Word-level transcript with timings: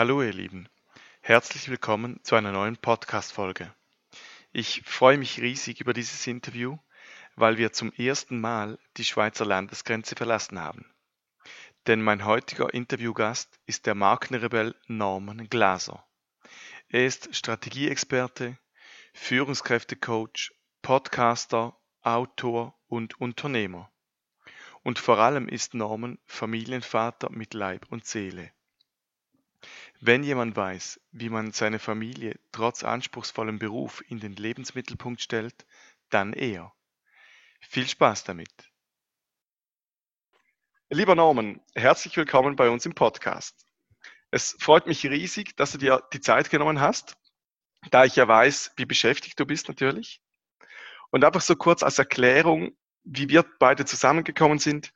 Hallo 0.00 0.22
ihr 0.22 0.32
Lieben, 0.32 0.66
herzlich 1.20 1.68
willkommen 1.68 2.20
zu 2.22 2.34
einer 2.34 2.52
neuen 2.52 2.78
Podcast-Folge. 2.78 3.70
Ich 4.50 4.80
freue 4.86 5.18
mich 5.18 5.42
riesig 5.42 5.82
über 5.82 5.92
dieses 5.92 6.26
Interview, 6.26 6.78
weil 7.36 7.58
wir 7.58 7.74
zum 7.74 7.92
ersten 7.92 8.40
Mal 8.40 8.78
die 8.96 9.04
Schweizer 9.04 9.44
Landesgrenze 9.44 10.16
verlassen 10.16 10.58
haben. 10.58 10.90
Denn 11.86 12.00
mein 12.00 12.24
heutiger 12.24 12.72
Interviewgast 12.72 13.60
ist 13.66 13.84
der 13.84 13.94
Markenrebell 13.94 14.74
Norman 14.86 15.50
Glaser. 15.50 16.02
Er 16.88 17.04
ist 17.04 17.36
Strategieexperte, 17.36 18.56
Führungskräftecoach, 19.12 20.52
Podcaster, 20.80 21.76
Autor 22.00 22.74
und 22.86 23.20
Unternehmer. 23.20 23.92
Und 24.82 24.98
vor 24.98 25.18
allem 25.18 25.46
ist 25.46 25.74
Norman 25.74 26.18
Familienvater 26.24 27.28
mit 27.30 27.52
Leib 27.52 27.84
und 27.90 28.06
Seele. 28.06 28.50
Wenn 30.00 30.24
jemand 30.24 30.56
weiß, 30.56 31.00
wie 31.12 31.28
man 31.28 31.52
seine 31.52 31.78
Familie 31.78 32.38
trotz 32.52 32.84
anspruchsvollem 32.84 33.58
Beruf 33.58 34.02
in 34.08 34.18
den 34.18 34.32
Lebensmittelpunkt 34.32 35.20
stellt, 35.20 35.66
dann 36.08 36.32
er. 36.32 36.72
Viel 37.60 37.86
Spaß 37.86 38.24
damit. 38.24 38.50
Lieber 40.88 41.14
Norman, 41.14 41.60
herzlich 41.74 42.16
willkommen 42.16 42.56
bei 42.56 42.70
uns 42.70 42.86
im 42.86 42.94
Podcast. 42.94 43.66
Es 44.30 44.56
freut 44.58 44.86
mich 44.86 45.04
riesig, 45.04 45.56
dass 45.56 45.72
du 45.72 45.78
dir 45.78 46.02
die 46.12 46.20
Zeit 46.20 46.50
genommen 46.50 46.80
hast, 46.80 47.16
da 47.90 48.04
ich 48.04 48.16
ja 48.16 48.26
weiß, 48.26 48.72
wie 48.76 48.86
beschäftigt 48.86 49.38
du 49.38 49.44
bist 49.44 49.68
natürlich. 49.68 50.20
Und 51.10 51.24
einfach 51.24 51.40
so 51.40 51.56
kurz 51.56 51.82
als 51.82 51.98
Erklärung, 51.98 52.76
wie 53.04 53.28
wir 53.28 53.44
beide 53.58 53.84
zusammengekommen 53.84 54.58
sind. 54.58 54.92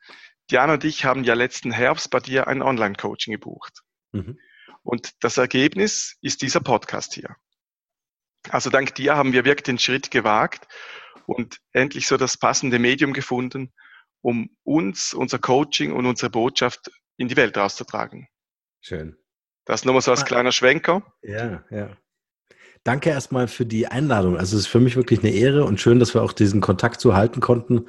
Diana 0.49 0.73
und 0.73 0.83
ich 0.83 1.05
haben 1.05 1.23
ja 1.23 1.33
letzten 1.33 1.71
Herbst 1.71 2.09
bei 2.09 2.19
dir 2.19 2.47
ein 2.47 2.61
Online-Coaching 2.61 3.33
gebucht. 3.33 3.81
Mhm. 4.11 4.39
Und 4.85 5.15
das 5.23 5.37
Ergebnis 5.37 6.15
ist 6.21 6.43
dieser 6.43 6.59
Podcast 6.59 7.15
hier. 7.15 7.35
Also 8.49 8.69
dank 8.69 8.93
dir 8.93 9.15
haben 9.15 9.33
wir 9.33 9.43
wirklich 9.43 9.63
den 9.63 9.79
Schritt 9.79 10.11
gewagt 10.11 10.67
und 11.25 11.59
endlich 11.71 12.07
so 12.07 12.17
das 12.17 12.37
passende 12.37 12.77
Medium 12.77 13.11
gefunden, 13.11 13.73
um 14.21 14.55
uns, 14.63 15.15
unser 15.15 15.39
Coaching 15.39 15.91
und 15.91 16.05
unsere 16.05 16.29
Botschaft 16.29 16.91
in 17.17 17.27
die 17.27 17.35
Welt 17.35 17.57
rauszutragen. 17.57 18.27
Schön. 18.79 19.17
Das 19.65 19.85
nur 19.85 19.95
mal 19.95 20.01
so 20.01 20.11
als 20.11 20.21
ah. 20.21 20.25
kleiner 20.25 20.51
Schwenker. 20.51 21.01
Ja, 21.23 21.63
ja. 21.71 21.97
Danke 22.85 23.09
erstmal 23.09 23.47
für 23.47 23.65
die 23.65 23.87
Einladung. 23.87 24.37
Also 24.37 24.55
es 24.55 24.61
ist 24.61 24.67
für 24.67 24.79
mich 24.79 24.95
wirklich 24.95 25.21
eine 25.21 25.31
Ehre 25.31 25.65
und 25.65 25.81
schön, 25.81 25.99
dass 25.99 26.13
wir 26.13 26.21
auch 26.21 26.31
diesen 26.31 26.61
Kontakt 26.61 27.01
zu 27.01 27.15
halten 27.15 27.39
konnten 27.39 27.87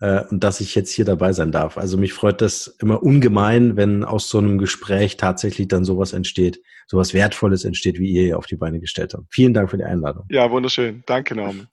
äh, 0.00 0.24
und 0.24 0.42
dass 0.42 0.62
ich 0.62 0.74
jetzt 0.74 0.90
hier 0.90 1.04
dabei 1.04 1.34
sein 1.34 1.52
darf. 1.52 1.76
Also 1.76 1.98
mich 1.98 2.14
freut 2.14 2.40
das 2.40 2.66
immer 2.80 3.02
ungemein, 3.02 3.76
wenn 3.76 4.04
aus 4.04 4.30
so 4.30 4.38
einem 4.38 4.56
Gespräch 4.56 5.18
tatsächlich 5.18 5.68
dann 5.68 5.84
sowas 5.84 6.14
entsteht, 6.14 6.62
sowas 6.86 7.12
Wertvolles 7.12 7.66
entsteht, 7.66 7.98
wie 7.98 8.10
ihr 8.10 8.22
hier 8.22 8.38
auf 8.38 8.46
die 8.46 8.56
Beine 8.56 8.80
gestellt 8.80 9.12
habt. 9.12 9.26
Vielen 9.28 9.52
Dank 9.52 9.68
für 9.68 9.76
die 9.76 9.84
Einladung. 9.84 10.24
Ja, 10.30 10.50
wunderschön. 10.50 11.02
Danke, 11.04 11.34
Norman. 11.34 11.68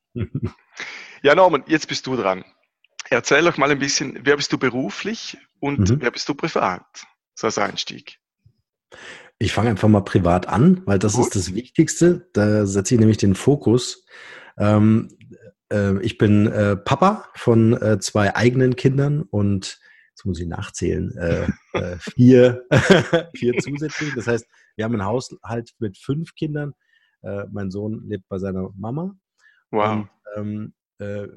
ja, 1.24 1.34
Norman, 1.34 1.64
jetzt 1.68 1.88
bist 1.88 2.06
du 2.08 2.18
dran. 2.18 2.44
Erzähl 3.10 3.44
doch 3.44 3.56
mal 3.56 3.72
ein 3.72 3.80
bisschen, 3.80 4.20
wer 4.24 4.36
bist 4.36 4.52
du 4.52 4.58
beruflich 4.58 5.38
und 5.62 5.92
mhm. 5.92 6.02
wer 6.02 6.12
bist 6.12 6.28
du 6.28 6.34
privat? 6.36 6.84
So 7.36 7.48
als 7.48 7.58
Einstieg. 7.58 8.20
Ich 9.38 9.52
fange 9.52 9.70
einfach 9.70 9.90
mal 9.90 10.02
privat 10.02 10.48
an, 10.48 10.82
weil 10.86 11.00
das 11.00 11.14
Gut. 11.14 11.26
ist 11.26 11.36
das 11.36 11.54
Wichtigste. 11.54 12.30
Da 12.34 12.66
setze 12.66 12.96
ich 12.96 13.00
nämlich 13.00 13.18
den 13.18 13.36
Fokus. 13.36 14.06
Ähm, 14.58 15.10
äh, 15.72 16.00
ich 16.02 16.18
bin 16.18 16.48
äh, 16.48 16.78
Papa 16.78 17.30
von 17.36 17.74
äh, 17.82 18.00
zwei 18.00 18.36
eigenen 18.36 18.76
Kindern 18.76 19.24
und 19.24 19.80
jetzt 20.12 20.26
muss 20.26 20.40
ich 20.40 20.48
nachzählen, 20.48 21.12
äh, 21.18 21.48
äh, 21.74 21.98
vier, 22.00 22.66
vier 23.36 23.58
zusätzlich. 23.58 24.14
Das 24.16 24.28
heißt, 24.28 24.46
wir 24.76 24.86
haben 24.86 24.94
einen 24.94 25.06
Haushalt 25.06 25.72
mit 25.80 25.98
fünf 25.98 26.36
Kindern. 26.36 26.74
Äh, 27.22 27.46
mein 27.52 27.72
Sohn 27.72 28.04
lebt 28.08 28.28
bei 28.30 28.38
seiner 28.38 28.70
Mama. 28.78 29.16
Wow. 29.72 29.98
Und, 29.98 30.10
ähm, 30.38 30.74
äh, 31.00 31.28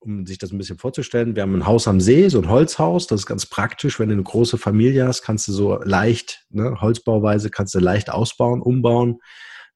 um 0.00 0.26
sich 0.26 0.38
das 0.38 0.52
ein 0.52 0.58
bisschen 0.58 0.78
vorzustellen, 0.78 1.34
wir 1.34 1.42
haben 1.42 1.54
ein 1.54 1.66
Haus 1.66 1.88
am 1.88 2.00
See, 2.00 2.28
so 2.28 2.40
ein 2.40 2.48
Holzhaus, 2.48 3.06
das 3.06 3.20
ist 3.20 3.26
ganz 3.26 3.46
praktisch. 3.46 3.98
Wenn 3.98 4.08
du 4.08 4.14
eine 4.14 4.22
große 4.22 4.58
Familie 4.58 5.06
hast, 5.06 5.22
kannst 5.22 5.48
du 5.48 5.52
so 5.52 5.76
leicht, 5.82 6.46
ne, 6.50 6.80
Holzbauweise, 6.80 7.50
kannst 7.50 7.74
du 7.74 7.78
leicht 7.78 8.10
ausbauen, 8.10 8.62
umbauen. 8.62 9.18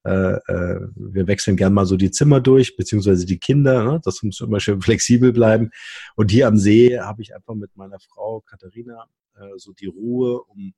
Äh, 0.04 0.34
äh, 0.34 0.80
wir 0.96 1.26
wechseln 1.26 1.56
gern 1.56 1.72
mal 1.72 1.86
so 1.86 1.96
die 1.96 2.10
Zimmer 2.10 2.40
durch, 2.40 2.76
beziehungsweise 2.76 3.24
die 3.24 3.38
Kinder. 3.38 3.84
Ne? 3.84 4.00
Das 4.04 4.22
muss 4.22 4.40
immer 4.40 4.60
schön 4.60 4.80
flexibel 4.80 5.32
bleiben. 5.32 5.70
Und 6.14 6.30
hier 6.30 6.46
am 6.46 6.58
See 6.58 6.98
habe 7.00 7.22
ich 7.22 7.34
einfach 7.34 7.54
mit 7.54 7.74
meiner 7.76 7.98
Frau 8.00 8.42
Katharina 8.42 9.06
äh, 9.36 9.48
so 9.56 9.72
die 9.72 9.86
Ruhe, 9.86 10.42
um 10.42 10.74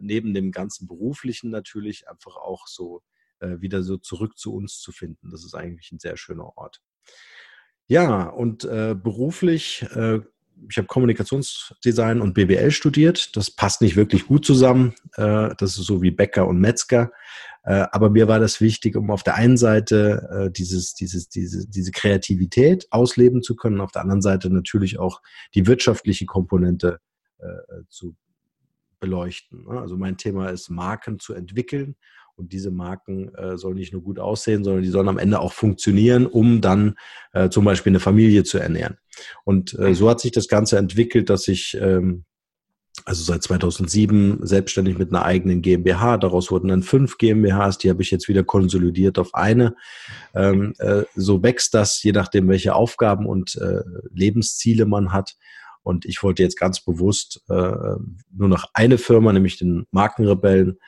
neben 0.00 0.32
dem 0.32 0.50
ganzen 0.50 0.86
beruflichen 0.86 1.50
natürlich 1.50 2.08
einfach 2.08 2.36
auch 2.36 2.66
so 2.66 3.02
äh, 3.40 3.60
wieder 3.60 3.82
so 3.82 3.98
zurück 3.98 4.38
zu 4.38 4.54
uns 4.54 4.80
zu 4.80 4.92
finden. 4.92 5.30
Das 5.30 5.44
ist 5.44 5.54
eigentlich 5.54 5.92
ein 5.92 5.98
sehr 5.98 6.16
schöner 6.16 6.56
Ort. 6.56 6.80
Ja, 7.90 8.28
und 8.28 8.62
äh, 8.62 8.94
beruflich, 8.94 9.84
äh, 9.96 10.20
ich 10.68 10.76
habe 10.76 10.86
Kommunikationsdesign 10.86 12.20
und 12.20 12.34
BWL 12.34 12.70
studiert. 12.70 13.36
Das 13.36 13.50
passt 13.50 13.82
nicht 13.82 13.96
wirklich 13.96 14.28
gut 14.28 14.44
zusammen. 14.44 14.94
Äh, 15.16 15.56
das 15.58 15.76
ist 15.76 15.86
so 15.86 16.00
wie 16.00 16.12
Bäcker 16.12 16.46
und 16.46 16.60
Metzger. 16.60 17.10
Äh, 17.64 17.86
aber 17.90 18.08
mir 18.08 18.28
war 18.28 18.38
das 18.38 18.60
wichtig, 18.60 18.94
um 18.94 19.10
auf 19.10 19.24
der 19.24 19.34
einen 19.34 19.56
Seite 19.56 20.28
äh, 20.30 20.52
dieses, 20.52 20.94
dieses, 20.94 21.30
diese, 21.30 21.68
diese 21.68 21.90
Kreativität 21.90 22.86
ausleben 22.92 23.42
zu 23.42 23.56
können, 23.56 23.80
auf 23.80 23.90
der 23.90 24.02
anderen 24.02 24.22
Seite 24.22 24.50
natürlich 24.50 25.00
auch 25.00 25.20
die 25.56 25.66
wirtschaftliche 25.66 26.26
Komponente 26.26 27.00
äh, 27.38 27.44
zu 27.88 28.14
beleuchten. 29.00 29.64
Ne? 29.64 29.80
Also 29.80 29.96
mein 29.96 30.16
Thema 30.16 30.50
ist, 30.50 30.70
Marken 30.70 31.18
zu 31.18 31.34
entwickeln 31.34 31.96
und 32.40 32.52
diese 32.52 32.70
Marken 32.70 33.32
äh, 33.34 33.56
sollen 33.56 33.76
nicht 33.76 33.92
nur 33.92 34.02
gut 34.02 34.18
aussehen, 34.18 34.64
sondern 34.64 34.82
die 34.82 34.88
sollen 34.88 35.08
am 35.08 35.18
Ende 35.18 35.40
auch 35.40 35.52
funktionieren, 35.52 36.26
um 36.26 36.60
dann 36.60 36.96
äh, 37.32 37.48
zum 37.50 37.64
Beispiel 37.64 37.90
eine 37.90 38.00
Familie 38.00 38.44
zu 38.44 38.58
ernähren. 38.58 38.96
Und 39.44 39.78
äh, 39.78 39.94
so 39.94 40.08
hat 40.10 40.20
sich 40.20 40.32
das 40.32 40.48
Ganze 40.48 40.78
entwickelt, 40.78 41.30
dass 41.30 41.46
ich 41.46 41.76
ähm, 41.80 42.24
also 43.04 43.22
seit 43.22 43.42
2007 43.42 44.40
selbstständig 44.42 44.98
mit 44.98 45.10
einer 45.10 45.24
eigenen 45.24 45.62
GmbH. 45.62 46.18
Daraus 46.18 46.50
wurden 46.50 46.68
dann 46.68 46.82
fünf 46.82 47.18
GmbHs, 47.18 47.78
die 47.78 47.90
habe 47.90 48.02
ich 48.02 48.10
jetzt 48.10 48.28
wieder 48.28 48.44
konsolidiert 48.44 49.18
auf 49.18 49.34
eine. 49.34 49.74
Ähm, 50.34 50.74
äh, 50.78 51.04
so 51.14 51.42
wächst 51.42 51.74
das, 51.74 52.02
je 52.02 52.12
nachdem, 52.12 52.48
welche 52.48 52.74
Aufgaben 52.74 53.26
und 53.26 53.56
äh, 53.56 53.82
Lebensziele 54.12 54.86
man 54.86 55.12
hat. 55.12 55.36
Und 55.82 56.04
ich 56.04 56.22
wollte 56.22 56.42
jetzt 56.42 56.58
ganz 56.58 56.84
bewusst 56.84 57.42
äh, 57.48 57.54
nur 57.54 58.48
noch 58.48 58.66
eine 58.74 58.98
Firma, 58.98 59.32
nämlich 59.32 59.58
den 59.58 59.86
Markenrebellen, 59.92 60.78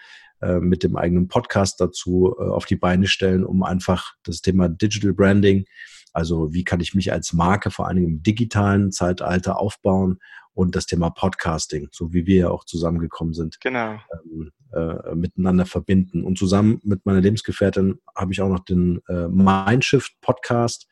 äh, 0.42 0.58
mit 0.58 0.82
dem 0.82 0.96
eigenen 0.96 1.28
Podcast 1.28 1.80
dazu 1.80 2.34
äh, 2.38 2.42
auf 2.42 2.66
die 2.66 2.76
Beine 2.76 3.06
stellen, 3.06 3.44
um 3.44 3.62
einfach 3.62 4.14
das 4.24 4.40
Thema 4.40 4.68
Digital 4.68 5.12
Branding, 5.12 5.64
also 6.12 6.52
wie 6.52 6.64
kann 6.64 6.80
ich 6.80 6.94
mich 6.94 7.12
als 7.12 7.32
Marke 7.32 7.70
vor 7.70 7.88
allem 7.88 8.04
im 8.04 8.22
digitalen 8.22 8.92
Zeitalter 8.92 9.58
aufbauen 9.58 10.18
und 10.54 10.76
das 10.76 10.86
Thema 10.86 11.10
Podcasting, 11.10 11.88
so 11.92 12.12
wie 12.12 12.26
wir 12.26 12.36
ja 12.36 12.50
auch 12.50 12.64
zusammengekommen 12.64 13.32
sind, 13.32 13.60
genau. 13.60 13.98
ähm, 14.24 14.50
äh, 14.72 15.14
miteinander 15.14 15.64
verbinden. 15.64 16.24
Und 16.24 16.38
zusammen 16.38 16.80
mit 16.82 17.06
meiner 17.06 17.20
Lebensgefährtin 17.20 18.00
habe 18.14 18.32
ich 18.32 18.40
auch 18.42 18.50
noch 18.50 18.64
den 18.64 19.00
äh, 19.08 19.28
Mindshift 19.28 20.12
Podcast. 20.20 20.88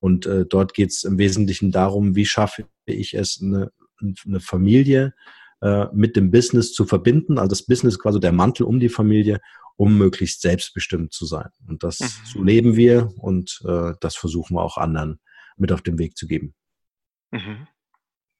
Und 0.00 0.26
äh, 0.26 0.44
dort 0.44 0.74
geht 0.74 0.90
es 0.90 1.04
im 1.04 1.18
Wesentlichen 1.18 1.70
darum, 1.70 2.16
wie 2.16 2.26
schaffe 2.26 2.66
ich 2.86 3.14
es, 3.14 3.40
eine, 3.40 3.70
eine 4.26 4.40
Familie 4.40 5.14
äh, 5.64 5.86
mit 5.94 6.14
dem 6.14 6.30
Business 6.30 6.74
zu 6.74 6.84
verbinden. 6.84 7.38
Also 7.38 7.48
das 7.48 7.64
Business 7.64 7.98
quasi 7.98 8.20
der 8.20 8.32
Mantel 8.32 8.64
um 8.64 8.80
die 8.80 8.90
Familie, 8.90 9.40
um 9.76 9.96
möglichst 9.96 10.42
selbstbestimmt 10.42 11.14
zu 11.14 11.24
sein. 11.24 11.48
Und 11.66 11.82
das 11.82 12.00
mhm. 12.00 12.06
so 12.26 12.42
leben 12.42 12.76
wir 12.76 13.08
und 13.16 13.62
äh, 13.66 13.94
das 14.00 14.14
versuchen 14.14 14.56
wir 14.56 14.62
auch 14.62 14.76
anderen 14.76 15.20
mit 15.56 15.72
auf 15.72 15.80
den 15.80 15.98
Weg 15.98 16.18
zu 16.18 16.26
geben. 16.26 16.54
Mhm. 17.30 17.66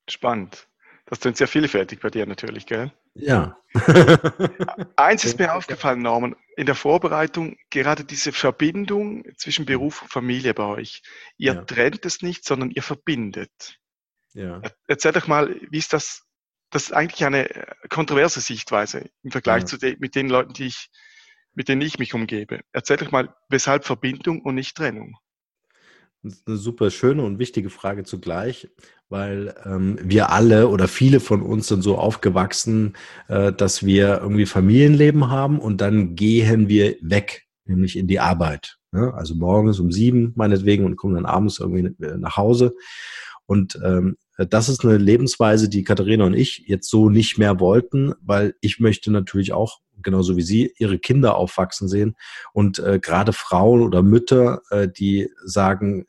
Spannend. 0.06 0.68
Das 1.06 1.20
klingt 1.20 1.38
sehr 1.38 1.48
vielfältig 1.48 2.00
bei 2.00 2.10
dir 2.10 2.26
natürlich, 2.26 2.66
gell? 2.66 2.92
Ja. 3.14 3.56
Eins 4.96 5.24
ist 5.24 5.38
mir 5.38 5.54
aufgefallen, 5.54 6.02
Norman, 6.02 6.36
in 6.58 6.66
der 6.66 6.74
Vorbereitung, 6.74 7.56
gerade 7.70 8.04
diese 8.04 8.32
Verbindung 8.32 9.24
zwischen 9.38 9.64
Beruf 9.64 10.02
und 10.02 10.10
Familie 10.10 10.52
bei 10.52 10.64
euch. 10.64 11.00
Ihr 11.38 11.54
ja. 11.54 11.64
trennt 11.64 12.04
es 12.04 12.20
nicht, 12.20 12.44
sondern 12.44 12.70
ihr 12.70 12.82
verbindet. 12.82 13.78
Ja. 14.34 14.60
Erzähl 14.88 15.12
doch 15.12 15.26
mal, 15.26 15.58
wie 15.70 15.78
ist 15.78 15.94
das? 15.94 16.23
Das 16.74 16.86
ist 16.86 16.92
eigentlich 16.92 17.24
eine 17.24 17.48
kontroverse 17.88 18.40
Sichtweise 18.40 19.08
im 19.22 19.30
Vergleich 19.30 19.62
ja. 19.62 19.66
zu 19.66 19.76
den, 19.76 19.96
mit 20.00 20.16
den 20.16 20.28
Leuten, 20.28 20.54
die 20.54 20.66
ich, 20.66 20.90
mit 21.54 21.68
denen 21.68 21.80
ich 21.82 22.00
mich 22.00 22.14
umgebe. 22.14 22.62
Erzähl 22.72 22.96
doch 22.96 23.12
mal, 23.12 23.32
weshalb 23.48 23.84
Verbindung 23.84 24.40
und 24.42 24.56
nicht 24.56 24.76
Trennung? 24.76 25.16
Das 26.24 26.32
ist 26.34 26.48
eine 26.48 26.56
super 26.56 26.90
schöne 26.90 27.22
und 27.22 27.38
wichtige 27.38 27.70
Frage 27.70 28.02
zugleich, 28.02 28.68
weil 29.08 29.54
ähm, 29.64 30.00
wir 30.02 30.30
alle 30.30 30.66
oder 30.66 30.88
viele 30.88 31.20
von 31.20 31.42
uns 31.42 31.68
sind 31.68 31.82
so 31.82 31.96
aufgewachsen, 31.96 32.96
äh, 33.28 33.52
dass 33.52 33.86
wir 33.86 34.18
irgendwie 34.20 34.46
Familienleben 34.46 35.30
haben 35.30 35.60
und 35.60 35.80
dann 35.80 36.16
gehen 36.16 36.68
wir 36.68 36.96
weg, 37.02 37.46
nämlich 37.66 37.96
in 37.96 38.08
die 38.08 38.18
Arbeit. 38.18 38.78
Ja? 38.92 39.10
Also 39.10 39.36
morgens 39.36 39.78
um 39.78 39.92
sieben 39.92 40.32
meinetwegen 40.34 40.84
und 40.86 40.96
kommen 40.96 41.14
dann 41.14 41.26
abends 41.26 41.60
irgendwie 41.60 41.94
nach 41.98 42.36
Hause. 42.36 42.74
Und 43.46 43.78
ähm, 43.84 44.16
das 44.36 44.68
ist 44.68 44.84
eine 44.84 44.96
Lebensweise, 44.96 45.68
die 45.68 45.84
Katharina 45.84 46.24
und 46.24 46.34
ich 46.34 46.64
jetzt 46.66 46.90
so 46.90 47.08
nicht 47.08 47.38
mehr 47.38 47.60
wollten, 47.60 48.14
weil 48.20 48.54
ich 48.60 48.80
möchte 48.80 49.10
natürlich 49.12 49.52
auch, 49.52 49.80
genauso 50.02 50.36
wie 50.36 50.42
Sie, 50.42 50.74
ihre 50.78 50.98
Kinder 50.98 51.36
aufwachsen 51.36 51.88
sehen. 51.88 52.16
Und 52.52 52.78
äh, 52.78 52.98
gerade 53.00 53.32
Frauen 53.32 53.82
oder 53.82 54.02
Mütter, 54.02 54.60
äh, 54.70 54.88
die 54.88 55.30
sagen, 55.44 56.06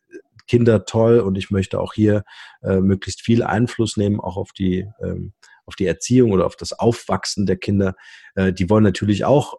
Kinder 0.48 0.86
toll 0.86 1.20
und 1.20 1.38
ich 1.38 1.50
möchte 1.52 1.80
auch 1.80 1.94
hier 1.94 2.24
äh, 2.62 2.80
möglichst 2.80 3.22
viel 3.22 3.44
Einfluss 3.44 3.98
nehmen, 3.98 4.20
auch 4.20 4.38
auf 4.38 4.52
die, 4.52 4.88
ähm, 5.02 5.34
auf 5.66 5.76
die 5.76 5.86
Erziehung 5.86 6.32
oder 6.32 6.46
auf 6.46 6.56
das 6.56 6.74
Aufwachsen 6.74 7.46
der 7.46 7.58
Kinder. 7.58 7.96
Äh, 8.36 8.54
die 8.54 8.70
wollen 8.70 8.84
natürlich 8.84 9.26
auch 9.26 9.56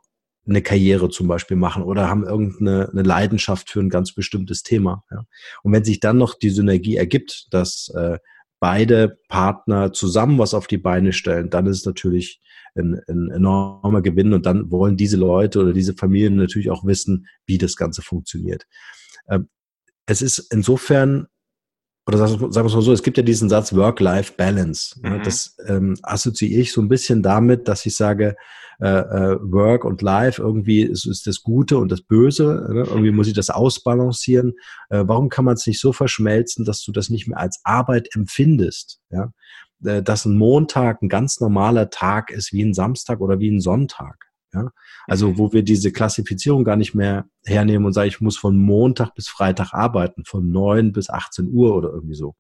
eine 0.49 0.63
Karriere 0.63 1.09
zum 1.09 1.27
Beispiel 1.27 1.57
machen 1.57 1.83
oder 1.83 2.09
haben 2.09 2.25
irgendeine 2.25 2.89
eine 2.89 3.03
Leidenschaft 3.03 3.71
für 3.71 3.81
ein 3.81 3.91
ganz 3.91 4.15
bestimmtes 4.15 4.63
Thema. 4.63 5.05
Ja. 5.11 5.25
Und 5.63 5.73
wenn 5.73 5.85
sich 5.85 5.99
dann 5.99 6.19
noch 6.19 6.35
die 6.35 6.51
Synergie 6.51 6.97
ergibt, 6.97 7.49
dass 7.51 7.89
äh, 7.97 8.19
beide 8.61 9.19
Partner 9.29 9.93
zusammen 9.93 10.39
was 10.39 10.55
auf 10.55 10.67
die 10.67 10.79
Beine 10.79 11.13
stellen, 11.13 11.51
dann 11.51 11.67
ist 11.67 11.79
es 11.79 11.87
natürlich 11.87 12.41
ein, 12.75 13.01
ein 13.09 13.31
enormer 13.31 14.03
Gewinn 14.03 14.33
und 14.33 14.47
dann 14.47 14.71
wollen 14.71 14.97
diese 14.97 15.17
Leute 15.17 15.61
oder 15.61 15.73
diese 15.73 15.95
Familien 15.95 16.37
natürlich 16.37 16.71
auch 16.71 16.85
wissen, 16.85 17.27
wie 17.47 17.59
das 17.59 17.77
Ganze 17.77 18.03
funktioniert. 18.03 18.67
Ähm, 19.29 19.49
es 20.07 20.23
ist 20.23 20.39
insofern, 20.53 21.27
oder 22.07 22.19
sagen 22.19 22.41
wir 22.41 22.49
es 22.49 22.75
mal 22.75 22.83
so, 22.83 22.93
es 22.93 23.03
gibt 23.03 23.17
ja 23.17 23.23
diesen 23.23 23.49
Satz 23.49 23.75
Work-Life-Balance. 23.75 25.01
Mhm. 25.03 25.23
Das 25.25 25.57
ähm, 25.67 25.97
assoziiere 26.03 26.61
ich 26.61 26.73
so 26.73 26.81
ein 26.81 26.89
bisschen 26.89 27.23
damit, 27.23 27.67
dass 27.67 27.85
ich 27.85 27.97
sage, 27.97 28.37
äh, 28.79 28.87
äh, 28.89 29.39
Work 29.41 29.85
und 29.85 30.03
Life 30.03 30.41
irgendwie 30.41 30.83
ist, 30.83 31.07
ist 31.07 31.27
das 31.27 31.43
Gute 31.43 31.79
und 31.79 31.91
das 31.91 32.03
Böse. 32.03 32.69
Ne? 32.71 32.85
Irgendwie 32.87 33.11
muss 33.11 33.27
ich 33.27 33.33
das 33.33 33.51
ausbalancieren. 33.51 34.53
Äh, 34.91 35.05
warum 35.07 35.31
kann 35.31 35.47
man 35.47 35.55
es 35.55 35.67
nicht 35.67 35.81
so 35.81 35.93
verschmelzen, 35.93 36.65
dass 36.65 36.85
du 36.85 36.93
das 36.93 37.09
nicht 37.09 37.27
mehr 37.27 37.39
als 37.39 37.61
Arbeit 37.65 38.15
empfindest? 38.15 39.01
Ja? 39.11 39.33
Äh, 39.85 40.03
dass 40.03 40.27
ein 40.27 40.37
Montag 40.37 41.03
ein 41.03 41.09
ganz 41.09 41.41
normaler 41.41 41.91
Tag 41.91 42.31
ist 42.31 42.53
wie 42.53 42.63
ein 42.63 42.75
Samstag 42.75 43.21
oder 43.21 43.41
wie 43.41 43.51
ein 43.51 43.61
Sonntag. 43.61 44.26
Ja? 44.53 44.71
Also 45.07 45.31
mhm. 45.31 45.39
wo 45.39 45.53
wir 45.53 45.63
diese 45.63 45.93
Klassifizierung 45.93 46.65
gar 46.65 46.77
nicht 46.77 46.95
mehr 46.95 47.27
hernehmen 47.45 47.87
und 47.87 47.93
sagen, 47.93 48.09
ich 48.09 48.21
muss 48.21 48.37
von 48.37 48.57
Montag 48.59 49.15
bis 49.15 49.29
Freitag 49.29 49.73
arbeiten, 49.73 50.25
von 50.25 50.51
neun 50.51 50.93
bis 50.93 51.11
18 51.11 51.49
Uhr 51.53 51.75
oder 51.75 51.91
irgendwie 51.91 52.15
so. 52.15 52.37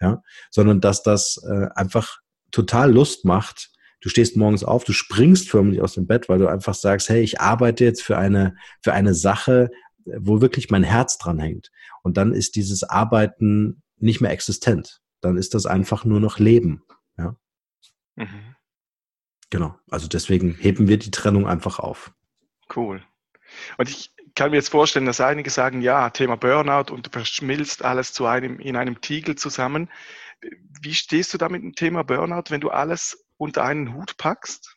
Ja? 0.00 0.22
Sondern 0.50 0.80
dass 0.80 1.02
das 1.02 1.42
äh, 1.48 1.68
einfach 1.74 2.18
total 2.50 2.92
Lust 2.92 3.24
macht. 3.24 3.70
Du 4.00 4.08
stehst 4.08 4.36
morgens 4.36 4.64
auf, 4.64 4.84
du 4.84 4.92
springst 4.92 5.48
förmlich 5.48 5.80
aus 5.80 5.94
dem 5.94 6.06
Bett, 6.06 6.28
weil 6.28 6.38
du 6.38 6.46
einfach 6.46 6.74
sagst, 6.74 7.08
hey, 7.08 7.22
ich 7.22 7.40
arbeite 7.40 7.84
jetzt 7.84 8.02
für 8.02 8.18
eine, 8.18 8.54
für 8.82 8.92
eine 8.92 9.14
Sache, 9.14 9.70
wo 10.04 10.40
wirklich 10.40 10.70
mein 10.70 10.82
Herz 10.82 11.16
dran 11.18 11.38
hängt. 11.38 11.70
Und 12.02 12.16
dann 12.16 12.32
ist 12.32 12.56
dieses 12.56 12.84
Arbeiten 12.84 13.82
nicht 13.96 14.20
mehr 14.20 14.30
existent. 14.30 15.00
Dann 15.20 15.38
ist 15.38 15.54
das 15.54 15.64
einfach 15.64 16.04
nur 16.04 16.20
noch 16.20 16.38
Leben. 16.38 16.82
Ja. 17.16 17.36
Mhm. 18.16 18.53
Genau. 19.50 19.78
Also 19.90 20.08
deswegen 20.08 20.54
heben 20.54 20.88
wir 20.88 20.98
die 20.98 21.10
Trennung 21.10 21.46
einfach 21.46 21.78
auf. 21.78 22.12
Cool. 22.74 23.02
Und 23.78 23.88
ich 23.88 24.14
kann 24.34 24.50
mir 24.50 24.56
jetzt 24.56 24.70
vorstellen, 24.70 25.06
dass 25.06 25.20
einige 25.20 25.50
sagen, 25.50 25.80
ja, 25.80 26.10
Thema 26.10 26.36
Burnout 26.36 26.92
und 26.92 27.06
du 27.06 27.10
verschmilzt 27.10 27.84
alles 27.84 28.12
zu 28.12 28.26
einem, 28.26 28.58
in 28.58 28.76
einem 28.76 29.00
Tiegel 29.00 29.36
zusammen. 29.36 29.90
Wie 30.80 30.94
stehst 30.94 31.32
du 31.32 31.38
da 31.38 31.48
mit 31.48 31.62
dem 31.62 31.74
Thema 31.74 32.02
Burnout, 32.02 32.44
wenn 32.50 32.60
du 32.60 32.70
alles 32.70 33.24
unter 33.36 33.64
einen 33.64 33.94
Hut 33.94 34.16
packst? 34.16 34.73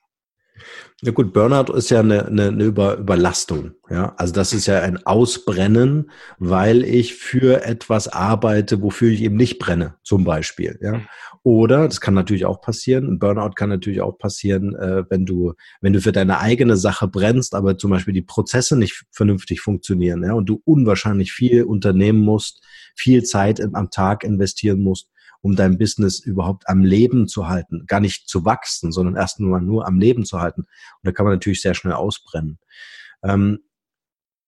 Ja 1.04 1.12
gut, 1.12 1.32
Burnout 1.32 1.72
ist 1.74 1.92
ja 1.92 2.00
eine, 2.00 2.26
eine, 2.26 2.48
eine 2.48 2.64
Über, 2.64 2.98
Überlastung. 2.98 3.74
Ja, 3.90 4.16
also 4.18 4.34
das 4.34 4.52
ist 4.52 4.66
ja 4.66 4.82
ein 4.82 5.06
Ausbrennen, 5.06 6.10
weil 6.40 6.84
ich 6.84 7.14
für 7.14 7.64
etwas 7.64 8.08
arbeite, 8.08 8.82
wofür 8.82 9.12
ich 9.12 9.22
eben 9.22 9.36
nicht 9.36 9.60
brenne, 9.60 9.96
zum 10.04 10.24
Beispiel. 10.24 10.80
Ja, 10.82 11.02
oder 11.44 11.86
das 11.86 12.02
kann 12.02 12.16
natürlich 12.16 12.46
auch 12.46 12.62
passieren. 12.62 13.08
Ein 13.08 13.20
Burnout 13.20 13.52
kann 13.56 13.70
natürlich 13.70 14.02
auch 14.02 14.18
passieren, 14.18 14.76
äh, 14.76 15.04
wenn 15.10 15.26
du 15.26 15.54
wenn 15.82 15.94
du 15.94 16.02
für 16.02 16.12
deine 16.12 16.40
eigene 16.40 16.78
Sache 16.78 17.08
brennst, 17.08 17.54
aber 17.54 17.78
zum 17.78 17.92
Beispiel 17.92 18.14
die 18.14 18.24
Prozesse 18.24 18.76
nicht 18.76 19.06
vernünftig 19.12 19.62
funktionieren. 19.62 20.24
Ja, 20.24 20.34
und 20.34 20.48
du 20.48 20.62
unwahrscheinlich 20.66 21.32
viel 21.32 21.64
unternehmen 21.64 22.22
musst, 22.22 22.64
viel 22.96 23.24
Zeit 23.24 23.62
am 23.62 23.92
Tag 23.92 24.24
investieren 24.24 24.80
musst 24.80 25.10
um 25.42 25.56
dein 25.56 25.78
Business 25.78 26.20
überhaupt 26.20 26.68
am 26.68 26.84
Leben 26.84 27.28
zu 27.28 27.48
halten. 27.48 27.86
Gar 27.88 28.00
nicht 28.00 28.28
zu 28.28 28.46
wachsen, 28.46 28.92
sondern 28.92 29.16
erst 29.16 29.40
nur, 29.40 29.60
nur 29.60 29.88
am 29.88 30.00
Leben 30.00 30.26
zu 30.26 30.40
halten. 30.40 30.62
Und 30.62 31.04
da 31.04 31.12
kann 31.12 31.26
man 31.26 31.36
natürlich 31.36 31.62
sehr 31.62 31.74
schnell 31.74 31.94
ausbrennen. 31.94 32.60
Ähm, 33.24 33.60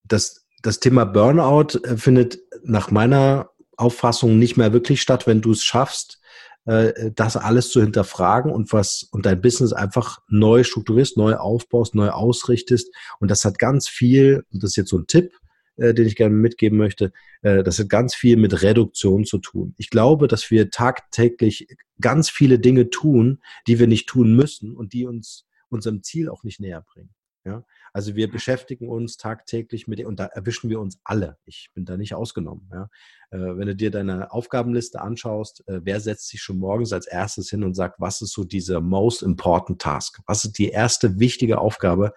das, 0.04 0.46
das 0.62 0.80
Thema 0.80 1.06
Burnout 1.06 1.80
äh, 1.84 1.98
findet 1.98 2.40
nach 2.64 2.92
meiner 2.92 3.50
Auffassung 3.78 4.38
nicht 4.38 4.58
mehr 4.58 4.74
wirklich 4.74 5.02
statt, 5.02 5.28
wenn 5.28 5.42
du 5.42 5.52
es 5.52 5.64
schaffst, 5.64 6.20
äh, 6.66 7.12
das 7.16 7.38
alles 7.38 7.70
zu 7.70 7.82
hinterfragen 7.82 8.52
und 8.52 8.74
was 8.74 9.04
und 9.12 9.26
dein 9.26 9.42
Business 9.42 9.74
einfach 9.74 10.20
neu 10.28 10.64
strukturierst, 10.64 11.18
neu 11.18 11.36
aufbaust, 11.36 11.96
neu 11.96 12.10
ausrichtest. 12.10 12.94
Und 13.20 13.32
das 13.32 13.46
hat 13.46 13.58
ganz 13.58 13.88
viel, 13.88 14.44
und 14.52 14.64
das 14.64 14.72
ist 14.72 14.76
jetzt 14.76 14.90
so 14.90 14.98
ein 14.98 15.08
Tipp, 15.08 15.32
äh, 15.80 15.94
den 15.94 16.08
ich 16.08 16.16
gerne 16.16 16.36
mitgeben 16.36 16.78
möchte. 16.78 17.12
Äh, 17.42 17.64
das 17.64 17.80
hat 17.80 17.90
ganz 17.90 18.16
viel 18.16 18.38
mit 18.38 18.62
Reduktion 18.62 19.26
zu 19.26 19.40
tun. 19.40 19.74
Ich 19.78 19.90
glaube, 19.90 20.28
dass 20.28 20.52
wir 20.52 20.70
tagtäglich 20.70 21.68
ganz 22.02 22.30
viele 22.30 22.60
Dinge 22.60 22.90
tun, 22.90 23.42
die 23.68 23.80
wir 23.80 23.88
nicht 23.88 24.08
tun 24.08 24.36
müssen 24.36 24.76
und 24.76 24.94
die 24.94 25.06
uns 25.06 25.46
unserem 25.70 26.04
Ziel 26.04 26.30
auch 26.30 26.44
nicht 26.44 26.60
näher 26.60 26.82
bringen. 26.82 27.14
Ja? 27.46 27.64
Also 27.94 28.16
wir 28.16 28.30
beschäftigen 28.30 28.90
uns 28.90 29.18
tagtäglich 29.18 29.88
mit, 29.88 30.04
und 30.06 30.20
da 30.20 30.26
erwischen 30.26 30.70
wir 30.70 30.80
uns 30.80 31.00
alle. 31.04 31.38
Ich 31.46 31.70
bin 31.74 31.86
da 31.86 31.98
nicht 31.98 32.14
ausgenommen. 32.14 32.70
Ja? 32.72 32.90
Äh, 33.32 33.58
wenn 33.58 33.68
du 33.68 33.76
dir 33.76 33.92
deine 33.92 34.32
Aufgabenliste 34.32 35.02
anschaust, 35.02 35.68
äh, 35.68 35.82
wer 35.84 36.00
setzt 36.00 36.28
sich 36.28 36.42
schon 36.42 36.60
morgens 36.60 36.94
als 36.94 37.08
erstes 37.08 37.50
hin 37.50 37.64
und 37.64 37.76
sagt, 37.76 38.00
was 38.00 38.22
ist 38.22 38.34
so 38.34 38.44
diese 38.44 38.82
most 38.82 39.24
important 39.24 39.82
task? 39.82 40.22
Was 40.26 40.46
ist 40.46 40.58
die 40.58 40.70
erste 40.70 41.20
wichtige 41.20 41.60
Aufgabe, 41.60 42.14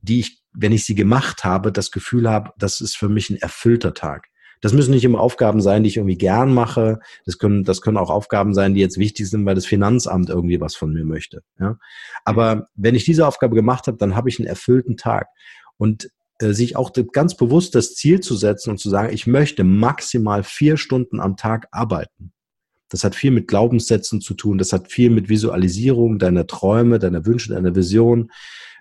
die 0.00 0.20
ich, 0.20 0.43
wenn 0.54 0.72
ich 0.72 0.84
sie 0.84 0.94
gemacht 0.94 1.44
habe, 1.44 1.72
das 1.72 1.90
Gefühl 1.90 2.30
habe, 2.30 2.52
das 2.58 2.80
ist 2.80 2.96
für 2.96 3.08
mich 3.08 3.30
ein 3.30 3.36
erfüllter 3.36 3.94
Tag. 3.94 4.28
Das 4.60 4.72
müssen 4.72 4.92
nicht 4.92 5.04
immer 5.04 5.20
Aufgaben 5.20 5.60
sein, 5.60 5.82
die 5.82 5.90
ich 5.90 5.98
irgendwie 5.98 6.16
gern 6.16 6.54
mache. 6.54 7.00
Das 7.26 7.38
können, 7.38 7.64
das 7.64 7.82
können 7.82 7.98
auch 7.98 8.08
Aufgaben 8.08 8.54
sein, 8.54 8.72
die 8.72 8.80
jetzt 8.80 8.96
wichtig 8.96 9.28
sind, 9.28 9.44
weil 9.44 9.54
das 9.54 9.66
Finanzamt 9.66 10.30
irgendwie 10.30 10.60
was 10.60 10.74
von 10.74 10.92
mir 10.92 11.04
möchte. 11.04 11.42
Ja? 11.60 11.76
Aber 12.24 12.68
wenn 12.74 12.94
ich 12.94 13.04
diese 13.04 13.26
Aufgabe 13.26 13.56
gemacht 13.56 13.88
habe, 13.88 13.98
dann 13.98 14.16
habe 14.16 14.30
ich 14.30 14.38
einen 14.38 14.48
erfüllten 14.48 14.96
Tag. 14.96 15.26
Und 15.76 16.08
äh, 16.38 16.52
sich 16.52 16.76
auch 16.76 16.92
ganz 17.12 17.36
bewusst 17.36 17.74
das 17.74 17.94
Ziel 17.94 18.20
zu 18.20 18.36
setzen 18.36 18.70
und 18.70 18.78
zu 18.78 18.90
sagen, 18.90 19.12
ich 19.12 19.26
möchte 19.26 19.62
maximal 19.62 20.42
vier 20.42 20.76
Stunden 20.76 21.20
am 21.20 21.36
Tag 21.36 21.68
arbeiten. 21.70 22.32
Das 22.94 23.02
hat 23.02 23.16
viel 23.16 23.32
mit 23.32 23.48
Glaubenssätzen 23.48 24.20
zu 24.20 24.34
tun. 24.34 24.56
Das 24.56 24.72
hat 24.72 24.92
viel 24.92 25.10
mit 25.10 25.28
Visualisierung 25.28 26.20
deiner 26.20 26.46
Träume, 26.46 27.00
deiner 27.00 27.26
Wünsche, 27.26 27.52
deiner 27.52 27.74
Vision. 27.74 28.30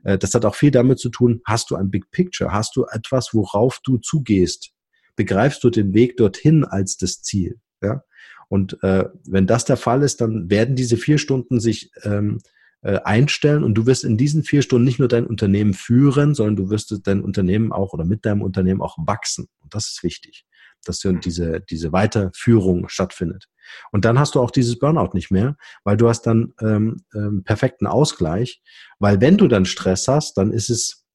Äh, 0.03 0.19
das 0.19 0.35
hat 0.35 0.45
auch 0.45 0.53
viel 0.53 0.69
damit 0.69 0.99
zu 0.99 1.09
tun, 1.09 1.41
hast 1.45 1.71
du 1.71 1.75
ein 1.75 1.89
Big 1.89 2.11
Picture? 2.11 2.51
Hast 2.51 2.75
du 2.75 2.85
etwas, 2.85 3.33
worauf 3.33 3.79
du 3.83 3.97
zugehst? 3.97 4.69
Begreifst 5.15 5.63
du 5.63 5.71
den 5.71 5.95
Weg 5.95 6.15
dorthin 6.17 6.63
als 6.63 6.95
das 6.97 7.23
Ziel? 7.23 7.59
Ja? 7.81 8.03
Und 8.49 8.77
äh, 8.83 9.05
wenn 9.27 9.47
das 9.47 9.65
der 9.65 9.77
Fall 9.77 10.03
ist, 10.03 10.21
dann 10.21 10.47
werden 10.47 10.75
diese 10.75 10.97
vier 10.97 11.17
Stunden 11.17 11.59
sich 11.59 11.89
ähm, 12.03 12.37
äh, 12.83 12.99
einstellen 12.99 13.63
und 13.63 13.73
du 13.73 13.87
wirst 13.87 14.03
in 14.03 14.15
diesen 14.15 14.43
vier 14.43 14.61
Stunden 14.61 14.85
nicht 14.85 14.99
nur 14.99 15.07
dein 15.07 15.25
Unternehmen 15.25 15.73
führen, 15.73 16.35
sondern 16.35 16.55
du 16.55 16.69
wirst 16.69 16.95
dein 17.07 17.23
Unternehmen 17.23 17.71
auch 17.71 17.93
oder 17.93 18.05
mit 18.05 18.25
deinem 18.25 18.43
Unternehmen 18.43 18.83
auch 18.83 18.95
wachsen. 18.99 19.47
Und 19.61 19.73
das 19.73 19.87
ist 19.87 20.03
wichtig, 20.03 20.45
dass 20.85 20.99
diese, 20.99 21.61
diese 21.61 21.91
Weiterführung 21.93 22.89
stattfindet. 22.89 23.47
Und 23.91 24.05
dann 24.05 24.19
hast 24.19 24.35
du 24.35 24.41
auch 24.41 24.51
dieses 24.51 24.79
Burnout 24.79 25.11
nicht 25.13 25.31
mehr, 25.31 25.55
weil 25.83 25.97
du 25.97 26.07
hast 26.09 26.23
dann 26.23 26.53
ähm, 26.61 27.03
ähm, 27.13 27.43
perfekten 27.43 27.87
Ausgleich, 27.87 28.61
weil 28.99 29.21
wenn 29.21 29.37
du 29.37 29.47
dann 29.47 29.65
Stress 29.65 30.07
hast, 30.07 30.37
dann 30.37 30.51
ist 30.51 30.69
es 30.69 31.05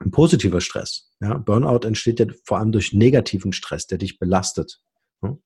ein 0.00 0.10
positiver 0.10 0.60
Stress. 0.60 1.10
Ja? 1.20 1.38
Burnout 1.38 1.86
entsteht 1.86 2.20
ja 2.20 2.26
vor 2.44 2.58
allem 2.58 2.72
durch 2.72 2.92
negativen 2.92 3.52
Stress, 3.52 3.86
der 3.86 3.98
dich 3.98 4.18
belastet. 4.18 4.80
Ja? 5.22 5.36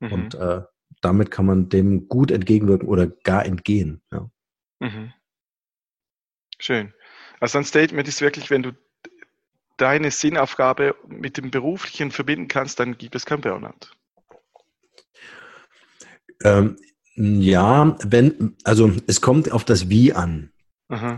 Mhm. 0.00 0.12
Und 0.12 0.34
äh, 0.34 0.62
damit 1.00 1.30
kann 1.30 1.46
man 1.46 1.68
dem 1.68 2.08
gut 2.08 2.30
entgegenwirken 2.30 2.88
oder 2.88 3.06
gar 3.06 3.44
entgehen. 3.44 4.02
Ja? 4.12 4.30
Mhm. 4.80 5.12
Schön. 6.58 6.94
Also 7.40 7.58
ein 7.58 7.64
Statement 7.64 8.08
ist 8.08 8.20
wirklich, 8.20 8.50
wenn 8.50 8.62
du 8.62 8.72
deine 9.76 10.10
Sinnaufgabe 10.10 10.96
mit 11.06 11.36
dem 11.36 11.50
Beruflichen 11.50 12.10
verbinden 12.10 12.48
kannst, 12.48 12.80
dann 12.80 12.96
gibt 12.96 13.14
es 13.14 13.26
kein 13.26 13.40
Burnout. 13.40 13.90
Ähm, 16.44 16.76
Ja, 17.18 17.96
wenn, 18.04 18.56
also 18.64 18.92
es 19.06 19.22
kommt 19.22 19.50
auf 19.50 19.64
das 19.64 19.88
Wie 19.88 20.12
an. 20.12 20.50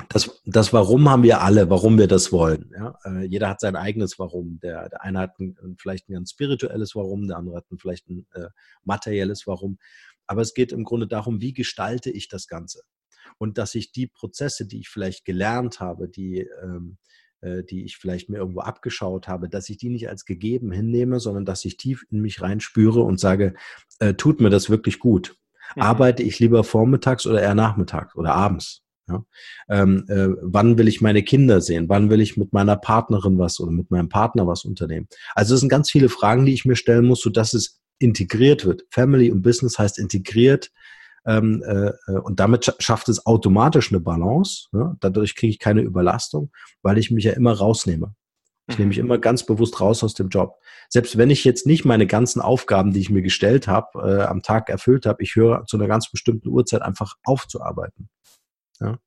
Das, 0.08 0.40
das 0.46 0.72
Warum 0.72 1.10
haben 1.10 1.24
wir 1.24 1.42
alle, 1.42 1.68
warum 1.68 1.98
wir 1.98 2.06
das 2.06 2.30
wollen. 2.30 2.70
Ja? 2.72 2.96
Äh, 3.04 3.24
jeder 3.26 3.48
hat 3.48 3.60
sein 3.60 3.76
eigenes 3.76 4.18
Warum. 4.18 4.60
Der, 4.60 4.88
der 4.88 5.02
eine 5.02 5.18
hat 5.18 5.38
ein, 5.40 5.56
vielleicht 5.78 6.08
ein 6.08 6.14
ganz 6.14 6.30
spirituelles 6.30 6.94
Warum, 6.94 7.26
der 7.26 7.36
andere 7.36 7.56
hat 7.56 7.70
ein, 7.70 7.78
vielleicht 7.78 8.08
ein 8.08 8.26
äh, 8.32 8.48
materielles 8.84 9.46
Warum. 9.46 9.78
Aber 10.26 10.40
es 10.40 10.54
geht 10.54 10.72
im 10.72 10.84
Grunde 10.84 11.08
darum, 11.08 11.40
wie 11.40 11.52
gestalte 11.52 12.10
ich 12.10 12.28
das 12.28 12.46
Ganze? 12.46 12.82
Und 13.36 13.58
dass 13.58 13.74
ich 13.74 13.92
die 13.92 14.06
Prozesse, 14.06 14.66
die 14.66 14.80
ich 14.80 14.88
vielleicht 14.88 15.24
gelernt 15.24 15.80
habe, 15.80 16.08
die, 16.08 16.48
ähm, 16.62 16.96
äh, 17.02 17.17
die 17.42 17.84
ich 17.84 17.96
vielleicht 17.96 18.28
mir 18.28 18.38
irgendwo 18.38 18.60
abgeschaut 18.60 19.28
habe, 19.28 19.48
dass 19.48 19.68
ich 19.68 19.76
die 19.78 19.90
nicht 19.90 20.08
als 20.08 20.24
gegeben 20.24 20.72
hinnehme, 20.72 21.20
sondern 21.20 21.44
dass 21.44 21.64
ich 21.64 21.76
tief 21.76 22.04
in 22.10 22.20
mich 22.20 22.40
reinspüre 22.40 23.00
und 23.00 23.20
sage, 23.20 23.54
äh, 24.00 24.14
tut 24.14 24.40
mir 24.40 24.50
das 24.50 24.70
wirklich 24.70 24.98
gut? 24.98 25.36
Mhm. 25.76 25.82
Arbeite 25.82 26.22
ich 26.22 26.38
lieber 26.38 26.64
vormittags 26.64 27.26
oder 27.26 27.40
eher 27.42 27.54
nachmittags 27.54 28.14
oder 28.16 28.34
abends? 28.34 28.82
Ja? 29.08 29.24
Ähm, 29.68 30.04
äh, 30.08 30.28
wann 30.42 30.78
will 30.78 30.88
ich 30.88 31.00
meine 31.00 31.22
Kinder 31.22 31.60
sehen? 31.60 31.88
Wann 31.88 32.10
will 32.10 32.20
ich 32.20 32.36
mit 32.36 32.52
meiner 32.52 32.76
Partnerin 32.76 33.38
was 33.38 33.60
oder 33.60 33.72
mit 33.72 33.90
meinem 33.90 34.08
Partner 34.08 34.46
was 34.46 34.64
unternehmen? 34.64 35.08
Also 35.34 35.54
es 35.54 35.60
sind 35.60 35.68
ganz 35.68 35.90
viele 35.90 36.08
Fragen, 36.08 36.44
die 36.44 36.54
ich 36.54 36.64
mir 36.64 36.76
stellen 36.76 37.06
muss, 37.06 37.20
sodass 37.20 37.54
es 37.54 37.80
integriert 37.98 38.64
wird. 38.64 38.84
Family 38.90 39.30
und 39.30 39.42
Business 39.42 39.78
heißt 39.78 39.98
integriert. 39.98 40.70
Ähm, 41.26 41.62
äh, 41.66 41.92
äh 42.06 42.18
und 42.18 42.40
damit 42.40 42.74
schafft 42.78 43.08
es 43.08 43.26
automatisch 43.26 43.90
eine 43.90 44.00
Balance. 44.00 44.68
Ne? 44.72 44.96
Dadurch 45.00 45.34
kriege 45.34 45.50
ich 45.50 45.58
keine 45.58 45.82
Überlastung, 45.82 46.50
weil 46.82 46.98
ich 46.98 47.10
mich 47.10 47.24
ja 47.24 47.32
immer 47.32 47.52
rausnehme. 47.52 48.14
Ich 48.68 48.78
nehme 48.78 48.88
mich 48.88 48.98
mhm. 48.98 49.04
immer 49.04 49.18
ganz 49.18 49.46
bewusst 49.46 49.80
raus 49.80 50.04
aus 50.04 50.14
dem 50.14 50.28
Job. 50.28 50.56
Selbst 50.90 51.16
wenn 51.16 51.30
ich 51.30 51.44
jetzt 51.44 51.66
nicht 51.66 51.84
meine 51.84 52.06
ganzen 52.06 52.42
Aufgaben, 52.42 52.92
die 52.92 53.00
ich 53.00 53.10
mir 53.10 53.22
gestellt 53.22 53.66
habe, 53.66 53.98
äh, 54.02 54.22
am 54.24 54.42
Tag 54.42 54.68
erfüllt 54.68 55.06
habe, 55.06 55.22
ich 55.22 55.36
höre 55.36 55.64
zu 55.66 55.78
einer 55.78 55.88
ganz 55.88 56.10
bestimmten 56.10 56.48
Uhrzeit 56.48 56.82
einfach 56.82 57.14
aufzuarbeiten. 57.24 58.10
Ja? 58.80 58.98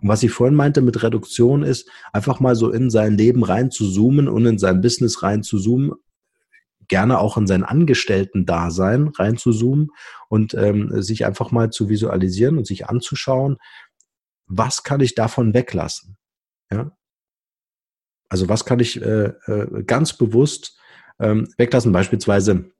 Und 0.00 0.08
was 0.08 0.22
ich 0.22 0.32
vorhin 0.32 0.56
meinte 0.56 0.80
mit 0.80 1.02
Reduktion 1.02 1.62
ist, 1.62 1.88
einfach 2.12 2.40
mal 2.40 2.56
so 2.56 2.70
in 2.70 2.90
sein 2.90 3.16
Leben 3.16 3.44
rein 3.44 3.70
zu 3.70 3.90
zoomen 3.90 4.28
und 4.28 4.46
in 4.46 4.58
sein 4.58 4.80
Business 4.80 5.22
rein 5.22 5.42
zu 5.42 5.58
zoomen, 5.58 5.92
gerne 6.88 7.18
auch 7.18 7.36
in 7.36 7.46
sein 7.46 7.64
Angestellten-Dasein 7.64 9.08
rein 9.08 9.36
zu 9.36 9.52
zoomen 9.52 9.90
und 10.28 10.54
ähm, 10.54 11.02
sich 11.02 11.24
einfach 11.26 11.50
mal 11.50 11.70
zu 11.70 11.88
visualisieren 11.88 12.58
und 12.58 12.66
sich 12.66 12.88
anzuschauen, 12.88 13.58
was 14.46 14.82
kann 14.82 15.00
ich 15.00 15.14
davon 15.14 15.54
weglassen? 15.54 16.16
Ja? 16.70 16.96
Also 18.28 18.48
was 18.48 18.64
kann 18.64 18.80
ich 18.80 19.00
äh, 19.00 19.32
äh, 19.46 19.84
ganz 19.84 20.16
bewusst 20.16 20.78
ähm, 21.18 21.48
weglassen? 21.56 21.92
Beispielsweise 21.92 22.70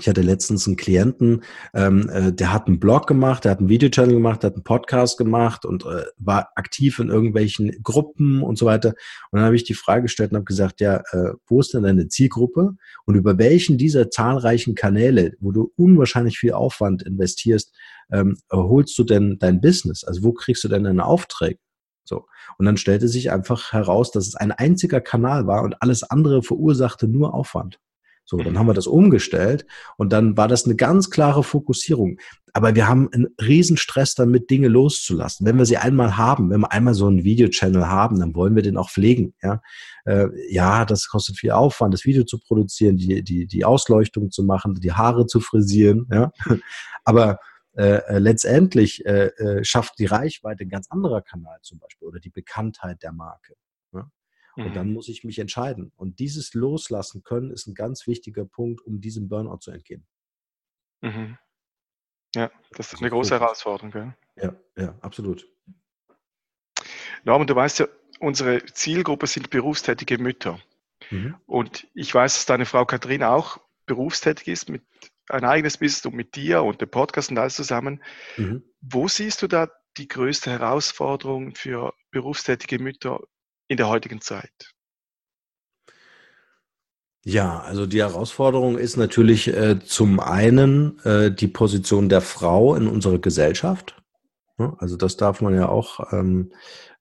ich 0.00 0.08
hatte 0.08 0.22
letztens 0.22 0.66
einen 0.66 0.76
Klienten, 0.76 1.42
ähm, 1.74 2.08
äh, 2.08 2.32
der 2.32 2.52
hat 2.52 2.66
einen 2.66 2.80
Blog 2.80 3.06
gemacht, 3.06 3.44
der 3.44 3.52
hat 3.52 3.58
einen 3.58 3.68
Videochannel 3.68 4.14
gemacht, 4.14 4.42
der 4.42 4.48
hat 4.48 4.54
einen 4.54 4.64
Podcast 4.64 5.18
gemacht 5.18 5.66
und 5.66 5.84
äh, 5.84 6.04
war 6.16 6.48
aktiv 6.54 6.98
in 6.98 7.10
irgendwelchen 7.10 7.70
Gruppen 7.82 8.42
und 8.42 8.56
so 8.56 8.64
weiter. 8.64 8.94
Und 9.30 9.38
dann 9.38 9.44
habe 9.44 9.56
ich 9.56 9.64
die 9.64 9.74
Frage 9.74 10.02
gestellt 10.02 10.30
und 10.30 10.36
habe 10.36 10.44
gesagt, 10.46 10.80
ja, 10.80 11.02
äh, 11.12 11.34
wo 11.46 11.60
ist 11.60 11.74
denn 11.74 11.82
deine 11.82 12.08
Zielgruppe 12.08 12.74
und 13.04 13.14
über 13.16 13.36
welchen 13.36 13.76
dieser 13.76 14.10
zahlreichen 14.10 14.74
Kanäle, 14.74 15.34
wo 15.40 15.52
du 15.52 15.72
unwahrscheinlich 15.76 16.38
viel 16.38 16.52
Aufwand 16.52 17.02
investierst, 17.02 17.74
ähm, 18.10 18.38
holst 18.50 18.98
du 18.98 19.04
denn 19.04 19.38
dein 19.40 19.60
Business? 19.60 20.04
Also 20.04 20.22
wo 20.22 20.32
kriegst 20.32 20.64
du 20.64 20.68
denn 20.68 20.84
deine 20.84 21.04
Aufträge? 21.04 21.58
So. 22.04 22.26
Und 22.56 22.64
dann 22.64 22.78
stellte 22.78 23.08
sich 23.08 23.30
einfach 23.30 23.72
heraus, 23.72 24.10
dass 24.10 24.26
es 24.26 24.36
ein 24.36 24.52
einziger 24.52 25.02
Kanal 25.02 25.46
war 25.46 25.62
und 25.62 25.80
alles 25.80 26.02
andere 26.02 26.42
verursachte 26.42 27.08
nur 27.08 27.34
Aufwand. 27.34 27.78
So, 28.24 28.38
dann 28.38 28.58
haben 28.58 28.66
wir 28.66 28.74
das 28.74 28.86
umgestellt 28.86 29.66
und 29.96 30.12
dann 30.12 30.36
war 30.36 30.48
das 30.48 30.64
eine 30.64 30.76
ganz 30.76 31.10
klare 31.10 31.42
Fokussierung. 31.42 32.18
Aber 32.54 32.74
wir 32.74 32.88
haben 32.88 33.08
einen 33.12 33.28
riesen 33.40 33.76
Stress 33.76 34.14
damit, 34.14 34.50
Dinge 34.50 34.68
loszulassen. 34.68 35.46
Wenn 35.46 35.58
wir 35.58 35.64
sie 35.64 35.78
einmal 35.78 36.16
haben, 36.16 36.50
wenn 36.50 36.60
wir 36.60 36.72
einmal 36.72 36.94
so 36.94 37.06
einen 37.06 37.24
Videochannel 37.24 37.88
haben, 37.88 38.20
dann 38.20 38.34
wollen 38.34 38.54
wir 38.54 38.62
den 38.62 38.76
auch 38.76 38.90
pflegen. 38.90 39.34
Ja, 39.42 39.60
äh, 40.04 40.28
ja 40.50 40.84
das 40.84 41.08
kostet 41.08 41.38
viel 41.38 41.50
Aufwand, 41.50 41.94
das 41.94 42.04
Video 42.04 42.24
zu 42.24 42.38
produzieren, 42.38 42.96
die, 42.96 43.22
die, 43.22 43.46
die 43.46 43.64
Ausleuchtung 43.64 44.30
zu 44.30 44.44
machen, 44.44 44.74
die 44.74 44.92
Haare 44.92 45.26
zu 45.26 45.40
frisieren. 45.40 46.06
Ja, 46.10 46.30
aber 47.04 47.38
äh, 47.74 48.02
äh, 48.06 48.18
letztendlich 48.18 49.04
äh, 49.06 49.28
äh, 49.28 49.64
schafft 49.64 49.98
die 49.98 50.04
Reichweite 50.04 50.64
ein 50.64 50.68
ganz 50.68 50.90
anderer 50.90 51.22
Kanal 51.22 51.58
zum 51.62 51.78
Beispiel 51.78 52.06
oder 52.06 52.20
die 52.20 52.30
Bekanntheit 52.30 53.02
der 53.02 53.12
Marke. 53.12 53.54
Und 54.56 54.68
mhm. 54.68 54.74
dann 54.74 54.92
muss 54.92 55.08
ich 55.08 55.24
mich 55.24 55.38
entscheiden. 55.38 55.92
Und 55.96 56.18
dieses 56.18 56.54
Loslassen 56.54 57.22
können 57.22 57.50
ist 57.50 57.66
ein 57.66 57.74
ganz 57.74 58.06
wichtiger 58.06 58.44
Punkt, 58.44 58.82
um 58.82 59.00
diesem 59.00 59.28
Burnout 59.28 59.58
zu 59.58 59.70
entgehen. 59.70 60.06
Mhm. 61.00 61.38
Ja, 62.34 62.50
das 62.70 62.86
ist 62.86 62.92
also 62.94 63.04
eine 63.04 63.10
große 63.10 63.38
Herausforderung. 63.38 63.90
Gell? 63.90 64.14
Ja, 64.36 64.56
ja, 64.76 64.98
absolut. 65.00 65.46
Norman, 67.24 67.46
du 67.46 67.54
weißt 67.54 67.80
ja, 67.80 67.88
unsere 68.20 68.64
Zielgruppe 68.66 69.26
sind 69.26 69.50
berufstätige 69.50 70.18
Mütter. 70.18 70.60
Mhm. 71.10 71.36
Und 71.46 71.86
ich 71.94 72.14
weiß, 72.14 72.34
dass 72.34 72.46
deine 72.46 72.66
Frau 72.66 72.84
Katharina 72.84 73.34
auch 73.34 73.58
berufstätig 73.86 74.48
ist, 74.48 74.68
mit 74.68 74.82
ein 75.28 75.44
eigenes 75.44 75.78
Business 75.78 76.06
und 76.06 76.14
mit 76.14 76.36
dir 76.36 76.62
und 76.62 76.80
dem 76.80 76.90
Podcast 76.90 77.30
und 77.30 77.38
alles 77.38 77.54
zusammen. 77.54 78.02
Mhm. 78.36 78.62
Wo 78.80 79.08
siehst 79.08 79.42
du 79.42 79.46
da 79.46 79.68
die 79.96 80.08
größte 80.08 80.50
Herausforderung 80.50 81.54
für 81.54 81.92
berufstätige 82.10 82.78
Mütter 82.78 83.20
in 83.72 83.76
der 83.78 83.88
heutigen 83.88 84.20
Zeit? 84.20 84.72
Ja, 87.24 87.60
also 87.60 87.86
die 87.86 88.00
Herausforderung 88.00 88.78
ist 88.78 88.96
natürlich 88.96 89.48
äh, 89.48 89.78
zum 89.80 90.20
einen 90.20 90.98
äh, 91.04 91.30
die 91.30 91.48
Position 91.48 92.08
der 92.08 92.20
Frau 92.20 92.74
in 92.74 92.88
unserer 92.88 93.18
Gesellschaft. 93.18 93.96
Also 94.78 94.96
das 94.96 95.16
darf 95.16 95.40
man 95.40 95.54
ja 95.54 95.68
auch, 95.68 96.12
ähm, 96.12 96.52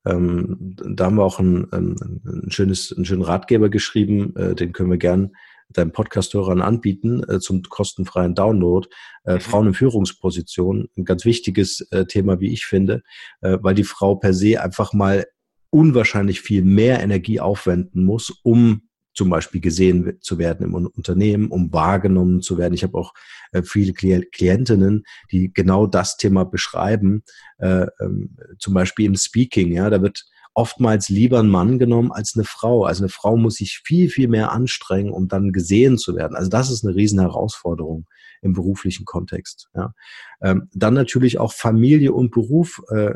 ähm, 0.05 0.75
da 0.75 1.05
haben 1.05 1.17
wir 1.17 1.23
auch 1.23 1.39
ein, 1.39 1.71
ein, 1.71 1.95
ein, 2.25 2.51
schönes, 2.51 2.93
einen 2.95 3.05
schönen 3.05 3.21
Ratgeber 3.21 3.69
geschrieben, 3.69 4.35
äh, 4.35 4.55
den 4.55 4.73
können 4.73 4.89
wir 4.89 4.97
gern 4.97 5.31
deinen 5.69 5.91
Podcast-Hörern 5.91 6.61
anbieten 6.61 7.23
äh, 7.29 7.39
zum 7.39 7.63
kostenfreien 7.63 8.35
Download. 8.35 8.87
Äh, 9.25 9.35
mhm. 9.35 9.39
Frauen 9.41 9.67
in 9.67 9.73
Führungspositionen, 9.73 10.89
ein 10.97 11.05
ganz 11.05 11.25
wichtiges 11.25 11.81
äh, 11.91 12.05
Thema, 12.05 12.39
wie 12.39 12.51
ich 12.51 12.65
finde, 12.65 13.03
äh, 13.41 13.57
weil 13.61 13.75
die 13.75 13.83
Frau 13.83 14.15
per 14.15 14.33
se 14.33 14.61
einfach 14.61 14.93
mal 14.93 15.25
unwahrscheinlich 15.71 16.41
viel 16.41 16.61
mehr 16.61 17.01
Energie 17.01 17.39
aufwenden 17.39 18.05
muss, 18.05 18.29
um 18.43 18.83
zum 19.13 19.29
Beispiel 19.29 19.59
gesehen 19.59 20.17
zu 20.21 20.37
werden 20.37 20.65
im 20.65 20.73
Unternehmen, 20.73 21.49
um 21.49 21.73
wahrgenommen 21.73 22.41
zu 22.41 22.57
werden. 22.57 22.73
Ich 22.73 22.83
habe 22.83 22.97
auch 22.97 23.13
äh, 23.51 23.63
viele 23.63 23.93
Klientinnen, 23.93 25.03
die 25.31 25.51
genau 25.53 25.85
das 25.85 26.17
Thema 26.17 26.45
beschreiben, 26.45 27.23
äh, 27.57 27.87
ähm, 27.99 28.37
zum 28.57 28.73
Beispiel 28.73 29.07
im 29.07 29.15
Speaking. 29.15 29.71
Ja, 29.73 29.89
da 29.89 30.01
wird 30.01 30.25
oftmals 30.53 31.09
lieber 31.09 31.39
ein 31.39 31.49
Mann 31.49 31.79
genommen 31.79 32.11
als 32.11 32.35
eine 32.35 32.45
Frau. 32.45 32.85
Also 32.85 33.03
eine 33.03 33.09
Frau 33.09 33.37
muss 33.37 33.55
sich 33.55 33.81
viel, 33.83 34.09
viel 34.09 34.27
mehr 34.27 34.51
anstrengen, 34.51 35.11
um 35.11 35.27
dann 35.27 35.51
gesehen 35.51 35.97
zu 35.97 36.15
werden. 36.15 36.35
Also 36.35 36.49
das 36.49 36.69
ist 36.69 36.85
eine 36.85 36.95
riesen 36.95 37.19
Herausforderung 37.19 38.05
im 38.41 38.53
beruflichen 38.53 39.05
Kontext. 39.05 39.69
Ja. 39.75 39.93
Ähm, 40.41 40.69
dann 40.73 40.93
natürlich 40.93 41.37
auch 41.39 41.53
Familie 41.53 42.13
und 42.13 42.31
Beruf 42.31 42.81
äh, 42.89 43.15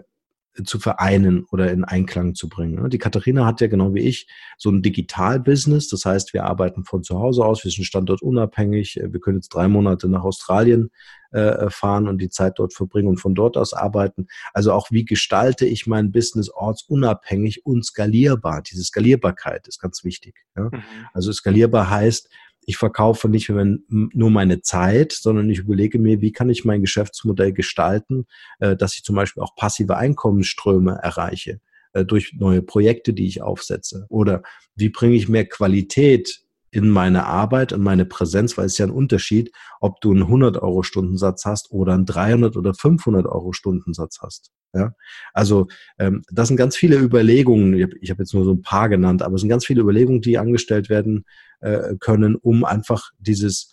zu 0.64 0.80
vereinen 0.80 1.46
oder 1.52 1.72
in 1.72 1.84
Einklang 1.84 2.34
zu 2.36 2.48
bringen. 2.48 2.82
Ne? 2.82 2.90
Die 2.90 2.98
Katharina 2.98 3.46
hat 3.46 3.62
ja 3.62 3.68
genau 3.68 3.94
wie 3.94 4.02
ich 4.02 4.28
so 4.58 4.70
ein 4.70 4.82
Digital-Business. 4.82 5.90
Das 5.90 6.06
heißt, 6.06 6.34
wir 6.34 6.46
arbeiten 6.46 6.86
von 6.86 7.04
zu 7.04 7.20
Hause 7.20 7.44
aus, 7.46 7.64
wir 7.64 7.72
sind 7.72 7.84
standortunabhängig. 7.84 9.02
Wir 9.04 9.20
können 9.20 9.38
jetzt 9.38 9.50
drei 9.50 9.68
Monate 9.68 10.08
nach 10.08 10.24
Australien 10.24 10.92
äh, 11.32 11.70
fahren 11.70 12.08
und 12.08 12.20
die 12.20 12.30
Zeit 12.30 12.54
dort 12.58 12.74
verbringen 12.74 13.10
und 13.10 13.18
von 13.18 13.36
dort 13.36 13.58
aus 13.58 13.74
arbeiten. 13.74 14.28
Also 14.54 14.72
auch 14.72 14.92
wie 14.92 15.04
gestalte 15.04 15.66
ich 15.66 15.88
mein 15.88 16.12
Business 16.12 16.50
ortsunabhängig 16.50 17.66
und 17.66 17.86
skalierbar? 17.86 18.62
Diese 18.62 18.84
Skalierbarkeit 18.84 19.68
ist 19.68 19.80
ganz 19.80 20.04
wichtig. 20.04 20.46
Mhm. 20.56 20.84
Also 21.14 21.34
skalierbar 21.34 21.90
heißt, 21.90 22.30
ich 22.68 22.78
verkaufe 22.78 23.30
nicht 23.30 23.50
nur 23.50 24.30
meine 24.30 24.62
Zeit, 24.62 25.12
sondern 25.12 25.50
ich 25.50 25.60
überlege 25.60 26.00
mir, 26.00 26.22
wie 26.22 26.32
kann 26.32 26.50
ich 26.50 26.66
mein 26.66 26.82
Geschäftsmodell 26.82 27.54
gestalten, 27.54 28.26
äh, 28.60 28.76
dass 28.76 28.96
ich 28.96 29.04
zum 29.04 29.16
Beispiel 29.16 29.44
auch 29.44 29.56
passive 29.56 29.98
Einkommensströme 29.98 31.00
erreiche 31.02 31.60
äh, 31.94 32.06
durch 32.06 32.34
neue 32.38 32.62
Projekte, 32.62 33.14
die 33.14 33.28
ich 33.28 33.42
aufsetze. 33.42 34.06
Oder 34.10 34.44
wie 34.76 34.90
bringe 34.90 35.16
ich 35.16 35.30
mehr 35.30 35.46
Qualität 35.46 36.45
in 36.76 36.90
meine 36.90 37.26
Arbeit 37.26 37.72
und 37.72 37.82
meine 37.82 38.06
Präsenz, 38.06 38.58
weil 38.58 38.66
es 38.66 38.78
ja 38.78 38.86
ein 38.86 38.92
Unterschied, 38.92 39.52
ob 39.80 40.02
du 40.02 40.12
einen 40.12 40.24
100 40.24 40.58
Euro 40.58 40.84
Stundensatz 40.84 41.46
hast 41.46 41.72
oder 41.72 41.94
einen 41.94 42.06
300 42.06 42.58
oder 42.58 42.74
500 42.74 43.26
Euro 43.26 43.54
Stundensatz 43.54 44.20
hast. 44.22 44.52
Ja, 44.74 44.94
also 45.34 45.68
ähm, 46.00 46.24
das 46.30 46.50
sind 46.50 46.58
ganz 46.58 46.76
viele 46.76 46.98
Überlegungen. 46.98 47.74
Ich 47.76 47.84
habe 47.84 47.96
hab 47.96 48.20
jetzt 48.20 48.34
nur 48.34 48.44
so 48.44 48.52
ein 48.52 48.62
paar 48.62 48.90
genannt, 48.90 49.22
aber 49.22 49.36
es 49.36 49.42
sind 49.42 49.50
ganz 49.50 49.66
viele 49.66 49.82
Überlegungen, 49.82 50.20
die 50.20 50.38
angestellt 50.38 50.90
werden 50.90 51.24
äh, 51.62 51.96
können, 51.98 52.36
um 52.36 52.66
einfach 52.66 53.12
dieses 53.20 53.72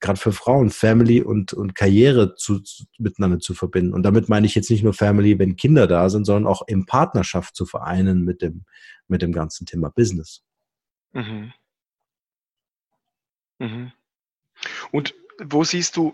gerade 0.00 0.18
für 0.18 0.32
Frauen 0.32 0.70
Family 0.70 1.22
und, 1.22 1.52
und 1.52 1.74
Karriere 1.74 2.34
zu, 2.34 2.58
zu, 2.60 2.84
miteinander 2.98 3.38
zu 3.38 3.54
verbinden. 3.54 3.92
Und 3.92 4.02
damit 4.02 4.28
meine 4.28 4.46
ich 4.46 4.54
jetzt 4.54 4.70
nicht 4.70 4.82
nur 4.82 4.94
Family, 4.94 5.38
wenn 5.38 5.56
Kinder 5.56 5.86
da 5.86 6.08
sind, 6.08 6.24
sondern 6.24 6.50
auch 6.50 6.62
in 6.66 6.86
Partnerschaft 6.86 7.54
zu 7.54 7.66
vereinen 7.66 8.24
mit 8.24 8.42
dem, 8.42 8.64
mit 9.08 9.22
dem 9.22 9.32
ganzen 9.32 9.66
Thema 9.66 9.90
Business. 9.90 10.42
Mhm. 11.12 11.52
Mhm. 13.60 13.92
Und 14.90 15.14
wo 15.38 15.62
siehst 15.62 15.96
du 15.96 16.12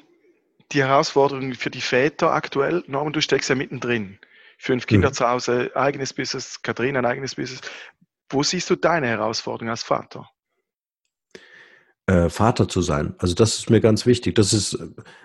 die 0.72 0.82
Herausforderungen 0.82 1.54
für 1.54 1.70
die 1.70 1.80
Väter 1.80 2.32
aktuell? 2.32 2.84
Norman, 2.86 3.12
du 3.12 3.22
steckst 3.22 3.48
ja 3.48 3.54
mittendrin. 3.54 4.18
Fünf 4.58 4.86
Kinder 4.86 5.08
mhm. 5.08 5.14
zu 5.14 5.28
Hause, 5.28 5.70
eigenes 5.74 6.12
Business, 6.12 6.62
Katharina 6.62 6.98
ein 6.98 7.06
eigenes 7.06 7.34
Business. 7.34 7.60
Wo 8.28 8.42
siehst 8.42 8.68
du 8.70 8.76
deine 8.76 9.06
Herausforderung 9.06 9.70
als 9.70 9.82
Vater? 9.82 10.30
Äh, 12.08 12.30
Vater 12.30 12.68
zu 12.68 12.82
sein. 12.82 13.14
Also 13.18 13.34
das 13.34 13.58
ist 13.58 13.68
mir 13.68 13.80
ganz 13.80 14.06
wichtig. 14.06 14.36
Das 14.36 14.52
ist 14.52 14.78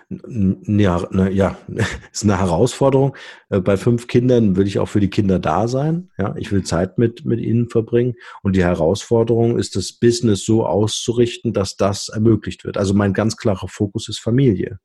ja, 0.08 1.06
ne, 1.12 1.30
ja 1.30 1.56
ist 2.12 2.24
eine 2.24 2.40
Herausforderung. 2.40 3.16
Äh, 3.50 3.60
bei 3.60 3.76
fünf 3.76 4.08
Kindern 4.08 4.56
will 4.56 4.66
ich 4.66 4.80
auch 4.80 4.88
für 4.88 4.98
die 4.98 5.10
Kinder 5.10 5.38
da 5.38 5.68
sein. 5.68 6.10
Ja, 6.18 6.34
ich 6.36 6.50
will 6.50 6.64
Zeit 6.64 6.98
mit 6.98 7.24
mit 7.24 7.38
ihnen 7.38 7.68
verbringen. 7.68 8.14
Und 8.42 8.56
die 8.56 8.64
Herausforderung 8.64 9.60
ist, 9.60 9.76
das 9.76 9.92
Business 9.92 10.44
so 10.44 10.66
auszurichten, 10.66 11.52
dass 11.52 11.76
das 11.76 12.08
ermöglicht 12.08 12.64
wird. 12.64 12.76
Also 12.76 12.94
mein 12.94 13.12
ganz 13.12 13.36
klarer 13.36 13.68
Fokus 13.68 14.08
ist 14.08 14.18
Familie. 14.18 14.80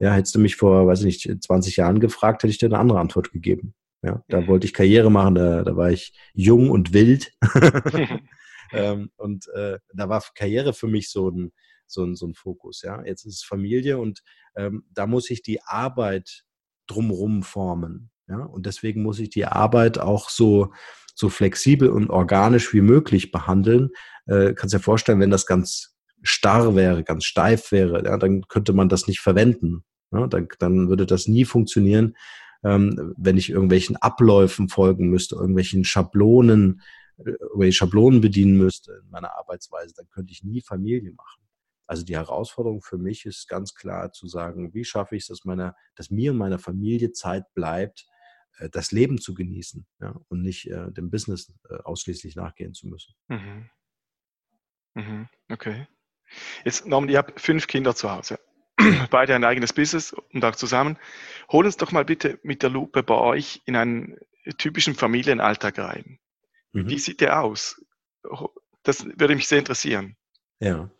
Ja, 0.00 0.14
hättest 0.14 0.34
du 0.34 0.40
mich 0.40 0.56
vor, 0.56 0.88
weiß 0.88 1.04
ich 1.04 1.26
nicht, 1.26 1.44
20 1.44 1.76
Jahren 1.76 2.00
gefragt, 2.00 2.42
hätte 2.42 2.50
ich 2.50 2.58
dir 2.58 2.66
eine 2.66 2.78
andere 2.78 2.98
Antwort 2.98 3.30
gegeben. 3.30 3.74
Ja, 4.02 4.24
da 4.28 4.40
mhm. 4.40 4.48
wollte 4.48 4.66
ich 4.66 4.74
Karriere 4.74 5.12
machen, 5.12 5.36
da, 5.36 5.62
da 5.62 5.76
war 5.76 5.92
ich 5.92 6.12
jung 6.34 6.70
und 6.70 6.92
wild. 6.92 7.30
ähm, 8.72 9.10
und 9.16 9.48
äh, 9.54 9.78
da 9.94 10.08
war 10.08 10.22
Karriere 10.34 10.72
für 10.72 10.88
mich 10.88 11.10
so 11.10 11.30
ein, 11.30 11.52
so 11.86 12.04
ein, 12.04 12.16
so 12.16 12.26
ein 12.26 12.34
Fokus. 12.34 12.82
Ja, 12.82 13.04
jetzt 13.04 13.24
ist 13.24 13.36
es 13.36 13.42
Familie 13.42 13.98
und 13.98 14.22
ähm, 14.56 14.84
da 14.92 15.06
muss 15.06 15.30
ich 15.30 15.42
die 15.42 15.62
Arbeit 15.62 16.44
drumrum 16.86 17.42
formen. 17.42 18.10
Ja, 18.28 18.44
und 18.44 18.66
deswegen 18.66 19.02
muss 19.02 19.18
ich 19.18 19.30
die 19.30 19.46
Arbeit 19.46 19.98
auch 19.98 20.30
so, 20.30 20.72
so 21.14 21.28
flexibel 21.28 21.88
und 21.88 22.10
organisch 22.10 22.72
wie 22.72 22.80
möglich 22.80 23.32
behandeln. 23.32 23.90
Äh, 24.26 24.54
kannst 24.54 24.74
dir 24.74 24.80
vorstellen, 24.80 25.20
wenn 25.20 25.30
das 25.30 25.46
ganz 25.46 25.96
starr 26.22 26.76
wäre, 26.76 27.02
ganz 27.02 27.24
steif 27.24 27.72
wäre, 27.72 28.04
ja, 28.04 28.16
dann 28.18 28.42
könnte 28.48 28.72
man 28.72 28.88
das 28.88 29.08
nicht 29.08 29.20
verwenden. 29.20 29.84
Ja, 30.12 30.26
dann, 30.26 30.48
dann 30.58 30.88
würde 30.88 31.06
das 31.06 31.28
nie 31.28 31.44
funktionieren, 31.44 32.16
ähm, 32.64 33.14
wenn 33.16 33.36
ich 33.36 33.50
irgendwelchen 33.50 33.96
Abläufen 33.96 34.68
folgen 34.68 35.08
müsste, 35.08 35.36
irgendwelchen 35.36 35.84
Schablonen, 35.84 36.82
irgendwelche 37.24 37.76
Schablonen 37.76 38.20
bedienen 38.20 38.56
müsste 38.56 39.00
in 39.04 39.10
meiner 39.10 39.36
Arbeitsweise, 39.36 39.94
dann 39.96 40.08
könnte 40.08 40.32
ich 40.32 40.42
nie 40.42 40.62
Familie 40.62 41.12
machen. 41.12 41.42
Also 41.86 42.04
die 42.04 42.16
Herausforderung 42.16 42.82
für 42.82 42.98
mich 42.98 43.26
ist 43.26 43.48
ganz 43.48 43.74
klar 43.74 44.12
zu 44.12 44.28
sagen, 44.28 44.72
wie 44.74 44.84
schaffe 44.84 45.16
ich 45.16 45.22
es, 45.22 45.28
dass, 45.28 45.44
meiner, 45.44 45.74
dass 45.96 46.10
mir 46.10 46.30
und 46.30 46.38
meiner 46.38 46.60
Familie 46.60 47.10
Zeit 47.10 47.52
bleibt, 47.54 48.06
äh, 48.58 48.68
das 48.70 48.92
Leben 48.92 49.18
zu 49.18 49.34
genießen 49.34 49.86
ja, 50.00 50.14
und 50.28 50.42
nicht 50.42 50.70
äh, 50.70 50.92
dem 50.92 51.10
Business 51.10 51.52
äh, 51.68 51.74
ausschließlich 51.82 52.36
nachgehen 52.36 52.74
zu 52.74 52.86
müssen. 52.86 53.14
Mhm. 53.28 53.70
Mhm. 54.94 55.28
Okay. 55.48 55.88
Jetzt, 56.64 56.86
Norman, 56.86 57.10
ihr 57.10 57.18
habt 57.18 57.40
fünf 57.40 57.66
Kinder 57.66 57.94
zu 57.96 58.10
Hause. 58.10 58.38
Beide 59.10 59.34
ein 59.34 59.44
eigenes 59.44 59.72
Business 59.72 60.12
und 60.12 60.44
auch 60.44 60.54
zusammen. 60.54 60.96
Hol 61.50 61.66
uns 61.66 61.76
doch 61.76 61.92
mal 61.92 62.04
bitte 62.04 62.38
mit 62.42 62.62
der 62.62 62.70
Lupe 62.70 63.02
bei 63.02 63.16
euch 63.16 63.62
in 63.66 63.76
einen 63.76 64.16
typischen 64.58 64.94
Familienalltag 64.94 65.78
rein. 65.78 66.18
Mhm. 66.72 66.88
Wie 66.88 66.98
sieht 66.98 67.20
der 67.20 67.42
aus? 67.42 67.80
Das 68.82 69.04
würde 69.04 69.34
mich 69.34 69.48
sehr 69.48 69.58
interessieren. 69.58 70.16
Ja, 70.60 70.90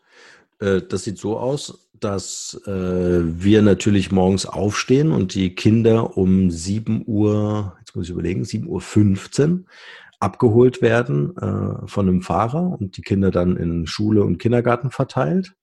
äh, 0.59 0.83
das 0.83 1.05
sieht 1.05 1.19
so 1.19 1.39
aus, 1.39 1.91
dass 1.99 2.61
äh, 2.67 2.71
wir 2.71 3.62
natürlich 3.62 4.11
morgens 4.11 4.47
aufstehen 4.47 5.12
und 5.12 5.35
die 5.35 5.55
Kinder 5.55 6.17
um 6.17 6.50
7 6.50 7.05
Uhr, 7.07 7.77
jetzt 7.81 7.95
muss 7.95 8.07
ich 8.07 8.11
überlegen, 8.11 8.43
7.15 8.43 9.50
Uhr 9.50 9.65
abgeholt 10.19 10.83
werden 10.83 11.37
äh, 11.37 11.87
von 11.87 12.09
einem 12.09 12.23
Fahrer 12.23 12.79
und 12.79 12.97
die 12.97 13.03
Kinder 13.03 13.31
dann 13.31 13.57
in 13.57 13.87
Schule 13.87 14.23
und 14.23 14.38
Kindergarten 14.38 14.90
verteilt. 14.90 15.55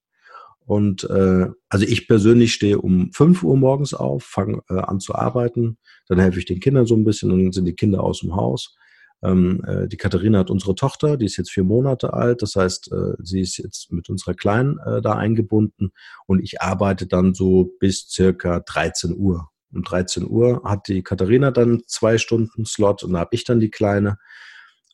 Und 0.66 1.10
äh, 1.10 1.48
also 1.70 1.86
ich 1.86 2.08
persönlich 2.08 2.54
stehe 2.54 2.80
um 2.80 3.12
5 3.14 3.44
Uhr 3.44 3.56
morgens 3.56 3.94
auf, 3.94 4.24
fange 4.24 4.62
äh, 4.70 4.80
an 4.80 5.00
zu 5.00 5.16
arbeiten, 5.16 5.78
dann 6.08 6.20
helfe 6.20 6.40
ich 6.40 6.46
den 6.46 6.60
Kindern 6.60 6.86
so 6.86 6.96
ein 6.96 7.06
bisschen 7.06 7.32
und 7.32 7.44
dann 7.44 7.52
sind 7.54 7.66
die 7.66 7.76
Kinder 7.76 8.04
aus 8.04 8.20
dem 8.20 8.36
Haus. 8.36 8.76
Ähm, 9.24 9.64
äh, 9.66 9.88
die 9.88 9.98
Katharina 9.98 10.40
hat 10.40 10.52
unsere 10.52 10.76
Tochter, 10.76 11.18
die 11.18 11.26
ist 11.26 11.38
jetzt 11.38 11.52
vier 11.52 11.64
Monate 11.64 12.14
alt. 12.14 12.42
Das 12.42 12.56
heißt, 12.56 12.92
äh, 12.92 13.14
sie 13.20 13.42
ist 13.42 13.58
jetzt 13.58 13.92
mit 13.92 14.10
unserer 14.10 14.36
Kleinen 14.36 14.78
äh, 14.80 15.02
da 15.02 15.14
eingebunden 15.14 15.92
und 16.28 16.42
ich 16.42 16.62
arbeite 16.62 17.08
dann 17.08 17.34
so 17.34 17.72
bis 17.80 18.08
circa 18.10 18.60
13 18.60 19.16
Uhr. 19.18 19.50
Um 19.74 19.84
13 19.84 20.28
Uhr 20.28 20.62
hat 20.64 20.88
die 20.88 21.04
Katharina 21.04 21.52
dann 21.52 21.82
zwei 21.88 22.18
Stunden 22.18 22.66
Slot 22.66 23.04
und 23.04 23.14
da 23.14 23.20
habe 23.20 23.32
ich 23.34 23.44
dann 23.44 23.60
die 23.60 23.72
Kleine. 23.72 24.18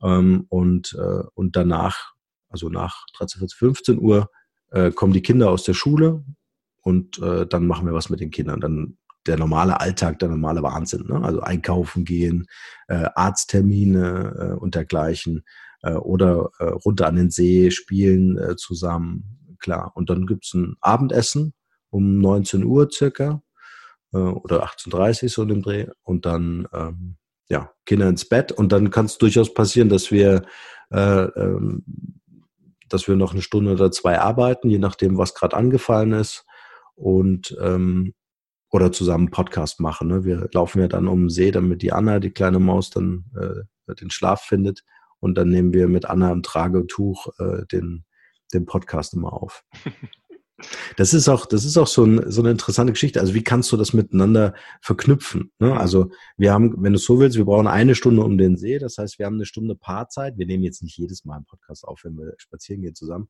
Ähm, 0.01 0.45
und, 0.49 0.93
äh, 0.99 1.23
und 1.33 1.55
danach, 1.55 2.13
also 2.49 2.69
nach 2.69 3.05
13, 3.17 3.39
14, 3.39 3.57
15 3.57 3.99
Uhr, 3.99 4.29
äh, 4.71 4.91
kommen 4.91 5.13
die 5.13 5.21
Kinder 5.21 5.49
aus 5.49 5.63
der 5.63 5.73
Schule 5.73 6.25
und 6.81 7.19
äh, 7.19 7.45
dann 7.45 7.67
machen 7.67 7.85
wir 7.85 7.93
was 7.93 8.09
mit 8.09 8.19
den 8.19 8.31
Kindern. 8.31 8.59
Dann 8.59 8.97
der 9.27 9.37
normale 9.37 9.79
Alltag, 9.79 10.19
der 10.19 10.29
normale 10.29 10.63
Wahnsinn. 10.63 11.05
Ne? 11.07 11.21
Also 11.23 11.41
einkaufen 11.41 12.05
gehen, 12.05 12.47
äh, 12.87 13.07
Arzttermine 13.15 14.53
äh, 14.53 14.59
und 14.59 14.75
dergleichen 14.75 15.43
äh, 15.81 15.93
oder 15.93 16.49
äh, 16.59 16.65
runter 16.65 17.07
an 17.07 17.15
den 17.15 17.29
See 17.29 17.71
spielen 17.71 18.37
äh, 18.37 18.55
zusammen, 18.55 19.57
klar. 19.59 19.91
Und 19.95 20.09
dann 20.09 20.25
gibt's 20.25 20.53
ein 20.53 20.75
Abendessen 20.81 21.53
um 21.89 22.19
19 22.19 22.63
Uhr 22.63 22.89
circa 22.91 23.41
äh, 24.13 24.17
oder 24.17 24.65
18.30 24.65 25.23
Uhr 25.23 25.29
so 25.29 25.41
in 25.43 25.49
dem 25.49 25.61
Dreh 25.61 25.87
und 26.03 26.25
dann 26.25 26.67
ähm, 26.73 27.17
ja, 27.49 27.71
Kinder 27.85 28.09
ins 28.09 28.27
Bett 28.27 28.51
und 28.51 28.71
dann 28.71 28.89
kann 28.89 29.05
es 29.05 29.17
durchaus 29.17 29.53
passieren, 29.53 29.89
dass 29.89 30.11
wir 30.11 30.43
äh, 30.91 31.23
ähm, 31.23 31.83
dass 32.93 33.07
wir 33.07 33.15
noch 33.15 33.33
eine 33.33 33.41
Stunde 33.41 33.71
oder 33.71 33.91
zwei 33.91 34.19
arbeiten, 34.19 34.69
je 34.69 34.77
nachdem, 34.77 35.17
was 35.17 35.33
gerade 35.33 35.57
angefallen 35.57 36.13
ist. 36.13 36.45
Und 36.93 37.57
ähm, 37.59 38.13
oder 38.73 38.91
zusammen 38.91 39.29
Podcast 39.29 39.79
machen. 39.79 40.07
Ne? 40.07 40.25
Wir 40.25 40.49
laufen 40.51 40.81
ja 40.81 40.87
dann 40.87 41.07
um 41.07 41.25
den 41.25 41.29
See, 41.29 41.51
damit 41.51 41.83
die 41.83 41.93
Anna, 41.93 42.19
die 42.19 42.31
kleine 42.31 42.59
Maus, 42.59 42.89
dann 42.89 43.25
äh, 43.35 43.93
den 43.93 44.09
Schlaf 44.09 44.41
findet. 44.41 44.83
Und 45.19 45.35
dann 45.35 45.49
nehmen 45.49 45.73
wir 45.73 45.87
mit 45.87 46.05
Anna 46.05 46.31
im 46.31 46.41
Tragetuch 46.41 47.27
äh, 47.39 47.65
den, 47.71 48.03
den 48.51 48.65
Podcast 48.65 49.13
immer 49.13 49.31
auf. 49.31 49.63
Das 50.95 51.13
ist 51.13 51.27
auch, 51.27 51.45
das 51.45 51.65
ist 51.65 51.75
auch 51.77 51.87
so, 51.87 52.05
ein, 52.05 52.31
so 52.31 52.41
eine 52.41 52.51
interessante 52.51 52.93
Geschichte. 52.93 53.19
Also 53.19 53.33
wie 53.33 53.43
kannst 53.43 53.69
du 53.73 53.75
das 53.75 53.91
miteinander 53.91 54.53
verknüpfen? 54.81 55.51
Ne? 55.59 55.77
Also 55.77 56.09
wir 56.37 56.53
haben, 56.53 56.81
wenn 56.81 56.93
du 56.93 56.99
so 56.99 57.19
willst, 57.19 57.35
wir 57.35 57.43
brauchen 57.43 57.67
eine 57.67 57.95
Stunde 57.95 58.23
um 58.23 58.37
den 58.37 58.55
See. 58.55 58.79
Das 58.79 58.97
heißt, 58.97 59.19
wir 59.19 59.25
haben 59.25 59.35
eine 59.35 59.45
Stunde 59.45 59.75
Paarzeit. 59.75 60.37
Wir 60.37 60.45
nehmen 60.45 60.63
jetzt 60.63 60.81
nicht 60.81 60.97
jedes 60.97 61.25
Mal 61.25 61.37
einen 61.37 61.45
Podcast 61.45 61.83
auf, 61.83 62.05
wenn 62.05 62.17
wir 62.17 62.35
spazieren 62.37 62.81
gehen 62.81 62.95
zusammen. 62.95 63.27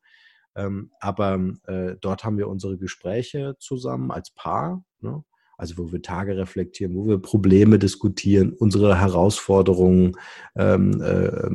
Ähm, 0.54 0.92
aber 1.00 1.40
äh, 1.66 1.96
dort 2.00 2.22
haben 2.22 2.38
wir 2.38 2.46
unsere 2.46 2.78
Gespräche 2.78 3.56
zusammen 3.58 4.12
als 4.12 4.30
Paar. 4.30 4.84
Ne? 5.00 5.24
Also 5.56 5.78
wo 5.78 5.92
wir 5.92 6.02
Tage 6.02 6.36
reflektieren, 6.36 6.94
wo 6.94 7.06
wir 7.06 7.18
Probleme 7.18 7.78
diskutieren, 7.78 8.52
unsere 8.52 9.00
Herausforderungen 9.00 10.12
ähm, 10.56 11.00
äh, 11.02 11.50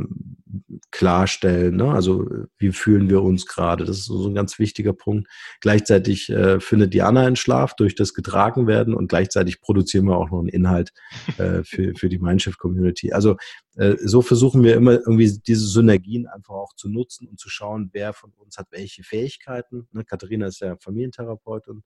klarstellen. 0.92 1.76
Ne? 1.76 1.92
Also 1.92 2.26
wie 2.58 2.72
fühlen 2.72 3.10
wir 3.10 3.22
uns 3.22 3.46
gerade? 3.46 3.86
Das 3.86 4.00
ist 4.00 4.06
so 4.06 4.28
ein 4.28 4.34
ganz 4.34 4.58
wichtiger 4.60 4.94
Punkt. 4.94 5.28
Gleichzeitig 5.62 6.30
äh, 6.30 6.60
findet 6.60 6.94
die 6.94 7.02
Anna 7.02 7.26
einen 7.26 7.36
Schlaf 7.36 7.76
durch 7.76 7.96
das 7.96 8.14
getragen 8.14 8.68
werden 8.68 8.94
und 8.94 9.08
gleichzeitig 9.08 9.62
produzieren 9.62 10.06
wir 10.06 10.18
auch 10.18 10.32
noch 10.32 10.40
einen 10.40 10.50
Inhalt 10.50 10.92
äh, 11.38 11.64
für, 11.64 11.94
für 11.96 12.10
die 12.10 12.20
Mindshift-Community. 12.20 13.14
Also 13.14 13.38
äh, 13.76 13.96
so 14.04 14.22
versuchen 14.22 14.64
wir 14.64 14.76
immer 14.76 14.94
irgendwie 14.94 15.40
diese 15.46 15.68
Synergien 15.68 16.28
einfach 16.28 16.56
auch 16.56 16.74
zu 16.76 16.90
nutzen 16.90 17.28
und 17.28 17.40
zu 17.40 17.50
schauen, 17.50 17.90
wer 17.94 18.14
von 18.14 18.32
uns 18.38 18.58
hat 18.58 18.68
welche 18.72 19.04
Fähigkeiten. 19.04 19.88
Ne? 19.92 20.04
Katharina 20.04 20.48
ist 20.48 20.62
ja 20.62 20.76
Familientherapeutin. 20.78 21.84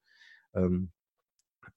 Ähm, 0.56 0.92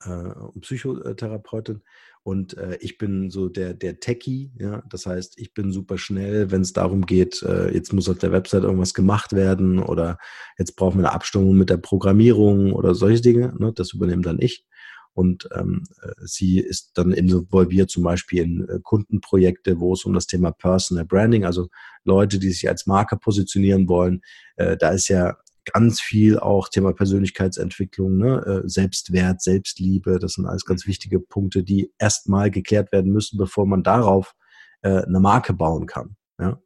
äh, 0.05 0.61
Psychotherapeutin 0.61 1.83
und 2.27 2.57
äh, 2.57 2.77
ich 2.81 2.99
bin 2.99 3.31
so 3.31 3.49
der, 3.49 3.73
der 3.73 4.01
Techie, 4.01 4.51
ja, 4.59 4.83
das 4.91 5.07
heißt, 5.07 5.39
ich 5.39 5.55
bin 5.55 5.71
super 5.71 5.97
schnell, 5.97 6.51
wenn 6.51 6.63
es 6.63 6.73
darum 6.73 7.07
geht, 7.07 7.41
äh, 7.45 7.73
jetzt 7.73 7.93
muss 7.93 8.09
auf 8.09 8.19
der 8.19 8.33
Website 8.33 8.65
irgendwas 8.65 8.95
gemacht 8.95 9.33
werden 9.33 9.79
oder 9.79 10.19
jetzt 10.59 10.75
brauchen 10.75 10.99
wir 10.99 11.07
eine 11.07 11.15
Abstimmung 11.15 11.57
mit 11.57 11.71
der 11.71 11.77
Programmierung 11.77 12.73
oder 12.73 12.97
solche 12.97 13.23
Dinge, 13.23 13.55
ne, 13.59 13.73
das 13.73 13.93
übernehme 13.93 14.23
dann 14.23 14.41
ich. 14.41 14.67
Und 15.13 15.49
ähm, 15.55 15.85
äh, 16.03 16.11
sie 16.25 16.59
ist 16.59 16.99
dann 16.99 17.13
involviert 17.13 17.91
zum 17.91 18.03
Beispiel 18.03 18.43
in 18.43 18.69
äh, 18.69 18.81
Kundenprojekte, 18.83 19.79
wo 19.79 19.93
es 19.93 20.05
um 20.05 20.13
das 20.13 20.27
Thema 20.27 20.51
Personal 20.51 21.05
Branding, 21.05 21.45
also 21.45 21.69
Leute, 22.03 22.41
die 22.41 22.51
sich 22.51 22.69
als 22.69 22.87
Marke 22.87 23.17
positionieren 23.17 23.89
wollen. 23.89 24.21
Äh, 24.57 24.77
da 24.77 24.91
ist 24.91 25.07
ja 25.07 25.37
ganz 25.73 26.01
viel 26.01 26.39
auch 26.39 26.69
Thema 26.69 26.93
Persönlichkeitsentwicklung, 26.93 28.17
ne? 28.17 28.63
Äh, 28.65 28.69
Selbstwert, 28.69 29.43
Selbstliebe, 29.43 30.19
das 30.19 30.35
sind 30.35 30.47
alles 30.47 30.65
ganz 30.65 30.87
wichtige 30.87 31.21
Punkte, 31.21 31.63
die 31.63 31.93
erstmal 31.99 32.51
geklärt 32.51 32.93
werden 32.93 33.13
müssen, 33.13 33.39
bevor 33.39 33.67
man 33.67 33.83
darauf 33.83 34.35
äh, 34.83 35.03
eine 35.03 35.21
Marke 35.21 35.53
bauen 35.53 35.87
kann. 35.87 36.17
Ja? 36.39 36.61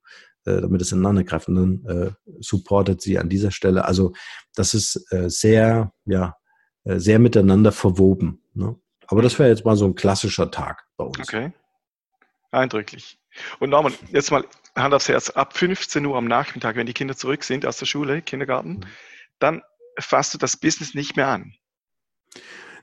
Äh, 0.44 0.60
damit 0.60 0.80
es 0.82 0.92
ineinander 0.92 1.24
greift. 1.24 1.48
Und 1.48 1.84
dann 1.84 2.16
supportet 2.40 3.02
sie 3.02 3.18
an 3.18 3.28
dieser 3.28 3.50
Stelle. 3.50 3.84
Also 3.84 4.12
das 4.54 4.74
ist 4.74 5.06
sehr, 5.26 5.92
ja, 6.06 6.36
sehr 6.84 7.18
miteinander 7.18 7.72
verwoben. 7.72 8.42
Ne? 8.54 8.74
Aber 9.06 9.22
das 9.22 9.38
wäre 9.38 9.50
jetzt 9.50 9.64
mal 9.64 9.76
so 9.76 9.84
ein 9.84 9.94
klassischer 9.94 10.50
Tag 10.50 10.86
bei 10.96 11.04
uns. 11.04 11.18
Okay. 11.20 11.52
Eindrücklich. 12.50 13.19
Und 13.58 13.70
Norman, 13.70 13.94
jetzt 14.10 14.30
mal 14.30 14.44
Hand 14.76 14.94
aufs 14.94 15.08
Herz, 15.08 15.30
ab 15.30 15.56
15 15.56 16.04
Uhr 16.06 16.16
am 16.16 16.26
Nachmittag, 16.26 16.76
wenn 16.76 16.86
die 16.86 16.94
Kinder 16.94 17.16
zurück 17.16 17.44
sind 17.44 17.66
aus 17.66 17.78
der 17.78 17.86
Schule, 17.86 18.22
Kindergarten, 18.22 18.74
mhm. 18.74 18.84
dann 19.38 19.62
fasst 19.98 20.34
du 20.34 20.38
das 20.38 20.56
Business 20.56 20.94
nicht 20.94 21.16
mehr 21.16 21.28
an. 21.28 21.54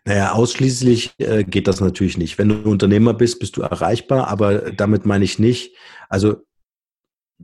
Naja, 0.05 0.31
ausschließlich 0.31 1.13
äh, 1.17 1.43
geht 1.43 1.67
das 1.67 1.81
natürlich 1.81 2.17
nicht. 2.17 2.37
Wenn 2.37 2.49
du 2.49 2.69
Unternehmer 2.69 3.13
bist, 3.13 3.39
bist 3.39 3.57
du 3.57 3.61
erreichbar, 3.61 4.27
aber 4.27 4.71
damit 4.71 5.05
meine 5.05 5.25
ich 5.25 5.37
nicht, 5.37 5.75
also 6.07 6.37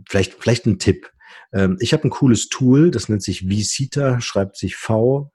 vielleicht, 0.07 0.35
vielleicht 0.35 0.65
ein 0.65 0.79
Tipp. 0.79 1.11
Ähm, 1.51 1.77
ich 1.81 1.91
habe 1.93 2.07
ein 2.07 2.09
cooles 2.09 2.47
Tool, 2.47 2.89
das 2.91 3.09
nennt 3.09 3.21
sich 3.21 3.49
Visita, 3.49 4.21
schreibt 4.21 4.55
sich 4.57 4.75
V-C-I-T-A. 4.77 5.33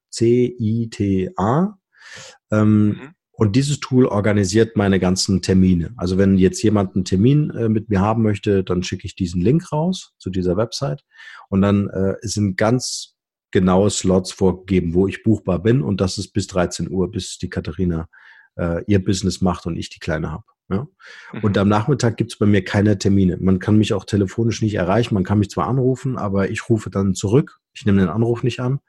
Ähm, 2.50 2.88
mhm. 2.88 3.14
Und 3.38 3.54
dieses 3.54 3.78
Tool 3.78 4.04
organisiert 4.04 4.76
meine 4.76 4.98
ganzen 4.98 5.42
Termine. 5.42 5.92
Also 5.96 6.18
wenn 6.18 6.38
jetzt 6.38 6.60
jemand 6.60 6.96
einen 6.96 7.04
Termin 7.04 7.50
äh, 7.50 7.68
mit 7.68 7.88
mir 7.88 8.00
haben 8.00 8.24
möchte, 8.24 8.64
dann 8.64 8.82
schicke 8.82 9.06
ich 9.06 9.14
diesen 9.14 9.40
Link 9.40 9.70
raus 9.70 10.12
zu 10.18 10.28
dieser 10.28 10.56
Website. 10.56 11.04
Und 11.48 11.62
dann 11.62 11.88
äh, 11.88 12.16
sind 12.22 12.56
ganz 12.56 13.14
genaue 13.52 13.90
Slots 13.90 14.32
vorgegeben, 14.32 14.92
wo 14.92 15.06
ich 15.06 15.22
buchbar 15.22 15.60
bin. 15.60 15.82
Und 15.82 16.00
das 16.00 16.18
ist 16.18 16.32
bis 16.32 16.48
13 16.48 16.90
Uhr, 16.90 17.12
bis 17.12 17.38
die 17.38 17.48
Katharina 17.48 18.08
äh, 18.56 18.82
ihr 18.88 19.04
Business 19.04 19.40
macht 19.40 19.66
und 19.66 19.76
ich 19.76 19.88
die 19.88 20.00
Kleine 20.00 20.32
habe. 20.32 20.44
Ja? 20.68 20.88
Mhm. 21.32 21.40
Und 21.44 21.58
am 21.58 21.68
Nachmittag 21.68 22.16
gibt 22.16 22.32
es 22.32 22.38
bei 22.38 22.46
mir 22.46 22.64
keine 22.64 22.98
Termine. 22.98 23.36
Man 23.36 23.60
kann 23.60 23.78
mich 23.78 23.94
auch 23.94 24.04
telefonisch 24.04 24.62
nicht 24.62 24.74
erreichen. 24.74 25.14
Man 25.14 25.22
kann 25.22 25.38
mich 25.38 25.50
zwar 25.50 25.68
anrufen, 25.68 26.18
aber 26.18 26.50
ich 26.50 26.68
rufe 26.68 26.90
dann 26.90 27.14
zurück. 27.14 27.60
Ich 27.72 27.86
nehme 27.86 28.00
den 28.00 28.10
Anruf 28.10 28.42
nicht 28.42 28.58
an. 28.58 28.80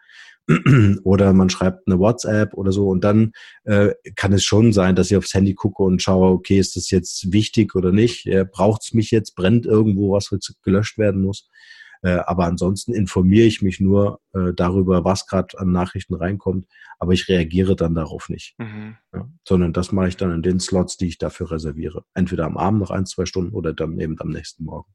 Oder 1.04 1.34
man 1.34 1.50
schreibt 1.50 1.88
eine 1.88 2.00
WhatsApp 2.00 2.54
oder 2.54 2.72
so 2.72 2.88
und 2.90 3.04
dann 3.04 3.32
äh, 3.64 3.94
kann 4.16 4.34
es 4.34 4.44
schon 4.44 4.74
sein, 4.74 4.96
dass 4.96 5.12
ich 5.12 5.18
aufs 5.18 5.34
Handy 5.34 5.54
gucke 5.54 5.84
und 5.84 6.02
schaue, 6.02 6.32
okay, 6.32 6.58
ist 6.58 6.76
das 6.76 6.90
jetzt 6.90 7.32
wichtig 7.32 7.76
oder 7.76 7.92
nicht? 7.92 8.26
Äh, 8.26 8.46
Braucht 8.46 8.84
es 8.84 8.94
mich 8.94 9.12
jetzt? 9.12 9.36
Brennt 9.36 9.66
irgendwo 9.66 10.12
was, 10.12 10.32
was 10.32 10.56
gelöscht 10.64 10.98
werden 10.98 11.22
muss? 11.22 11.50
Äh, 12.02 12.20
aber 12.26 12.46
ansonsten 12.46 12.94
informiere 12.94 13.46
ich 13.46 13.62
mich 13.62 13.80
nur 13.80 14.22
äh, 14.34 14.54
darüber, 14.56 15.04
was 15.04 15.28
gerade 15.28 15.60
an 15.60 15.72
Nachrichten 15.72 16.16
reinkommt, 16.16 16.66
aber 16.98 17.14
ich 17.14 17.28
reagiere 17.28 17.76
dann 17.76 17.94
darauf 17.94 18.30
nicht. 18.30 18.56
Mhm. 18.58 18.96
Ja, 19.14 19.30
sondern 19.46 19.74
das 19.74 19.92
mache 19.92 20.08
ich 20.08 20.18
dann 20.18 20.32
in 20.32 20.42
den 20.42 20.60
Slots, 20.60 20.98
die 20.98 21.08
ich 21.08 21.18
dafür 21.18 21.52
reserviere. 21.52 22.06
Entweder 22.14 22.46
am 22.46 22.58
Abend 22.58 22.80
noch 22.80 22.92
ein, 22.92 23.06
zwei 23.06 23.26
Stunden 23.26 23.54
oder 23.54 23.74
dann 23.74 24.00
eben 24.00 24.20
am 24.20 24.30
nächsten 24.30 24.64
Morgen. 24.64 24.92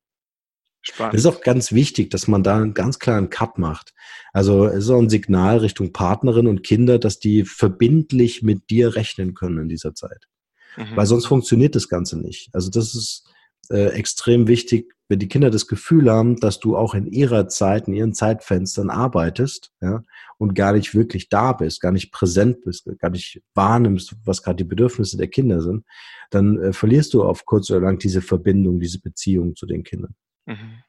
Spannend. 0.87 1.15
Das 1.15 1.23
ist 1.23 1.27
auch 1.27 1.41
ganz 1.41 1.73
wichtig, 1.73 2.11
dass 2.11 2.29
man 2.29 2.43
da 2.43 2.57
einen 2.57 2.75
ganz 2.75 2.99
klaren 2.99 3.31
Cut 3.31 3.59
macht. 3.59 3.95
Also 4.33 4.67
es 4.67 4.85
ist 4.85 4.91
auch 4.91 5.01
ein 5.01 5.09
Signal 5.09 5.59
Richtung 5.59 5.93
Partnerin 5.93 6.47
und 6.47 6.63
Kinder, 6.63 6.99
dass 6.99 7.19
die 7.19 7.45
verbindlich 7.45 8.43
mit 8.43 8.69
dir 8.69 8.95
rechnen 8.95 9.35
können 9.35 9.59
in 9.61 9.69
dieser 9.69 9.95
Zeit. 9.95 10.29
Mhm. 10.77 10.95
Weil 10.95 11.07
sonst 11.07 11.27
funktioniert 11.27 11.75
das 11.75 11.89
Ganze 11.89 12.19
nicht. 12.19 12.51
Also 12.53 12.71
das 12.71 12.95
ist 12.95 13.25
äh, 13.71 13.87
extrem 13.93 14.47
wichtig, 14.47 14.93
wenn 15.09 15.19
die 15.19 15.29
Kinder 15.29 15.51
das 15.51 15.67
Gefühl 15.67 16.11
haben, 16.11 16.37
dass 16.37 16.61
du 16.61 16.77
auch 16.77 16.95
in 16.95 17.07
ihrer 17.07 17.49
Zeit, 17.49 17.89
in 17.89 17.95
ihren 17.95 18.13
Zeitfenstern 18.13 18.91
arbeitest, 18.91 19.73
ja, 19.81 20.03
und 20.37 20.55
gar 20.55 20.75
nicht 20.75 20.95
wirklich 20.95 21.31
da 21.31 21.53
bist, 21.53 21.81
gar 21.81 21.93
nicht 21.93 22.13
präsent 22.13 22.63
bist, 22.63 22.87
gar 22.99 23.11
nicht 23.11 23.43
wahrnimmst, 23.55 24.17
was 24.25 24.43
gerade 24.43 24.57
die 24.57 24.65
Bedürfnisse 24.65 25.17
der 25.17 25.29
Kinder 25.29 25.63
sind, 25.63 25.85
dann 26.31 26.59
äh, 26.59 26.73
verlierst 26.75 27.15
du 27.15 27.23
auf 27.23 27.47
kurz 27.47 27.71
oder 27.71 27.81
lang 27.81 27.99
diese 27.99 28.21
Verbindung, 28.21 28.81
diese 28.81 29.01
Beziehung 29.01 29.57
zu 29.57 29.67
den 29.67 29.83
Kindern. 29.83 30.15
Mhm. 30.47 30.83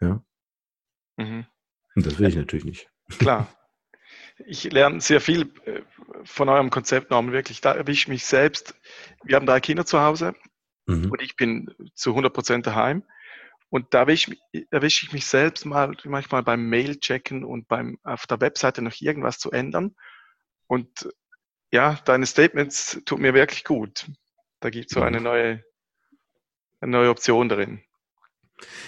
Ja. 0.00 0.24
Mhm. 1.16 1.46
Und 1.94 2.06
das 2.06 2.18
will 2.18 2.28
ich 2.28 2.36
natürlich 2.36 2.64
nicht. 2.64 2.90
Klar. 3.18 3.48
Ich 4.46 4.64
lerne 4.64 5.00
sehr 5.00 5.20
viel 5.20 5.52
äh, 5.64 5.82
von 6.24 6.48
eurem 6.48 6.68
Konzept, 6.68 7.10
Norman, 7.10 7.32
wirklich. 7.32 7.60
Da 7.60 7.72
erwische 7.72 8.06
ich 8.06 8.08
mich 8.08 8.24
selbst. 8.24 8.74
Wir 9.22 9.36
haben 9.36 9.46
drei 9.46 9.60
Kinder 9.60 9.86
zu 9.86 10.00
Hause 10.00 10.34
mhm. 10.86 11.12
und 11.12 11.22
ich 11.22 11.36
bin 11.36 11.72
zu 11.94 12.10
100 12.10 12.32
Prozent 12.32 12.66
daheim. 12.66 13.04
Und 13.70 13.94
da 13.94 14.00
erwische, 14.00 14.36
ich 15.06 15.12
mich 15.12 15.26
selbst 15.26 15.64
mal 15.66 15.96
manchmal 16.04 16.42
beim 16.42 16.68
Mail-Checken 16.68 17.44
und 17.44 17.68
beim 17.68 17.98
auf 18.02 18.26
der 18.26 18.40
Webseite 18.40 18.82
noch 18.82 19.00
irgendwas 19.00 19.38
zu 19.38 19.50
ändern. 19.50 19.94
Und 20.66 21.08
ja, 21.72 21.94
deine 22.04 22.26
Statements 22.26 23.00
tut 23.04 23.18
mir 23.18 23.34
wirklich 23.34 23.64
gut. 23.64 24.06
Da 24.60 24.70
gibt 24.70 24.90
es 24.90 24.94
so 24.94 25.02
eine 25.02 25.20
neue, 25.20 25.64
eine 26.80 26.92
neue 26.92 27.10
Option 27.10 27.48
drin. 27.48 27.82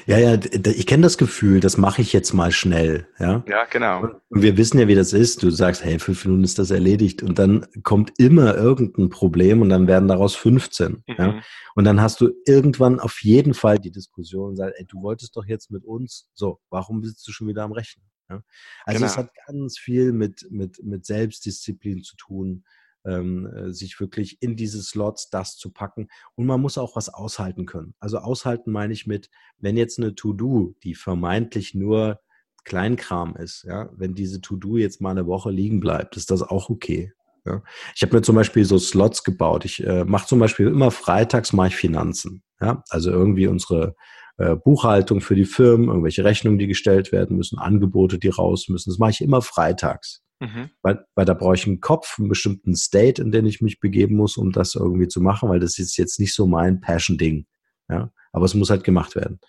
Ja, 0.06 0.18
ja, 0.18 0.38
ich 0.42 0.86
kenne 0.86 1.02
das 1.02 1.18
Gefühl, 1.18 1.58
das 1.58 1.76
mache 1.76 2.00
ich 2.00 2.12
jetzt 2.12 2.32
mal 2.32 2.52
schnell. 2.52 3.08
Ja, 3.18 3.44
ja 3.48 3.64
genau. 3.64 4.02
Und 4.28 4.42
wir 4.42 4.56
wissen 4.56 4.78
ja, 4.78 4.86
wie 4.86 4.94
das 4.94 5.12
ist. 5.12 5.42
Du 5.42 5.50
sagst, 5.50 5.84
hey, 5.84 5.98
fünf 5.98 6.24
Minuten 6.24 6.44
ist 6.44 6.58
das 6.58 6.70
erledigt. 6.70 7.22
Und 7.22 7.38
dann 7.38 7.66
kommt 7.82 8.12
immer 8.18 8.54
irgendein 8.54 9.08
Problem 9.08 9.62
und 9.62 9.68
dann 9.68 9.88
werden 9.88 10.08
daraus 10.08 10.36
15. 10.36 10.92
Mhm. 10.92 11.02
Ja? 11.18 11.40
Und 11.74 11.84
dann 11.84 12.00
hast 12.00 12.20
du 12.20 12.30
irgendwann 12.46 13.00
auf 13.00 13.22
jeden 13.22 13.54
Fall 13.54 13.78
die 13.78 13.90
Diskussion 13.90 14.50
und 14.50 14.56
sagst, 14.56 14.78
ey, 14.78 14.86
du 14.86 15.02
wolltest 15.02 15.36
doch 15.36 15.44
jetzt 15.44 15.70
mit 15.70 15.84
uns, 15.84 16.30
so, 16.34 16.60
warum 16.70 17.00
bist 17.00 17.26
du 17.26 17.32
schon 17.32 17.48
wieder 17.48 17.64
am 17.64 17.72
Rechnen? 17.72 18.06
Ja? 18.30 18.42
Also 18.84 18.98
genau. 18.98 19.10
es 19.10 19.16
hat 19.16 19.30
ganz 19.46 19.78
viel 19.78 20.12
mit, 20.12 20.46
mit, 20.50 20.82
mit 20.84 21.04
Selbstdisziplin 21.04 22.02
zu 22.02 22.16
tun 22.16 22.64
ähm, 23.06 23.46
äh, 23.46 23.72
sich 23.72 23.98
wirklich 24.00 24.38
in 24.40 24.56
diese 24.56 24.82
Slots 24.82 25.30
das 25.30 25.56
zu 25.56 25.70
packen. 25.72 26.08
Und 26.34 26.46
man 26.46 26.60
muss 26.60 26.78
auch 26.78 26.96
was 26.96 27.08
aushalten 27.08 27.66
können. 27.66 27.94
Also 28.00 28.18
aushalten 28.18 28.72
meine 28.72 28.92
ich 28.92 29.06
mit, 29.06 29.30
wenn 29.58 29.76
jetzt 29.76 29.98
eine 29.98 30.14
To-Do, 30.14 30.74
die 30.82 30.94
vermeintlich 30.94 31.74
nur 31.74 32.20
Kleinkram 32.64 33.36
ist, 33.36 33.64
ja, 33.64 33.88
wenn 33.96 34.14
diese 34.14 34.40
To-Do 34.40 34.76
jetzt 34.76 35.00
mal 35.00 35.12
eine 35.12 35.26
Woche 35.26 35.50
liegen 35.50 35.80
bleibt, 35.80 36.16
ist 36.16 36.30
das 36.30 36.42
auch 36.42 36.68
okay. 36.68 37.12
Ja. 37.44 37.62
Ich 37.94 38.02
habe 38.02 38.16
mir 38.16 38.22
zum 38.22 38.34
Beispiel 38.34 38.64
so 38.64 38.76
Slots 38.78 39.22
gebaut. 39.22 39.64
Ich 39.64 39.84
äh, 39.86 40.04
mache 40.04 40.26
zum 40.26 40.40
Beispiel 40.40 40.66
immer 40.66 40.90
freitags 40.90 41.52
mache 41.52 41.68
ich 41.68 41.76
Finanzen. 41.76 42.42
Ja, 42.60 42.82
also 42.88 43.10
irgendwie 43.10 43.46
unsere 43.46 43.94
äh, 44.38 44.56
Buchhaltung 44.56 45.20
für 45.20 45.34
die 45.34 45.44
Firmen, 45.44 45.88
irgendwelche 45.88 46.24
Rechnungen, 46.24 46.58
die 46.58 46.66
gestellt 46.66 47.12
werden 47.12 47.36
müssen, 47.36 47.58
Angebote, 47.58 48.18
die 48.18 48.28
raus 48.28 48.68
müssen. 48.68 48.90
Das 48.90 48.98
mache 48.98 49.12
ich 49.12 49.20
immer 49.20 49.42
freitags. 49.42 50.22
Mhm. 50.40 50.70
Weil, 50.82 51.04
weil 51.14 51.24
da 51.24 51.34
brauche 51.34 51.54
ich 51.54 51.66
einen 51.66 51.80
Kopf, 51.80 52.18
einen 52.18 52.28
bestimmten 52.28 52.74
State, 52.74 53.22
in 53.22 53.32
den 53.32 53.46
ich 53.46 53.60
mich 53.60 53.80
begeben 53.80 54.16
muss, 54.16 54.36
um 54.36 54.52
das 54.52 54.74
irgendwie 54.74 55.08
zu 55.08 55.20
machen, 55.20 55.48
weil 55.48 55.60
das 55.60 55.78
ist 55.78 55.96
jetzt 55.96 56.20
nicht 56.20 56.34
so 56.34 56.46
mein 56.46 56.80
Passion-Ding. 56.80 57.46
Ja? 57.88 58.10
Aber 58.32 58.44
es 58.44 58.54
muss 58.54 58.70
halt 58.70 58.84
gemacht 58.84 59.16
werden. 59.16 59.40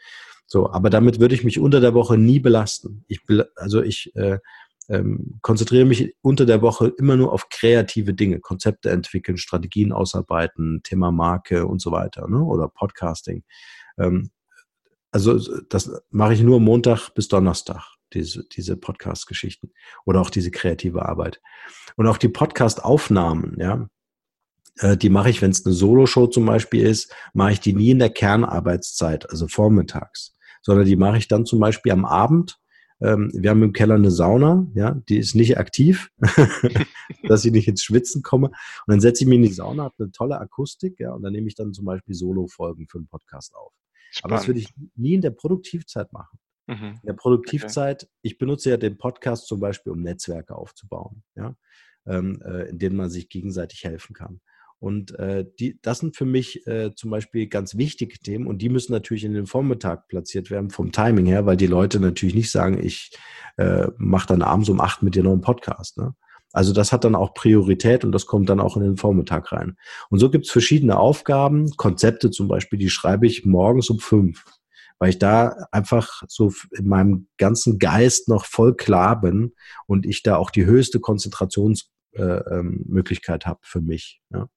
So, 0.46 0.72
aber 0.72 0.90
damit 0.90 1.20
würde 1.20 1.36
ich 1.36 1.44
mich 1.44 1.60
unter 1.60 1.82
der 1.82 1.94
Woche 1.94 2.18
nie 2.18 2.40
belasten. 2.40 3.04
Ich, 3.08 3.22
also 3.58 3.84
ich 3.84 4.16
äh, 4.16 4.40
ähm, 4.88 5.40
konzentriere 5.42 5.84
mich 5.84 6.16
unter 6.22 6.46
der 6.46 6.62
Woche 6.62 6.94
immer 6.98 7.18
nur 7.18 7.34
auf 7.34 7.50
kreative 7.50 8.14
Dinge, 8.14 8.40
Konzepte 8.40 8.90
entwickeln, 8.90 9.38
Strategien 9.38 9.92
ausarbeiten, 9.92 10.82
Thema 10.84 11.12
Marke 11.12 11.68
und 11.68 11.82
so 11.82 11.92
weiter, 11.92 12.30
ne? 12.30 12.42
oder 12.42 12.70
Podcasting. 12.70 13.44
Ähm, 13.98 14.32
also 15.12 15.38
das 15.64 15.92
mache 16.12 16.34
ich 16.34 16.42
nur 16.42 16.62
Montag 16.62 17.10
bis 17.14 17.28
Donnerstag 17.28 17.97
diese, 18.14 18.46
diese 18.46 18.78
Podcast-Geschichten 18.78 19.72
oder 20.06 20.22
auch 20.22 20.30
diese 20.30 20.52
kreative 20.52 21.06
Arbeit. 21.06 21.42
Und 21.96 22.08
auch 22.08 22.18
die 22.18 22.30
Podcast-Aufnahmen, 22.30 23.58
ja, 23.60 23.90
äh, 24.80 24.98
die 24.98 25.10
mache 25.10 25.30
ich, 25.30 25.42
wenn 25.42 25.52
es 25.52 25.66
eine 25.66 25.74
Solo-Show 25.74 26.28
zum 26.28 26.46
Beispiel 26.46 26.86
ist, 26.86 27.14
mache 27.34 27.54
ich 27.54 27.60
die 27.60 27.74
nie 27.74 27.92
in 27.92 28.00
der 28.00 28.10
Kernarbeitszeit, 28.10 29.30
also 29.30 29.48
vormittags, 29.48 30.36
sondern 30.62 30.86
die 30.86 30.96
mache 30.96 31.18
ich 31.18 31.28
dann 31.28 31.46
zum 31.46 31.60
Beispiel 31.60 31.92
am 31.92 32.06
Abend. 32.06 32.60
Ähm, 33.00 33.30
wir 33.34 33.52
haben 33.52 33.62
im 33.62 33.74
Keller 33.74 33.96
eine 33.96 34.10
Sauna, 34.10 34.68
ja, 34.74 34.96
die 35.08 35.18
ist 35.18 35.36
nicht 35.36 35.58
aktiv, 35.58 36.10
dass 37.24 37.46
ich 37.46 37.52
nicht 37.52 37.68
ins 37.68 37.84
Schwitzen 37.84 38.24
komme. 38.24 38.48
Und 38.48 38.56
dann 38.88 39.02
setze 39.02 39.24
ich 39.24 39.28
mich 39.28 39.38
in 39.38 39.44
die 39.44 39.54
Sauna, 39.54 39.84
habe 39.84 39.96
eine 40.00 40.12
tolle 40.12 40.40
Akustik, 40.40 41.00
ja, 41.00 41.14
und 41.14 41.22
dann 41.22 41.34
nehme 41.34 41.48
ich 41.48 41.56
dann 41.56 41.74
zum 41.74 41.86
Beispiel 41.86 42.16
Solo-Folgen 42.16 42.88
für 42.88 42.98
einen 42.98 43.08
Podcast 43.08 43.56
auf. 43.56 43.74
Spannend. 44.10 44.24
Aber 44.24 44.36
das 44.40 44.48
würde 44.48 44.60
ich 44.62 44.74
nie 44.96 45.14
in 45.14 45.22
der 45.22 45.32
Produktivzeit 45.32 46.12
machen. 46.12 46.40
Mhm. 46.68 47.00
In 47.02 47.08
der 47.08 47.14
Produktivzeit, 47.14 48.04
okay. 48.04 48.12
ich 48.22 48.38
benutze 48.38 48.70
ja 48.70 48.78
den 48.78 48.98
Podcast 48.98 49.48
zum 49.48 49.60
Beispiel, 49.60 49.94
um 49.94 50.02
Netzwerke 50.02 50.56
aufzubauen, 50.56 51.24
ja, 51.36 51.56
ähm, 52.06 52.42
äh, 52.46 52.70
in 52.70 52.78
denen 52.78 52.98
man 52.98 53.10
sich 53.10 53.30
gegenseitig 53.30 53.84
helfen 53.84 54.14
kann. 54.14 54.42
Und 54.80 55.18
äh, 55.18 55.46
die, 55.60 55.80
das 55.82 56.00
sind 56.00 56.16
für 56.16 56.26
mich 56.26 56.68
äh, 56.68 56.94
zum 56.94 57.10
Beispiel 57.10 57.48
ganz 57.48 57.78
wichtige 57.78 58.20
Themen 58.20 58.46
und 58.46 58.62
die 58.62 58.70
müssen 58.70 58.92
natürlich 58.92 59.24
in 59.24 59.34
den 59.34 59.48
Vormittag 59.48 60.08
platziert 60.08 60.52
werden 60.52 60.70
vom 60.70 60.92
Timing 60.92 61.26
her, 61.26 61.48
weil 61.48 61.58
die 61.58 61.66
Leute 61.68 62.00
natürlich 62.00 62.36
nicht 62.36 62.52
sagen, 62.52 62.78
ich 62.84 63.12
äh, 63.58 63.88
mache 63.98 64.28
dann 64.28 64.44
abends 64.44 64.70
um 64.70 64.80
acht 64.80 65.02
mit 65.02 65.16
dir 65.16 65.24
noch 65.24 65.32
einen 65.32 65.42
Podcast. 65.42 65.98
Ne? 65.98 66.14
Also 66.54 66.74
das 66.74 66.92
hat 66.92 67.04
dann 67.06 67.16
auch 67.16 67.34
Priorität 67.34 68.06
und 68.06 68.12
das 68.12 68.28
kommt 68.28 68.50
dann 68.50 68.60
auch 68.60 68.78
in 68.78 68.84
den 68.84 68.98
Vormittag 68.98 69.52
rein. 69.52 69.78
Und 70.10 70.20
so 70.20 70.30
gibt 70.30 70.46
es 70.46 70.52
verschiedene 70.52 70.98
Aufgaben, 70.98 71.72
Konzepte 71.76 72.30
zum 72.30 72.48
Beispiel, 72.48 72.78
die 72.78 72.90
schreibe 72.90 73.26
ich 73.26 73.46
morgens 73.46 73.90
um 73.90 74.00
fünf 74.00 74.46
weil 75.00 75.10
ich 75.10 75.20
da 75.20 75.68
einfach 75.72 76.24
so 76.28 76.54
in 76.72 76.88
meinem 76.88 77.28
ganzen 77.38 77.78
Geist 77.80 78.30
noch 78.30 78.46
voll 78.46 78.76
klar 78.76 79.22
bin 79.22 79.54
und 79.86 80.06
ich 80.06 80.24
da 80.24 80.38
auch 80.38 80.50
die 80.50 80.66
höchste 80.66 81.00
Konzentrationsmöglichkeit 81.00 83.44
äh, 83.44 83.46
ähm, 83.46 83.50
habe 83.50 83.60
für 83.62 83.82
mich. 83.82 84.22
Ja. 84.32 84.50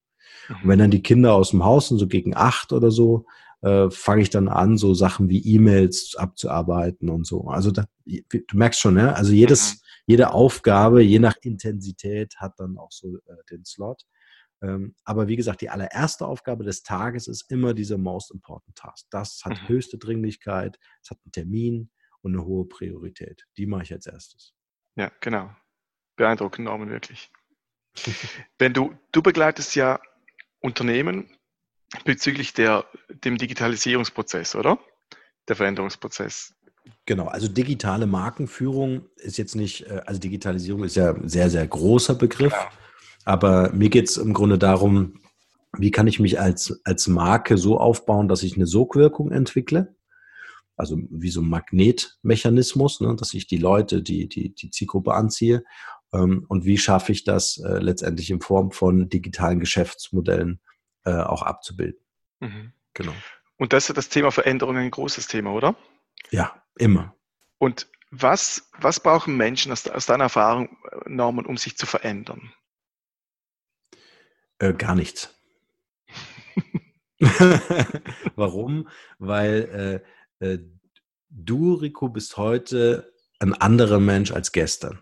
Und 0.48 0.68
wenn 0.68 0.78
dann 0.78 0.90
die 0.90 1.02
Kinder 1.02 1.34
aus 1.34 1.50
dem 1.50 1.64
Haus 1.64 1.88
sind, 1.88 1.98
so 1.98 2.06
gegen 2.06 2.36
acht 2.36 2.72
oder 2.72 2.90
so, 2.90 3.26
äh, 3.62 3.90
fange 3.90 4.22
ich 4.22 4.30
dann 4.30 4.48
an, 4.48 4.78
so 4.78 4.94
Sachen 4.94 5.28
wie 5.28 5.44
E-Mails 5.44 6.16
abzuarbeiten 6.16 7.10
und 7.10 7.26
so. 7.26 7.48
Also 7.48 7.70
da, 7.70 7.84
du 8.06 8.40
merkst 8.54 8.80
schon, 8.80 8.94
ne? 8.94 9.14
also 9.14 9.32
jedes, 9.32 9.74
mhm. 9.74 9.78
jede 10.06 10.32
Aufgabe, 10.32 11.02
je 11.02 11.18
nach 11.18 11.36
Intensität, 11.42 12.36
hat 12.38 12.58
dann 12.58 12.78
auch 12.78 12.90
so 12.90 13.16
äh, 13.16 13.20
den 13.50 13.64
Slot. 13.64 14.04
Ähm, 14.62 14.94
aber 15.04 15.28
wie 15.28 15.36
gesagt, 15.36 15.60
die 15.62 15.70
allererste 15.70 16.26
Aufgabe 16.26 16.64
des 16.64 16.82
Tages 16.82 17.28
ist 17.28 17.50
immer 17.50 17.74
dieser 17.74 17.98
Most 17.98 18.30
Important 18.30 18.76
Task. 18.76 19.06
Das 19.10 19.42
hat 19.44 19.62
mhm. 19.62 19.68
höchste 19.68 19.98
Dringlichkeit, 19.98 20.78
es 21.02 21.10
hat 21.10 21.18
einen 21.24 21.32
Termin 21.32 21.90
und 22.22 22.34
eine 22.34 22.44
hohe 22.44 22.66
Priorität. 22.66 23.46
Die 23.56 23.66
mache 23.66 23.84
ich 23.84 23.92
als 23.92 24.06
erstes. 24.06 24.54
Ja, 24.96 25.10
genau. 25.20 25.50
Beeindruckend, 26.16 26.66
Norman, 26.66 26.90
wirklich. 26.90 27.30
Wenn 28.58 28.74
du, 28.74 28.94
du 29.12 29.22
begleitest 29.22 29.74
ja 29.74 30.00
Unternehmen 30.60 31.30
bezüglich 32.04 32.52
der, 32.52 32.84
dem 33.08 33.38
Digitalisierungsprozess, 33.38 34.54
oder? 34.54 34.78
Der 35.48 35.56
Veränderungsprozess. 35.56 36.54
Genau, 37.06 37.26
also 37.26 37.48
digitale 37.48 38.06
Markenführung 38.06 39.06
ist 39.16 39.38
jetzt 39.38 39.54
nicht, 39.54 39.86
äh, 39.86 40.02
also 40.06 40.20
Digitalisierung 40.20 40.84
ist 40.84 40.96
ja 40.96 41.14
ein 41.14 41.28
sehr, 41.28 41.50
sehr 41.50 41.66
großer 41.66 42.14
Begriff, 42.14 42.52
ja. 42.52 42.70
Aber 43.24 43.72
mir 43.72 43.90
geht 43.90 44.08
es 44.08 44.16
im 44.16 44.32
Grunde 44.32 44.58
darum, 44.58 45.20
wie 45.76 45.90
kann 45.90 46.06
ich 46.06 46.18
mich 46.18 46.40
als, 46.40 46.80
als 46.84 47.06
Marke 47.06 47.56
so 47.56 47.78
aufbauen, 47.78 48.28
dass 48.28 48.42
ich 48.42 48.56
eine 48.56 48.66
Sogwirkung 48.66 49.30
entwickle? 49.30 49.94
Also 50.76 50.98
wie 51.10 51.30
so 51.30 51.42
ein 51.42 51.48
Magnetmechanismus, 51.48 53.00
ne, 53.00 53.14
dass 53.14 53.34
ich 53.34 53.46
die 53.46 53.58
Leute, 53.58 54.02
die, 54.02 54.28
die, 54.28 54.54
die 54.54 54.70
Zielgruppe 54.70 55.14
anziehe. 55.14 55.62
Ähm, 56.12 56.44
und 56.48 56.64
wie 56.64 56.78
schaffe 56.78 57.12
ich 57.12 57.24
das 57.24 57.58
äh, 57.58 57.78
letztendlich 57.78 58.30
in 58.30 58.40
Form 58.40 58.72
von 58.72 59.08
digitalen 59.08 59.60
Geschäftsmodellen 59.60 60.60
äh, 61.04 61.12
auch 61.12 61.42
abzubilden? 61.42 62.00
Mhm. 62.40 62.72
Genau. 62.94 63.12
Und 63.58 63.72
das 63.74 63.90
ist 63.90 63.96
das 63.96 64.08
Thema 64.08 64.30
Veränderung 64.30 64.76
ein 64.78 64.90
großes 64.90 65.28
Thema, 65.28 65.52
oder? 65.52 65.76
Ja, 66.30 66.62
immer. 66.78 67.14
Und 67.58 67.88
was, 68.10 68.70
was 68.78 69.00
brauchen 69.00 69.36
Menschen 69.36 69.70
aus, 69.70 69.86
aus 69.86 70.06
deiner 70.06 70.24
Erfahrung, 70.24 70.78
äh, 70.90 71.10
Norman, 71.10 71.46
um 71.46 71.58
sich 71.58 71.76
zu 71.76 71.86
verändern? 71.86 72.52
Äh, 74.60 74.74
gar 74.74 74.94
nichts. 74.94 75.34
Warum? 78.36 78.88
Weil 79.18 80.02
äh, 80.40 80.46
äh, 80.46 80.58
du, 81.30 81.74
Rico, 81.74 82.08
bist 82.08 82.36
heute 82.36 83.12
ein 83.40 83.54
anderer 83.54 84.00
Mensch 84.00 84.32
als 84.32 84.52
gestern. 84.52 85.00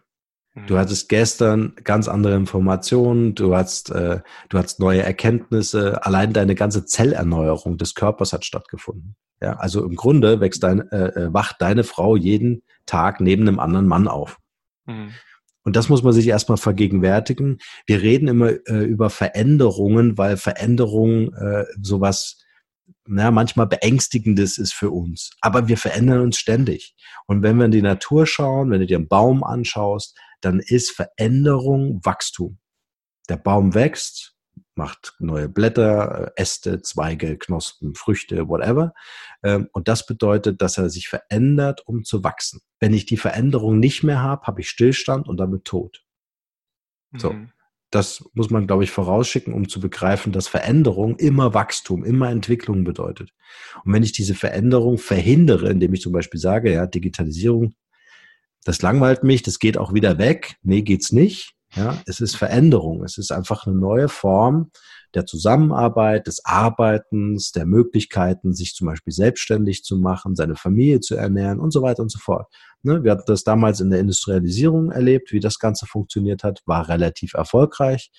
Du 0.66 0.74
mhm. 0.74 0.78
hattest 0.78 1.08
gestern 1.08 1.74
ganz 1.84 2.08
andere 2.08 2.34
Informationen, 2.34 3.34
du 3.34 3.54
hast, 3.54 3.90
äh, 3.90 4.20
du 4.48 4.58
hast 4.58 4.80
neue 4.80 5.02
Erkenntnisse, 5.02 6.04
allein 6.04 6.32
deine 6.32 6.54
ganze 6.54 6.84
Zellerneuerung 6.84 7.78
des 7.78 7.94
Körpers 7.94 8.32
hat 8.32 8.44
stattgefunden. 8.44 9.16
Ja, 9.40 9.56
also 9.56 9.84
im 9.84 9.94
Grunde 9.94 10.40
wächst 10.40 10.64
dein, 10.64 10.90
äh, 10.90 11.08
äh, 11.08 11.32
wacht 11.32 11.56
deine 11.60 11.84
Frau 11.84 12.16
jeden 12.16 12.62
Tag 12.86 13.20
neben 13.20 13.46
einem 13.46 13.60
anderen 13.60 13.86
Mann 13.86 14.08
auf. 14.08 14.38
Mhm. 14.86 15.12
Und 15.68 15.76
das 15.76 15.90
muss 15.90 16.02
man 16.02 16.14
sich 16.14 16.26
erstmal 16.26 16.56
vergegenwärtigen. 16.56 17.58
Wir 17.84 18.00
reden 18.00 18.26
immer 18.26 18.52
äh, 18.68 18.84
über 18.84 19.10
Veränderungen, 19.10 20.16
weil 20.16 20.38
Veränderung 20.38 21.34
äh, 21.34 21.66
sowas 21.82 22.42
na, 23.06 23.30
manchmal 23.30 23.66
beängstigendes 23.66 24.56
ist 24.56 24.72
für 24.72 24.90
uns. 24.90 25.36
Aber 25.42 25.68
wir 25.68 25.76
verändern 25.76 26.22
uns 26.22 26.38
ständig. 26.38 26.96
Und 27.26 27.42
wenn 27.42 27.58
wir 27.58 27.66
in 27.66 27.70
die 27.70 27.82
Natur 27.82 28.26
schauen, 28.26 28.70
wenn 28.70 28.80
du 28.80 28.86
dir 28.86 28.96
einen 28.96 29.08
Baum 29.08 29.44
anschaust, 29.44 30.16
dann 30.40 30.58
ist 30.58 30.92
Veränderung 30.92 32.00
Wachstum. 32.02 32.56
Der 33.28 33.36
Baum 33.36 33.74
wächst, 33.74 34.37
macht 34.78 35.14
neue 35.18 35.48
Blätter, 35.48 36.32
äh, 36.36 36.40
Äste, 36.40 36.80
Zweige, 36.80 37.36
Knospen, 37.36 37.94
Früchte, 37.94 38.48
whatever. 38.48 38.94
Ähm, 39.42 39.68
und 39.72 39.88
das 39.88 40.06
bedeutet, 40.06 40.62
dass 40.62 40.78
er 40.78 40.88
sich 40.88 41.08
verändert, 41.08 41.82
um 41.84 42.04
zu 42.04 42.24
wachsen. 42.24 42.62
Wenn 42.80 42.94
ich 42.94 43.04
die 43.04 43.18
Veränderung 43.18 43.78
nicht 43.78 44.02
mehr 44.04 44.22
habe, 44.22 44.46
habe 44.46 44.62
ich 44.62 44.70
Stillstand 44.70 45.28
und 45.28 45.36
damit 45.36 45.66
Tod. 45.66 46.04
So. 47.14 47.32
Mhm. 47.32 47.50
Das 47.90 48.22
muss 48.34 48.50
man, 48.50 48.66
glaube 48.66 48.84
ich, 48.84 48.90
vorausschicken, 48.90 49.54
um 49.54 49.68
zu 49.68 49.80
begreifen, 49.80 50.30
dass 50.30 50.46
Veränderung 50.46 51.16
immer 51.16 51.54
Wachstum, 51.54 52.04
immer 52.04 52.30
Entwicklung 52.30 52.84
bedeutet. 52.84 53.32
Und 53.82 53.94
wenn 53.94 54.02
ich 54.02 54.12
diese 54.12 54.34
Veränderung 54.34 54.98
verhindere, 54.98 55.70
indem 55.70 55.94
ich 55.94 56.02
zum 56.02 56.12
Beispiel 56.12 56.38
sage, 56.38 56.70
ja, 56.72 56.86
Digitalisierung, 56.86 57.74
das 58.64 58.82
langweilt 58.82 59.24
mich, 59.24 59.42
das 59.42 59.58
geht 59.58 59.78
auch 59.78 59.94
wieder 59.94 60.18
weg. 60.18 60.56
Nee, 60.62 60.82
geht's 60.82 61.12
nicht. 61.12 61.57
Ja, 61.78 61.96
es 62.06 62.20
ist 62.20 62.36
Veränderung. 62.36 63.04
Es 63.04 63.18
ist 63.18 63.30
einfach 63.30 63.66
eine 63.66 63.76
neue 63.76 64.08
Form 64.08 64.70
der 65.14 65.24
Zusammenarbeit, 65.26 66.26
des 66.26 66.44
Arbeitens, 66.44 67.52
der 67.52 67.64
Möglichkeiten, 67.64 68.52
sich 68.52 68.74
zum 68.74 68.88
Beispiel 68.88 69.12
selbstständig 69.12 69.82
zu 69.82 69.96
machen, 69.96 70.36
seine 70.36 70.56
Familie 70.56 71.00
zu 71.00 71.16
ernähren 71.16 71.60
und 71.60 71.70
so 71.70 71.82
weiter 71.82 72.02
und 72.02 72.10
so 72.10 72.18
fort. 72.18 72.52
Ne, 72.82 73.02
wir 73.02 73.12
hatten 73.12 73.24
das 73.26 73.42
damals 73.42 73.80
in 73.80 73.90
der 73.90 74.00
Industrialisierung 74.00 74.90
erlebt, 74.90 75.32
wie 75.32 75.40
das 75.40 75.58
Ganze 75.58 75.86
funktioniert 75.86 76.44
hat, 76.44 76.62
war 76.66 76.88
relativ 76.88 77.34
erfolgreich. 77.34 78.10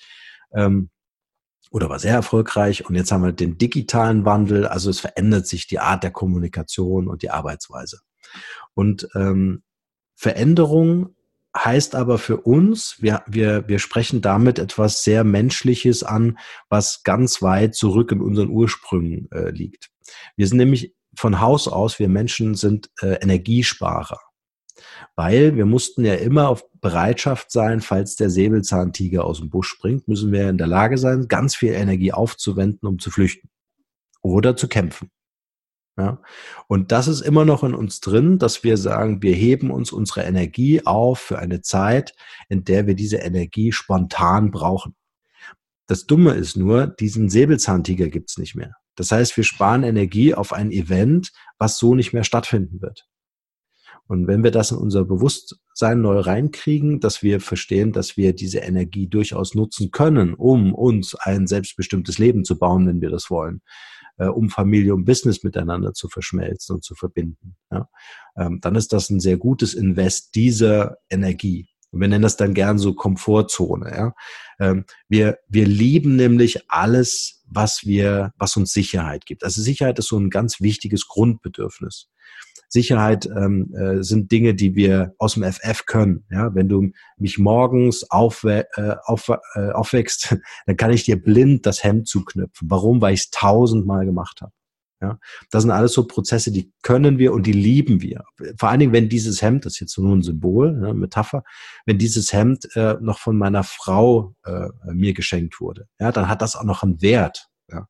Ähm, 0.52 0.90
oder 1.70 1.88
war 1.88 2.00
sehr 2.00 2.14
erfolgreich. 2.14 2.86
Und 2.88 2.96
jetzt 2.96 3.12
haben 3.12 3.22
wir 3.22 3.32
den 3.32 3.56
digitalen 3.56 4.24
Wandel. 4.24 4.66
Also 4.66 4.90
es 4.90 4.98
verändert 4.98 5.46
sich 5.46 5.68
die 5.68 5.78
Art 5.78 6.02
der 6.02 6.10
Kommunikation 6.10 7.06
und 7.06 7.22
die 7.22 7.30
Arbeitsweise. 7.30 8.00
Und 8.74 9.08
ähm, 9.14 9.62
Veränderung 10.16 11.14
heißt 11.56 11.94
aber 11.94 12.18
für 12.18 12.38
uns, 12.38 12.96
wir, 13.00 13.22
wir, 13.26 13.66
wir 13.68 13.78
sprechen 13.78 14.20
damit 14.20 14.58
etwas 14.58 15.02
sehr 15.02 15.24
Menschliches 15.24 16.02
an, 16.02 16.38
was 16.68 17.02
ganz 17.02 17.42
weit 17.42 17.74
zurück 17.74 18.12
in 18.12 18.20
unseren 18.20 18.50
Ursprüngen 18.50 19.28
äh, 19.32 19.50
liegt. 19.50 19.90
Wir 20.36 20.46
sind 20.46 20.58
nämlich 20.58 20.94
von 21.16 21.40
Haus 21.40 21.66
aus, 21.68 21.98
wir 21.98 22.08
Menschen 22.08 22.54
sind 22.54 22.90
äh, 23.02 23.18
Energiesparer. 23.20 24.18
Weil 25.14 25.56
wir 25.56 25.66
mussten 25.66 26.04
ja 26.04 26.14
immer 26.14 26.48
auf 26.48 26.64
Bereitschaft 26.80 27.50
sein, 27.50 27.80
falls 27.80 28.16
der 28.16 28.30
Säbelzahntiger 28.30 29.24
aus 29.24 29.38
dem 29.38 29.50
Busch 29.50 29.68
springt, 29.68 30.08
müssen 30.08 30.32
wir 30.32 30.48
in 30.48 30.56
der 30.56 30.66
Lage 30.66 30.96
sein, 30.96 31.28
ganz 31.28 31.54
viel 31.54 31.72
Energie 31.72 32.12
aufzuwenden, 32.12 32.88
um 32.88 32.98
zu 32.98 33.10
flüchten 33.10 33.50
oder 34.22 34.56
zu 34.56 34.68
kämpfen. 34.68 35.10
Ja? 36.00 36.22
Und 36.66 36.92
das 36.92 37.08
ist 37.08 37.20
immer 37.20 37.44
noch 37.44 37.62
in 37.62 37.74
uns 37.74 38.00
drin, 38.00 38.38
dass 38.38 38.64
wir 38.64 38.76
sagen, 38.76 39.22
wir 39.22 39.34
heben 39.34 39.70
uns 39.70 39.92
unsere 39.92 40.22
Energie 40.22 40.84
auf 40.86 41.18
für 41.18 41.38
eine 41.38 41.60
Zeit, 41.60 42.14
in 42.48 42.64
der 42.64 42.86
wir 42.86 42.94
diese 42.94 43.18
Energie 43.18 43.72
spontan 43.72 44.50
brauchen. 44.50 44.94
Das 45.86 46.06
Dumme 46.06 46.32
ist 46.32 46.56
nur, 46.56 46.86
diesen 46.86 47.28
Säbelzahntiger 47.28 48.08
gibt's 48.08 48.38
nicht 48.38 48.54
mehr. 48.54 48.76
Das 48.96 49.12
heißt, 49.12 49.36
wir 49.36 49.44
sparen 49.44 49.82
Energie 49.82 50.34
auf 50.34 50.52
ein 50.52 50.70
Event, 50.70 51.32
was 51.58 51.78
so 51.78 51.94
nicht 51.94 52.12
mehr 52.12 52.24
stattfinden 52.24 52.80
wird. 52.80 53.06
Und 54.06 54.26
wenn 54.26 54.42
wir 54.42 54.50
das 54.50 54.72
in 54.72 54.76
unser 54.76 55.04
Bewusstsein 55.04 56.00
neu 56.00 56.18
reinkriegen, 56.18 56.98
dass 56.98 57.22
wir 57.22 57.40
verstehen, 57.40 57.92
dass 57.92 58.16
wir 58.16 58.34
diese 58.34 58.58
Energie 58.58 59.06
durchaus 59.06 59.54
nutzen 59.54 59.92
können, 59.92 60.34
um 60.34 60.74
uns 60.74 61.14
ein 61.14 61.46
selbstbestimmtes 61.46 62.18
Leben 62.18 62.44
zu 62.44 62.58
bauen, 62.58 62.88
wenn 62.88 63.00
wir 63.00 63.10
das 63.10 63.30
wollen, 63.30 63.62
äh, 64.20 64.26
um 64.26 64.50
Familie 64.50 64.94
und 64.94 65.04
Business 65.04 65.42
miteinander 65.42 65.94
zu 65.94 66.08
verschmelzen 66.08 66.76
und 66.76 66.84
zu 66.84 66.94
verbinden. 66.94 67.56
Ja? 67.72 67.88
Ähm, 68.36 68.60
dann 68.60 68.76
ist 68.76 68.92
das 68.92 69.10
ein 69.10 69.18
sehr 69.18 69.38
gutes 69.38 69.74
Invest 69.74 70.34
dieser 70.34 70.98
Energie. 71.08 71.68
Und 71.90 72.00
wir 72.00 72.08
nennen 72.08 72.22
das 72.22 72.36
dann 72.36 72.54
gern 72.54 72.78
so 72.78 72.94
Komfortzone. 72.94 73.90
Ja? 73.90 74.14
Ähm, 74.60 74.84
wir, 75.08 75.38
wir 75.48 75.66
lieben 75.66 76.16
nämlich 76.16 76.70
alles, 76.70 77.42
was 77.46 77.84
wir, 77.84 78.32
was 78.36 78.56
uns 78.56 78.72
Sicherheit 78.72 79.26
gibt. 79.26 79.42
Also 79.42 79.62
Sicherheit 79.62 79.98
ist 79.98 80.08
so 80.08 80.18
ein 80.18 80.30
ganz 80.30 80.60
wichtiges 80.60 81.08
Grundbedürfnis. 81.08 82.08
Sicherheit 82.70 83.26
ähm, 83.26 83.74
äh, 83.74 84.02
sind 84.02 84.30
Dinge, 84.30 84.54
die 84.54 84.74
wir 84.76 85.14
aus 85.18 85.34
dem 85.34 85.42
FF 85.42 85.86
können. 85.86 86.24
Ja, 86.30 86.54
wenn 86.54 86.68
du 86.68 86.90
mich 87.18 87.38
morgens 87.38 88.08
aufwe 88.10 88.66
äh, 88.76 88.94
auf, 89.04 89.28
äh, 89.54 89.70
aufwächst, 89.72 90.36
dann 90.66 90.76
kann 90.76 90.92
ich 90.92 91.04
dir 91.04 91.20
blind 91.20 91.66
das 91.66 91.82
Hemd 91.84 92.08
zuknüpfen. 92.08 92.70
Warum? 92.70 93.02
Weil 93.02 93.14
ich 93.14 93.20
es 93.20 93.30
tausendmal 93.30 94.06
gemacht 94.06 94.40
habe. 94.40 94.52
Ja, 95.02 95.18
das 95.50 95.62
sind 95.62 95.70
alles 95.70 95.94
so 95.94 96.06
Prozesse, 96.06 96.52
die 96.52 96.72
können 96.82 97.18
wir 97.18 97.32
und 97.32 97.46
die 97.46 97.52
lieben 97.52 98.02
wir. 98.02 98.22
Vor 98.58 98.68
allen 98.68 98.80
Dingen, 98.80 98.92
wenn 98.92 99.08
dieses 99.08 99.40
Hemd, 99.40 99.64
das 99.64 99.74
ist 99.74 99.80
jetzt 99.80 99.98
nur 99.98 100.14
ein 100.14 100.22
Symbol, 100.22 100.72
ne, 100.72 100.92
Metapher, 100.92 101.42
wenn 101.86 101.96
dieses 101.96 102.34
Hemd 102.34 102.68
äh, 102.76 102.96
noch 103.00 103.18
von 103.18 103.38
meiner 103.38 103.64
Frau 103.64 104.34
äh, 104.44 104.68
mir 104.92 105.14
geschenkt 105.14 105.58
wurde, 105.58 105.88
ja, 105.98 106.12
dann 106.12 106.28
hat 106.28 106.42
das 106.42 106.54
auch 106.54 106.64
noch 106.64 106.82
einen 106.82 107.00
Wert. 107.00 107.49
Ja. 107.72 107.86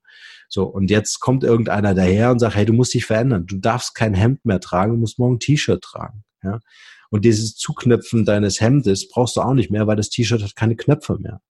So, 0.49 0.65
und 0.65 0.91
jetzt 0.91 1.21
kommt 1.21 1.45
irgendeiner 1.45 1.95
daher 1.95 2.33
und 2.33 2.41
sagt, 2.41 2.57
hey, 2.57 2.67
du 2.67 2.73
musst 2.73 2.95
dich 2.95 3.07
verändern. 3.07 3.47
Du 3.47 3.57
darfst 3.57 3.95
kein 3.95 4.15
Hemd 4.15 4.45
mehr 4.45 4.61
tragen, 4.61 4.93
du 4.93 4.99
musst 4.99 5.19
morgen 5.19 5.37
ein 5.37 5.41
T-Shirt 5.41 5.83
tragen. 5.83 6.25
Ja? 6.43 6.61
Und 7.11 7.25
dieses 7.25 7.57
Zuknöpfen 7.57 8.25
deines 8.25 8.61
Hemdes 8.61 9.09
brauchst 9.09 9.37
du 9.37 9.41
auch 9.41 9.55
nicht 9.55 9.71
mehr, 9.71 9.87
weil 9.87 9.97
das 9.97 10.11
T-Shirt 10.11 10.43
hat 10.43 10.57
keine 10.57 10.77
Knöpfe 10.77 11.19
mehr. 11.19 11.41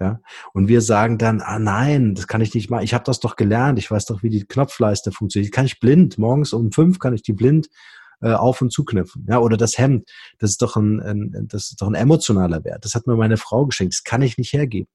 Ja? 0.00 0.20
Und 0.52 0.68
wir 0.68 0.80
sagen 0.80 1.18
dann, 1.18 1.40
ah 1.40 1.58
nein, 1.58 2.14
das 2.14 2.26
kann 2.26 2.40
ich 2.40 2.54
nicht 2.54 2.70
machen. 2.70 2.84
Ich 2.84 2.94
habe 2.94 3.04
das 3.04 3.20
doch 3.20 3.36
gelernt. 3.36 3.78
Ich 3.78 3.90
weiß 3.90 4.06
doch, 4.06 4.22
wie 4.22 4.30
die 4.30 4.44
Knopfleiste 4.44 5.12
funktioniert. 5.12 5.52
Kann 5.52 5.66
ich 5.66 5.78
blind. 5.78 6.18
Morgens 6.18 6.52
um 6.52 6.72
fünf 6.72 6.98
kann 6.98 7.14
ich 7.14 7.22
die 7.22 7.32
blind 7.32 7.68
äh, 8.20 8.32
auf 8.32 8.60
und 8.60 8.72
zuknöpfen. 8.72 9.26
Ja, 9.28 9.38
oder 9.38 9.56
das 9.56 9.78
Hemd. 9.78 10.10
Das 10.38 10.50
ist 10.50 10.62
doch 10.62 10.76
ein, 10.76 11.00
ein, 11.00 11.46
das 11.48 11.70
ist 11.70 11.80
doch 11.80 11.86
ein 11.86 11.94
emotionaler 11.94 12.64
Wert. 12.64 12.84
Das 12.84 12.96
hat 12.96 13.06
mir 13.06 13.16
meine 13.16 13.36
Frau 13.36 13.66
geschenkt. 13.66 13.94
Das 13.94 14.02
kann 14.02 14.22
ich 14.22 14.38
nicht 14.38 14.52
hergeben. 14.52 14.88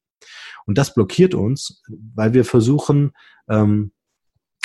Und 0.65 0.77
das 0.77 0.93
blockiert 0.93 1.33
uns, 1.33 1.81
weil 2.15 2.33
wir 2.33 2.45
versuchen, 2.45 3.11
ähm, 3.49 3.91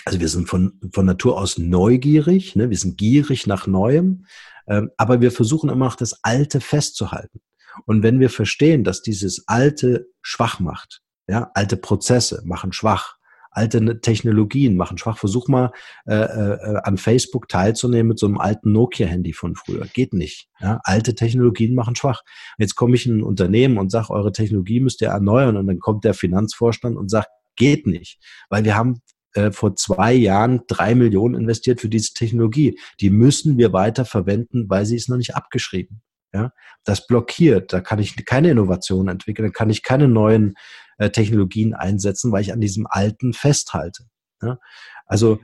also 0.05 0.21
wir 0.21 0.29
sind 0.29 0.49
von, 0.49 0.81
von 0.93 1.07
Natur 1.07 1.38
aus 1.38 1.59
neugierig, 1.59 2.57
ne? 2.57 2.71
wir 2.71 2.77
sind 2.77 2.99
gierig 2.99 3.47
nach 3.47 3.67
Neuem, 3.67 4.27
ähm, 4.67 4.91
aber 4.97 5.21
wir 5.21 5.31
versuchen 5.31 5.71
immer 5.71 5.87
noch 5.87 5.97
das 5.97 6.19
Alte 6.23 6.61
festzuhalten. 6.61 7.41
Und 7.87 8.03
wenn 8.03 8.21
wir 8.21 8.31
verstehen, 8.31 8.85
dass 8.85 9.03
dieses 9.03 9.47
Alte 9.49 10.07
schwach 10.21 10.61
macht, 10.61 11.03
ja, 11.29 11.51
alte 11.55 11.77
Prozesse 11.77 12.43
machen 12.45 12.73
schwach, 12.73 13.17
Alte 13.53 14.01
Technologien 14.01 14.77
machen 14.77 14.99
schwach. 14.99 15.19
Versuch 15.19 15.49
mal 15.49 15.73
äh, 16.07 16.15
äh, 16.15 16.81
an 16.83 16.97
Facebook 16.97 17.49
teilzunehmen 17.49 18.09
mit 18.09 18.19
so 18.19 18.27
einem 18.27 18.38
alten 18.38 18.73
Nokia-Handy 18.73 19.33
von 19.33 19.55
früher. 19.55 19.87
Geht 19.93 20.15
nicht. 20.15 20.49
Ja? 20.61 20.81
Alte 20.85 21.15
Technologien 21.15 21.75
machen 21.75 21.95
schwach. 21.95 22.23
Jetzt 22.59 22.75
komme 22.75 22.97
ich 22.97 23.07
in 23.07 23.19
ein 23.19 23.23
Unternehmen 23.23 23.79
und 23.79 23.91
sage, 23.91 24.11
eure 24.11 24.33
Technologie 24.33 24.81
müsst 24.81 25.03
ihr 25.03 25.09
erneuern. 25.09 25.57
Und 25.57 25.67
dann 25.67 25.79
kommt 25.79 26.05
der 26.05 26.15
Finanzvorstand 26.15 26.97
und 26.97 27.11
sagt, 27.11 27.29
geht 27.57 27.87
nicht. 27.87 28.19
Weil 28.49 28.65
wir 28.65 28.77
haben 28.77 29.03
äh, 29.35 29.51
vor 29.51 29.77
zwei 29.77 30.12
Jahren 30.12 30.62
drei 30.67 30.95
Millionen 30.95 31.35
investiert 31.35 31.81
für 31.81 31.88
diese 31.88 32.12
Technologie. 32.15 32.79
Die 33.01 33.11
müssen 33.11 33.59
wir 33.59 33.73
weiter 33.73 34.05
verwenden, 34.05 34.69
weil 34.69 34.87
sie 34.87 34.97
ist 34.97 35.09
noch 35.09 35.17
nicht 35.17 35.35
abgeschrieben. 35.35 36.03
Ja, 36.33 36.53
das 36.85 37.07
blockiert. 37.07 37.73
Da 37.73 37.81
kann 37.81 37.99
ich 37.99 38.25
keine 38.25 38.51
Innovation 38.51 39.09
entwickeln, 39.09 39.49
da 39.49 39.53
kann 39.53 39.71
ich 39.71 39.83
keine 39.83 40.09
neuen 40.09 40.55
äh, 40.99 41.11
Technologien 41.11 41.75
einsetzen, 41.75 42.33
weil 42.33 42.42
ich 42.42 42.53
an 42.53 42.61
diesem 42.61 42.87
Alten 42.88 43.35
festhalte. 43.35 44.05
Ja? 44.40 44.59
Also 45.07 45.40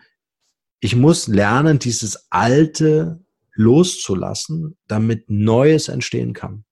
ich 0.81 0.97
muss 0.97 1.27
lernen, 1.27 1.79
dieses 1.79 2.31
Alte 2.31 3.25
loszulassen, 3.55 4.79
damit 4.87 5.29
Neues 5.29 5.89
entstehen 5.89 6.33
kann. 6.33 6.65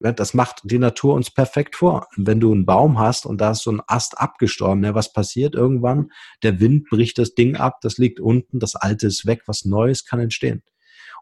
Das 0.00 0.34
macht 0.34 0.60
die 0.64 0.78
Natur 0.78 1.14
uns 1.14 1.30
perfekt 1.30 1.76
vor. 1.76 2.06
Wenn 2.16 2.38
du 2.38 2.52
einen 2.52 2.66
Baum 2.66 2.98
hast 2.98 3.24
und 3.24 3.40
da 3.40 3.52
ist 3.52 3.62
so 3.62 3.72
ein 3.72 3.80
Ast 3.86 4.18
abgestorben, 4.18 4.84
ja, 4.84 4.94
was 4.94 5.12
passiert 5.12 5.54
irgendwann? 5.54 6.10
Der 6.42 6.60
Wind 6.60 6.90
bricht 6.90 7.16
das 7.16 7.34
Ding 7.34 7.56
ab, 7.56 7.78
das 7.80 7.96
liegt 7.96 8.20
unten, 8.20 8.58
das 8.58 8.74
Alte 8.74 9.06
ist 9.06 9.24
weg, 9.24 9.44
was 9.46 9.64
Neues 9.64 10.04
kann 10.04 10.20
entstehen. 10.20 10.62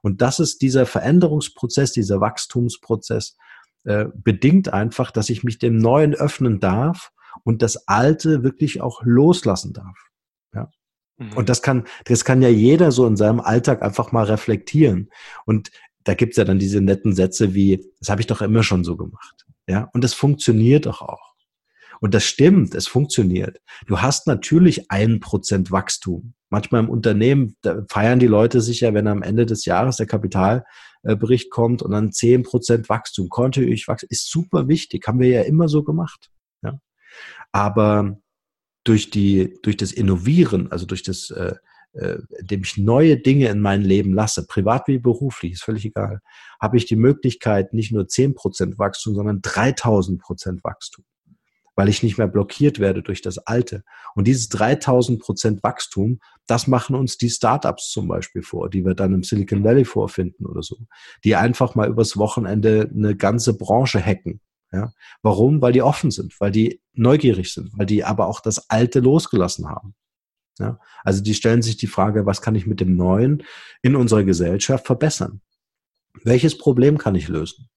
Und 0.04 0.20
das 0.20 0.38
ist 0.38 0.60
dieser 0.60 0.84
Veränderungsprozess, 0.84 1.92
dieser 1.92 2.20
Wachstumsprozess, 2.20 3.38
äh, 3.84 4.04
bedingt 4.14 4.70
einfach, 4.70 5.10
dass 5.10 5.30
ich 5.30 5.44
mich 5.44 5.58
dem 5.58 5.78
Neuen 5.78 6.14
öffnen 6.14 6.60
darf 6.60 7.10
und 7.42 7.62
das 7.62 7.88
Alte 7.88 8.42
wirklich 8.42 8.82
auch 8.82 9.00
loslassen 9.02 9.72
darf. 9.72 9.96
Ja. 10.54 10.68
Mhm. 11.16 11.32
Und 11.32 11.48
das 11.48 11.62
kann, 11.62 11.84
das 12.04 12.26
kann 12.26 12.42
ja 12.42 12.50
jeder 12.50 12.92
so 12.92 13.06
in 13.06 13.16
seinem 13.16 13.40
Alltag 13.40 13.80
einfach 13.80 14.12
mal 14.12 14.24
reflektieren. 14.24 15.10
Und 15.46 15.70
da 16.04 16.12
gibt's 16.12 16.36
ja 16.36 16.44
dann 16.44 16.58
diese 16.58 16.82
netten 16.82 17.14
Sätze 17.14 17.54
wie, 17.54 17.82
das 17.98 18.10
habe 18.10 18.20
ich 18.20 18.26
doch 18.26 18.42
immer 18.42 18.62
schon 18.62 18.84
so 18.84 18.98
gemacht. 18.98 19.46
Ja, 19.66 19.88
und 19.94 20.04
das 20.04 20.12
funktioniert 20.12 20.84
doch 20.84 21.00
auch. 21.00 21.33
Und 22.00 22.14
das 22.14 22.24
stimmt, 22.24 22.74
es 22.74 22.86
funktioniert. 22.86 23.60
Du 23.86 24.00
hast 24.00 24.26
natürlich 24.26 24.90
ein 24.90 25.20
Prozent 25.20 25.70
Wachstum. 25.70 26.34
Manchmal 26.50 26.84
im 26.84 26.90
Unternehmen 26.90 27.56
feiern 27.88 28.18
die 28.18 28.26
Leute 28.26 28.60
sich 28.60 28.80
ja, 28.80 28.94
wenn 28.94 29.06
am 29.06 29.22
Ende 29.22 29.46
des 29.46 29.64
Jahres 29.64 29.96
der 29.96 30.06
Kapitalbericht 30.06 31.50
kommt 31.50 31.82
und 31.82 31.92
dann 31.92 32.12
zehn 32.12 32.42
Prozent 32.42 32.88
Wachstum, 32.88 33.28
kontinuierlich 33.28 33.88
Wachstum, 33.88 34.08
ist 34.10 34.30
super 34.30 34.68
wichtig, 34.68 35.06
haben 35.06 35.20
wir 35.20 35.28
ja 35.28 35.42
immer 35.42 35.68
so 35.68 35.82
gemacht. 35.82 36.30
Ja? 36.62 36.78
Aber 37.52 38.18
durch 38.84 39.10
die, 39.10 39.58
durch 39.62 39.76
das 39.76 39.92
Innovieren, 39.92 40.70
also 40.70 40.86
durch 40.86 41.02
das, 41.02 41.30
äh, 41.30 41.54
äh, 41.94 42.18
indem 42.38 42.62
ich 42.62 42.76
neue 42.76 43.16
Dinge 43.16 43.48
in 43.48 43.60
mein 43.60 43.82
Leben 43.82 44.12
lasse, 44.12 44.46
privat 44.46 44.88
wie 44.88 44.98
beruflich, 44.98 45.52
ist 45.52 45.64
völlig 45.64 45.86
egal, 45.86 46.20
habe 46.60 46.76
ich 46.76 46.86
die 46.86 46.96
Möglichkeit, 46.96 47.72
nicht 47.72 47.92
nur 47.92 48.08
zehn 48.08 48.34
Prozent 48.34 48.78
Wachstum, 48.78 49.14
sondern 49.14 49.40
3000 49.42 50.20
Prozent 50.20 50.62
Wachstum 50.64 51.04
weil 51.74 51.88
ich 51.88 52.02
nicht 52.02 52.18
mehr 52.18 52.28
blockiert 52.28 52.78
werde 52.78 53.02
durch 53.02 53.22
das 53.22 53.38
Alte. 53.38 53.84
Und 54.14 54.26
dieses 54.26 54.48
3000 54.48 55.20
Prozent 55.20 55.62
Wachstum, 55.62 56.20
das 56.46 56.66
machen 56.66 56.94
uns 56.94 57.18
die 57.18 57.30
Startups 57.30 57.90
zum 57.90 58.08
Beispiel 58.08 58.42
vor, 58.42 58.70
die 58.70 58.84
wir 58.84 58.94
dann 58.94 59.14
im 59.14 59.22
Silicon 59.22 59.64
Valley 59.64 59.84
vorfinden 59.84 60.46
oder 60.46 60.62
so, 60.62 60.76
die 61.24 61.36
einfach 61.36 61.74
mal 61.74 61.88
übers 61.88 62.16
Wochenende 62.16 62.90
eine 62.94 63.16
ganze 63.16 63.56
Branche 63.56 64.04
hacken. 64.04 64.40
Ja? 64.72 64.92
Warum? 65.22 65.60
Weil 65.62 65.72
die 65.72 65.82
offen 65.82 66.10
sind, 66.10 66.38
weil 66.40 66.50
die 66.50 66.80
neugierig 66.92 67.52
sind, 67.52 67.70
weil 67.76 67.86
die 67.86 68.04
aber 68.04 68.26
auch 68.26 68.40
das 68.40 68.70
Alte 68.70 69.00
losgelassen 69.00 69.68
haben. 69.68 69.94
Ja? 70.58 70.78
Also 71.02 71.22
die 71.22 71.34
stellen 71.34 71.62
sich 71.62 71.76
die 71.76 71.86
Frage, 71.86 72.26
was 72.26 72.42
kann 72.42 72.54
ich 72.54 72.66
mit 72.66 72.80
dem 72.80 72.96
Neuen 72.96 73.42
in 73.82 73.96
unserer 73.96 74.24
Gesellschaft 74.24 74.86
verbessern? 74.86 75.40
Welches 76.22 76.56
Problem 76.56 76.98
kann 76.98 77.16
ich 77.16 77.28
lösen? 77.28 77.68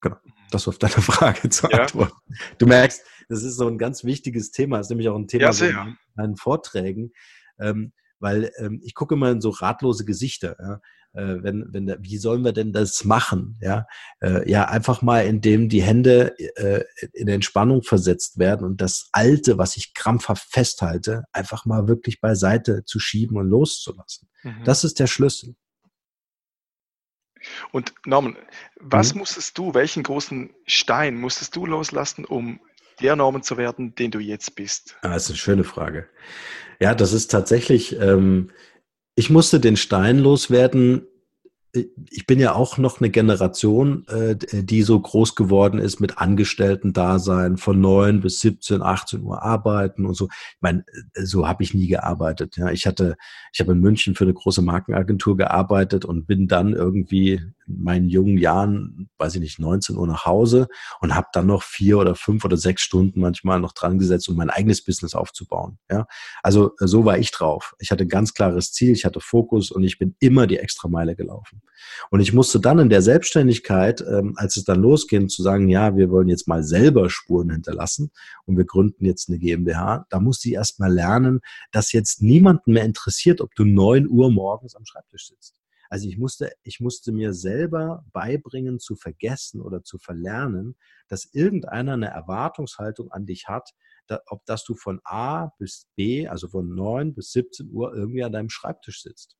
Genau 0.00 0.16
das 0.50 0.68
auf 0.68 0.78
deine 0.78 0.92
Frage 1.02 1.48
zu 1.48 1.70
antworten. 1.70 2.12
Ja. 2.28 2.36
Du 2.58 2.66
merkst, 2.66 3.02
das 3.28 3.42
ist 3.42 3.56
so 3.56 3.68
ein 3.68 3.78
ganz 3.78 4.04
wichtiges 4.04 4.50
Thema, 4.50 4.78
das 4.78 4.86
ist 4.86 4.90
nämlich 4.90 5.08
auch 5.08 5.16
ein 5.16 5.28
Thema 5.28 5.50
ja, 5.50 5.84
in 5.84 5.96
meinen 6.14 6.36
Vorträgen, 6.36 7.12
ähm, 7.58 7.92
weil 8.18 8.52
ähm, 8.58 8.80
ich 8.82 8.94
gucke 8.94 9.14
immer 9.14 9.30
in 9.30 9.40
so 9.40 9.50
ratlose 9.50 10.04
Gesichter. 10.04 10.56
Ja? 10.60 10.80
Äh, 11.12 11.42
wenn, 11.42 11.66
wenn, 11.72 11.86
da, 11.86 11.96
wie 12.00 12.18
sollen 12.18 12.44
wir 12.44 12.52
denn 12.52 12.72
das 12.72 13.04
machen? 13.04 13.58
Ja, 13.60 13.86
äh, 14.20 14.48
ja 14.48 14.68
einfach 14.68 15.02
mal, 15.02 15.26
indem 15.26 15.68
die 15.68 15.82
Hände 15.82 16.38
äh, 16.56 16.84
in 17.12 17.26
Entspannung 17.26 17.82
versetzt 17.82 18.38
werden 18.38 18.64
und 18.64 18.80
das 18.80 19.08
Alte, 19.12 19.58
was 19.58 19.76
ich 19.76 19.92
krampfhaft 19.94 20.52
festhalte, 20.52 21.24
einfach 21.32 21.66
mal 21.66 21.88
wirklich 21.88 22.20
beiseite 22.20 22.84
zu 22.84 23.00
schieben 23.00 23.36
und 23.38 23.48
loszulassen. 23.48 24.28
Mhm. 24.44 24.64
Das 24.64 24.84
ist 24.84 25.00
der 25.00 25.08
Schlüssel. 25.08 25.56
Und 27.72 27.92
Norman, 28.04 28.36
was 28.78 29.14
mhm. 29.14 29.20
musstest 29.20 29.56
du, 29.58 29.74
welchen 29.74 30.02
großen 30.02 30.50
Stein 30.66 31.16
musstest 31.16 31.56
du 31.56 31.66
loslassen, 31.66 32.24
um 32.24 32.60
der 33.00 33.16
Norman 33.16 33.42
zu 33.42 33.56
werden, 33.56 33.94
den 33.94 34.10
du 34.10 34.18
jetzt 34.18 34.54
bist? 34.54 34.96
Ah, 35.02 35.14
das 35.14 35.24
ist 35.24 35.30
eine 35.30 35.38
schöne 35.38 35.64
Frage. 35.64 36.08
Ja, 36.80 36.94
das 36.94 37.12
ist 37.12 37.30
tatsächlich, 37.30 37.98
ähm, 37.98 38.50
ich 39.14 39.30
musste 39.30 39.60
den 39.60 39.76
Stein 39.76 40.18
loswerden, 40.18 41.06
ich 41.72 42.26
bin 42.26 42.40
ja 42.40 42.54
auch 42.54 42.78
noch 42.78 43.00
eine 43.00 43.10
Generation, 43.10 44.06
äh, 44.08 44.36
die 44.36 44.82
so 44.82 44.98
groß 44.98 45.36
geworden 45.36 45.78
ist 45.78 46.00
mit 46.00 46.18
Angestellten-Dasein 46.18 47.58
von 47.58 47.80
neun 47.80 48.20
bis 48.20 48.40
17, 48.40 48.82
18 48.82 49.22
Uhr 49.22 49.42
arbeiten 49.42 50.04
und 50.04 50.14
so. 50.14 50.28
Ich 50.30 50.60
meine, 50.60 50.84
so 51.14 51.46
habe 51.46 51.62
ich 51.62 51.72
nie 51.72 51.86
gearbeitet. 51.86 52.56
Ja, 52.56 52.70
ich 52.70 52.86
hatte, 52.86 53.16
ich 53.52 53.60
habe 53.60 53.72
in 53.72 53.80
München 53.80 54.16
für 54.16 54.24
eine 54.24 54.34
große 54.34 54.62
Markenagentur 54.62 55.36
gearbeitet 55.36 56.04
und 56.04 56.26
bin 56.26 56.48
dann 56.48 56.72
irgendwie 56.72 57.40
in 57.70 57.84
meinen 57.84 58.08
jungen 58.08 58.38
Jahren, 58.38 59.08
weiß 59.18 59.36
ich 59.36 59.40
nicht, 59.40 59.58
19 59.58 59.96
Uhr 59.96 60.06
nach 60.06 60.26
Hause 60.26 60.68
und 61.00 61.14
habe 61.14 61.28
dann 61.32 61.46
noch 61.46 61.62
vier 61.62 61.98
oder 61.98 62.14
fünf 62.16 62.44
oder 62.44 62.56
sechs 62.56 62.82
Stunden 62.82 63.20
manchmal 63.20 63.60
noch 63.60 63.72
dran 63.72 63.98
gesetzt, 63.98 64.28
um 64.28 64.36
mein 64.36 64.50
eigenes 64.50 64.84
Business 64.84 65.14
aufzubauen. 65.14 65.78
Ja, 65.90 66.06
also 66.42 66.72
so 66.78 67.04
war 67.04 67.18
ich 67.18 67.30
drauf. 67.30 67.74
Ich 67.78 67.90
hatte 67.90 68.04
ein 68.04 68.08
ganz 68.08 68.34
klares 68.34 68.72
Ziel, 68.72 68.92
ich 68.92 69.04
hatte 69.04 69.20
Fokus 69.20 69.70
und 69.70 69.84
ich 69.84 69.98
bin 69.98 70.16
immer 70.18 70.46
die 70.46 70.58
Extrameile 70.58 71.14
gelaufen. 71.14 71.59
Und 72.10 72.20
ich 72.20 72.32
musste 72.32 72.60
dann 72.60 72.78
in 72.78 72.88
der 72.88 73.02
Selbstständigkeit, 73.02 74.00
ähm, 74.00 74.34
als 74.36 74.56
es 74.56 74.64
dann 74.64 74.80
losging, 74.80 75.28
zu 75.28 75.42
sagen, 75.42 75.68
ja, 75.68 75.96
wir 75.96 76.10
wollen 76.10 76.28
jetzt 76.28 76.48
mal 76.48 76.62
selber 76.62 77.10
Spuren 77.10 77.50
hinterlassen 77.50 78.10
und 78.46 78.56
wir 78.56 78.64
gründen 78.64 79.04
jetzt 79.04 79.28
eine 79.28 79.38
GmbH, 79.38 80.06
da 80.10 80.20
musste 80.20 80.48
ich 80.48 80.54
erst 80.54 80.80
mal 80.80 80.92
lernen, 80.92 81.40
dass 81.72 81.92
jetzt 81.92 82.22
niemanden 82.22 82.72
mehr 82.72 82.84
interessiert, 82.84 83.40
ob 83.40 83.54
du 83.54 83.64
neun 83.64 84.08
Uhr 84.08 84.30
morgens 84.30 84.74
am 84.74 84.84
Schreibtisch 84.84 85.28
sitzt. 85.28 85.54
Also 85.90 86.06
ich 86.08 86.18
musste, 86.18 86.52
ich 86.62 86.78
musste 86.78 87.10
mir 87.10 87.34
selber 87.34 88.04
beibringen 88.12 88.78
zu 88.78 88.94
vergessen 88.94 89.60
oder 89.60 89.82
zu 89.82 89.98
verlernen, 89.98 90.76
dass 91.08 91.28
irgendeiner 91.32 91.94
eine 91.94 92.06
Erwartungshaltung 92.06 93.10
an 93.10 93.26
dich 93.26 93.48
hat, 93.48 93.70
da, 94.06 94.20
ob 94.26 94.46
dass 94.46 94.64
du 94.64 94.76
von 94.76 95.00
A 95.02 95.48
bis 95.58 95.88
B, 95.96 96.28
also 96.28 96.46
von 96.48 96.72
9 96.74 97.12
bis 97.12 97.32
17 97.32 97.70
Uhr 97.72 97.92
irgendwie 97.92 98.22
an 98.22 98.32
deinem 98.32 98.50
Schreibtisch 98.50 99.02
sitzt. 99.02 99.36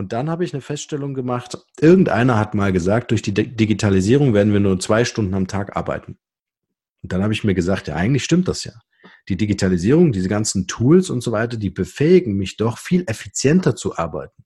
Und 0.00 0.14
dann 0.14 0.30
habe 0.30 0.44
ich 0.46 0.54
eine 0.54 0.62
Feststellung 0.62 1.12
gemacht, 1.12 1.58
irgendeiner 1.78 2.38
hat 2.38 2.54
mal 2.54 2.72
gesagt, 2.72 3.10
durch 3.10 3.20
die 3.20 3.34
Digitalisierung 3.34 4.32
werden 4.32 4.50
wir 4.54 4.58
nur 4.58 4.80
zwei 4.80 5.04
Stunden 5.04 5.34
am 5.34 5.46
Tag 5.46 5.76
arbeiten. 5.76 6.16
Und 7.02 7.12
dann 7.12 7.22
habe 7.22 7.34
ich 7.34 7.44
mir 7.44 7.52
gesagt, 7.52 7.86
ja, 7.86 7.96
eigentlich 7.96 8.24
stimmt 8.24 8.48
das 8.48 8.64
ja. 8.64 8.72
Die 9.28 9.36
Digitalisierung, 9.36 10.12
diese 10.12 10.30
ganzen 10.30 10.66
Tools 10.66 11.10
und 11.10 11.22
so 11.22 11.32
weiter, 11.32 11.58
die 11.58 11.68
befähigen 11.68 12.38
mich 12.38 12.56
doch 12.56 12.78
viel 12.78 13.04
effizienter 13.08 13.76
zu 13.76 13.98
arbeiten. 13.98 14.42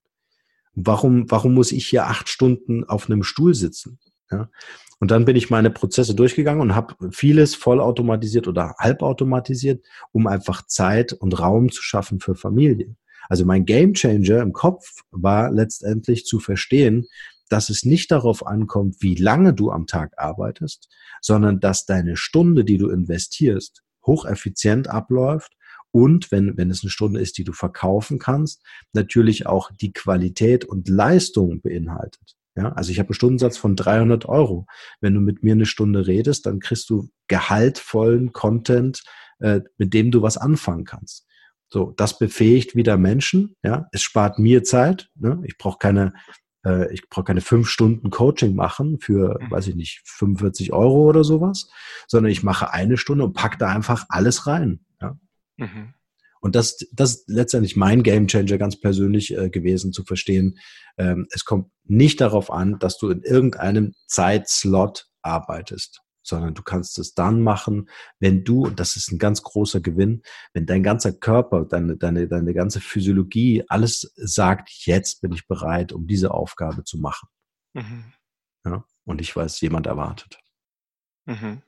Warum, 0.75 1.31
warum 1.31 1.55
muss 1.55 1.71
ich 1.71 1.87
hier 1.87 2.09
acht 2.09 2.29
Stunden 2.29 2.83
auf 2.83 3.09
einem 3.09 3.23
Stuhl 3.23 3.55
sitzen? 3.55 4.01
Ja? 4.33 4.51
Und 4.99 5.13
dann 5.13 5.25
bin 5.25 5.37
ich 5.37 5.51
meine 5.51 5.71
Prozesse 5.71 6.17
durchgegangen 6.17 6.63
und 6.63 6.75
habe 6.75 6.97
vieles 7.13 7.55
vollautomatisiert 7.55 8.49
oder 8.49 8.75
halbautomatisiert, 8.81 9.87
um 10.11 10.27
einfach 10.27 10.67
Zeit 10.67 11.13
und 11.13 11.39
Raum 11.39 11.71
zu 11.71 11.81
schaffen 11.81 12.19
für 12.19 12.35
Familie. 12.35 12.97
Also 13.29 13.45
mein 13.45 13.65
Gamechanger 13.65 14.41
im 14.41 14.53
Kopf 14.53 15.03
war 15.11 15.51
letztendlich 15.51 16.25
zu 16.27 16.41
verstehen, 16.41 17.07
dass 17.49 17.71
es 17.71 17.85
nicht 17.85 18.11
darauf 18.11 18.47
ankommt, 18.47 18.97
wie 19.01 19.15
lange 19.15 19.55
du 19.55 19.71
am 19.71 19.87
Tag 19.87 20.15
arbeitest, 20.17 20.89
sondern 21.21 21.61
dass 21.61 21.87
deine 21.87 22.17
Stunde, 22.17 22.65
die 22.65 22.79
du 22.79 22.89
investierst, 22.89 23.83
hocheffizient 24.05 24.89
abläuft 24.89 25.53
und 25.91 26.33
wenn, 26.33 26.57
wenn 26.57 26.71
es 26.71 26.83
eine 26.83 26.91
Stunde 26.91 27.21
ist, 27.21 27.39
die 27.39 27.45
du 27.45 27.53
verkaufen 27.53 28.19
kannst, 28.19 28.63
natürlich 28.93 29.47
auch 29.47 29.71
die 29.71 29.93
Qualität 29.93 30.65
und 30.65 30.89
Leistung 30.89 31.61
beinhaltet. 31.61 32.35
Ja, 32.57 32.73
also 32.73 32.93
ich 32.93 32.99
habe 32.99 33.11
einen 33.11 33.15
Stundensatz 33.15 33.57
von 33.57 33.77
300 33.77 34.27
Euro. 34.27 34.67
Wenn 35.01 35.15
du 35.15 35.21
mit 35.21 35.43
mir 35.43 35.53
eine 35.53 35.67
Stunde 35.67 36.07
redest, 36.07 36.47
dann 36.47 36.61
kriegst 36.61 36.89
du 36.91 37.11
gehaltvollen 37.29 38.33
Content, 38.33 39.03
äh, 39.41 39.61
mit 39.77 39.93
dem 39.95 40.11
du 40.11 40.23
was 40.23 40.37
anfangen 40.37 40.85
kannst. 40.85 41.27
So, 41.75 41.93
das 41.97 42.21
befähigt 42.21 42.77
wieder 42.77 42.97
Menschen. 42.97 43.57
Ja, 43.65 43.89
es 43.91 44.01
spart 44.01 44.39
mir 44.39 44.63
Zeit. 44.63 45.11
Ne? 45.17 45.43
Ich 45.43 45.59
brauche 45.59 45.79
keine, 45.79 46.13
äh, 46.65 46.95
ich 46.95 47.09
brauche 47.09 47.25
keine 47.25 47.41
fünf 47.41 47.69
Stunden 47.69 48.11
Coaching 48.11 48.55
machen 48.55 49.01
für, 49.01 49.41
mhm. 49.41 49.51
weiß 49.51 49.67
ich 49.67 49.75
nicht, 49.75 50.01
45 50.05 50.73
Euro 50.73 51.09
oder 51.09 51.25
sowas, 51.25 51.69
sondern 52.07 52.31
ich 52.31 52.45
mache 52.45 52.73
eine 52.73 52.97
Stunde 52.97 53.25
und 53.25 53.33
pack 53.33 53.59
da 53.59 53.71
einfach 53.71 54.07
alles 54.09 54.47
rein. 54.47 54.85
Ja? 55.03 55.19
Mhm. 55.57 55.95
Und 56.41 56.55
das, 56.55 56.79
das 56.93 57.17
ist 57.17 57.29
letztendlich 57.29 57.75
mein 57.75 58.05
Gamechanger 58.05 58.57
ganz 58.57 58.79
persönlich 58.79 59.37
äh, 59.37 59.51
gewesen, 59.51 59.93
zu 59.93 60.05
verstehen, 60.05 60.61
ähm, 60.97 61.27
es 61.33 61.45
kommt 61.45 61.73
nicht 61.83 62.21
darauf 62.21 62.53
an, 62.53 62.79
dass 62.79 62.99
du 62.99 63.11
in 63.11 63.23
irgendeinem 63.23 63.95
Zeitslot 64.07 65.09
arbeitest, 65.23 66.03
sondern 66.27 66.55
du 66.55 66.63
kannst 66.63 66.99
es 66.99 67.15
dann 67.15 67.43
machen, 67.43 67.89
wenn 68.19 68.45
du, 68.45 68.65
und 68.65 68.81
das 68.81 68.97
ist 68.97 69.13
ein 69.13 69.19
ganz 69.19 69.43
großer 69.43 69.81
Gewinn, 69.81 70.23
wenn 70.53 70.67
dein 70.67 70.83
ganzer 70.83 71.13
Körper, 71.13 71.65
deine, 71.65 71.97
deine, 71.97 72.27
deine 72.29 72.55
ganze 72.55 72.81
Physiologie, 72.81 73.65
alles 73.69 74.13
sagt, 74.17 74.71
jetzt 74.87 75.21
bin 75.21 75.33
ich 75.33 75.47
bereit, 75.47 75.93
um 75.93 76.07
diese 76.07 76.33
Aufgabe 76.33 76.85
zu 76.85 76.99
machen. 76.99 77.29
Mhm. 77.75 78.13
Ja, 78.65 78.85
und 79.05 79.21
ich 79.21 79.35
weiß, 79.35 79.61
jemand 79.61 79.87
erwartet. 79.87 80.39
Mhm. 81.27 81.63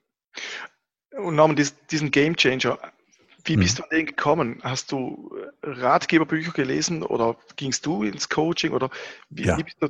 Und 1.16 1.34
Norman, 1.34 1.57
diesen 1.90 2.11
Game 2.11 2.36
Changer, 2.36 2.78
wie 3.44 3.54
hm. 3.54 3.61
bist 3.61 3.78
du 3.78 3.84
an 3.84 3.88
den 3.90 4.07
gekommen? 4.07 4.61
Hast 4.62 4.92
du 4.92 5.34
Ratgeberbücher 5.62 6.52
gelesen 6.52 7.02
oder 7.02 7.36
gingst 7.57 7.86
du 7.86 8.02
ins 8.02 8.28
Coaching 8.28 8.72
oder 8.72 8.90
wie, 9.30 9.44
ja. 9.44 9.57
wie 9.57 9.64
du, 9.78 9.88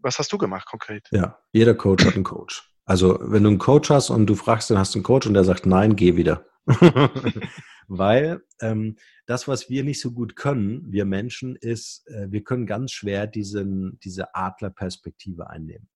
was 0.00 0.18
hast 0.18 0.32
du 0.32 0.38
gemacht 0.38 0.66
konkret? 0.66 1.06
Ja, 1.10 1.38
jeder 1.52 1.74
Coach 1.74 2.04
hat 2.04 2.14
einen 2.14 2.24
Coach. 2.24 2.68
Also 2.86 3.18
wenn 3.20 3.42
du 3.42 3.50
einen 3.50 3.58
Coach 3.58 3.90
hast 3.90 4.10
und 4.10 4.26
du 4.26 4.36
fragst, 4.36 4.70
dann 4.70 4.78
hast 4.78 4.94
du 4.94 5.00
einen 5.00 5.04
Coach 5.04 5.26
und 5.26 5.34
der 5.34 5.44
sagt, 5.44 5.66
nein, 5.66 5.96
geh 5.96 6.16
wieder. 6.16 6.46
Weil 7.88 8.42
ähm, 8.60 8.96
das, 9.26 9.48
was 9.48 9.68
wir 9.68 9.84
nicht 9.84 10.00
so 10.00 10.12
gut 10.12 10.36
können, 10.36 10.90
wir 10.90 11.04
Menschen, 11.04 11.56
ist, 11.56 12.06
äh, 12.08 12.30
wir 12.30 12.42
können 12.44 12.66
ganz 12.66 12.92
schwer 12.92 13.26
diesen, 13.26 13.98
diese 14.00 14.34
Adlerperspektive 14.34 15.50
einnehmen. 15.50 15.88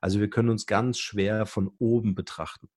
Also 0.00 0.20
wir 0.20 0.30
können 0.30 0.48
uns 0.48 0.66
ganz 0.66 0.98
schwer 0.98 1.46
von 1.46 1.70
oben 1.78 2.14
betrachten. 2.14 2.68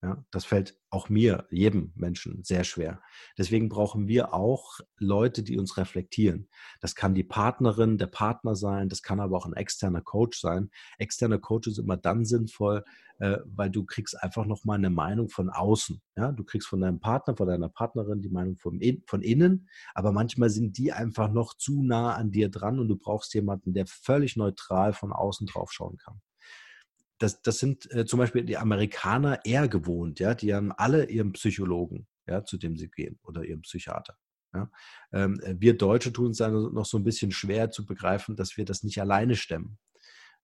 Ja, 0.00 0.24
das 0.30 0.44
fällt 0.44 0.78
auch 0.90 1.08
mir, 1.08 1.48
jedem 1.50 1.92
Menschen, 1.96 2.44
sehr 2.44 2.62
schwer. 2.62 3.02
Deswegen 3.36 3.68
brauchen 3.68 4.06
wir 4.06 4.32
auch 4.32 4.78
Leute, 4.96 5.42
die 5.42 5.58
uns 5.58 5.76
reflektieren. 5.76 6.48
Das 6.80 6.94
kann 6.94 7.16
die 7.16 7.24
Partnerin, 7.24 7.98
der 7.98 8.06
Partner 8.06 8.54
sein, 8.54 8.88
das 8.88 9.02
kann 9.02 9.18
aber 9.18 9.36
auch 9.36 9.46
ein 9.46 9.54
externer 9.54 10.00
Coach 10.00 10.40
sein. 10.40 10.70
Externer 10.98 11.40
Coach 11.40 11.66
ist 11.66 11.78
immer 11.78 11.96
dann 11.96 12.24
sinnvoll, 12.24 12.84
äh, 13.18 13.38
weil 13.44 13.70
du 13.70 13.84
kriegst 13.84 14.22
einfach 14.22 14.46
nochmal 14.46 14.78
eine 14.78 14.90
Meinung 14.90 15.30
von 15.30 15.50
außen. 15.50 16.00
Ja, 16.16 16.30
du 16.30 16.44
kriegst 16.44 16.68
von 16.68 16.80
deinem 16.80 17.00
Partner, 17.00 17.36
von 17.36 17.48
deiner 17.48 17.68
Partnerin 17.68 18.22
die 18.22 18.30
Meinung 18.30 18.56
von, 18.56 18.80
von 19.04 19.22
innen, 19.22 19.68
aber 19.94 20.12
manchmal 20.12 20.50
sind 20.50 20.78
die 20.78 20.92
einfach 20.92 21.32
noch 21.32 21.54
zu 21.54 21.82
nah 21.82 22.14
an 22.14 22.30
dir 22.30 22.50
dran 22.50 22.78
und 22.78 22.86
du 22.86 22.96
brauchst 22.96 23.34
jemanden, 23.34 23.74
der 23.74 23.86
völlig 23.86 24.36
neutral 24.36 24.92
von 24.92 25.12
außen 25.12 25.48
drauf 25.48 25.72
schauen 25.72 25.96
kann 25.96 26.20
das, 27.18 27.42
das 27.42 27.58
sind 27.58 27.90
äh, 27.92 28.06
zum 28.06 28.18
Beispiel 28.18 28.44
die 28.44 28.56
Amerikaner 28.56 29.44
eher 29.44 29.68
gewohnt, 29.68 30.20
ja, 30.20 30.34
die 30.34 30.54
haben 30.54 30.72
alle 30.72 31.06
ihren 31.06 31.32
Psychologen, 31.32 32.06
ja, 32.26 32.44
zu 32.44 32.56
dem 32.56 32.76
sie 32.76 32.90
gehen 32.90 33.18
oder 33.22 33.44
ihren 33.44 33.62
Psychiater. 33.62 34.16
Ja. 34.54 34.70
Ähm, 35.12 35.40
äh, 35.40 35.56
wir 35.58 35.76
Deutsche 35.76 36.12
tun 36.12 36.30
es 36.30 36.38
dann 36.38 36.52
noch 36.72 36.86
so 36.86 36.96
ein 36.98 37.04
bisschen 37.04 37.32
schwer 37.32 37.70
zu 37.70 37.84
begreifen, 37.84 38.36
dass 38.36 38.56
wir 38.56 38.64
das 38.64 38.82
nicht 38.82 39.00
alleine 39.00 39.36
stemmen. 39.36 39.78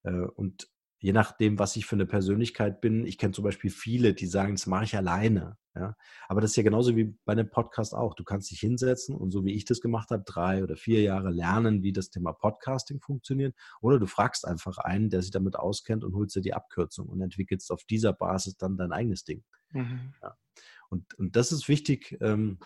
Äh, 0.03 0.11
und 0.13 0.69
je 1.05 1.13
nachdem, 1.13 1.59
was 1.59 1.77
ich 1.77 1.85
für 1.85 1.97
eine 1.97 2.07
Persönlichkeit 2.07 2.81
bin. 2.81 3.05
Ich 3.05 3.19
kenne 3.19 3.35
zum 3.35 3.45
Beispiel 3.45 3.69
viele, 3.69 4.15
die 4.15 4.27
sagen, 4.27 4.55
das 4.55 4.67
mache 4.67 4.85
ich 4.85 4.97
alleine. 4.97 5.59
Ja? 5.75 5.95
Aber 6.29 6.41
das 6.41 6.53
ist 6.53 6.57
ja 6.57 6.63
genauso 6.63 6.97
wie 6.97 7.15
bei 7.27 7.35
einem 7.35 7.51
Podcast 7.51 7.95
auch. 7.95 8.15
Du 8.15 8.25
kannst 8.25 8.51
dich 8.51 8.61
hinsetzen 8.61 9.15
und 9.15 9.31
so 9.31 9.45
wie 9.45 9.53
ich 9.53 9.67
das 9.67 9.83
gemacht 9.83 10.09
habe, 10.09 10.23
drei 10.25 10.63
oder 10.63 10.77
vier 10.77 11.03
Jahre 11.03 11.31
lernen, 11.31 11.83
wie 11.83 11.93
das 11.93 12.09
Thema 12.09 12.33
Podcasting 12.33 13.03
funktioniert. 13.03 13.55
Oder 13.83 13.99
du 13.99 14.07
fragst 14.07 14.49
einfach 14.49 14.79
einen, 14.79 15.11
der 15.11 15.21
sich 15.21 15.31
damit 15.31 15.57
auskennt 15.57 16.05
und 16.05 16.15
holst 16.15 16.37
dir 16.37 16.41
die 16.41 16.55
Abkürzung 16.55 17.07
und 17.07 17.21
entwickelst 17.21 17.71
auf 17.71 17.85
dieser 17.85 18.15
Basis 18.15 18.57
dann 18.57 18.79
dein 18.79 18.91
eigenes 18.91 19.25
Ding. 19.25 19.45
Mhm. 19.73 20.15
Ja. 20.23 20.39
Und, 20.89 21.13
und 21.19 21.37
das 21.37 21.53
ist 21.53 21.69
wichtig. 21.69 22.17
Ähm, 22.23 22.61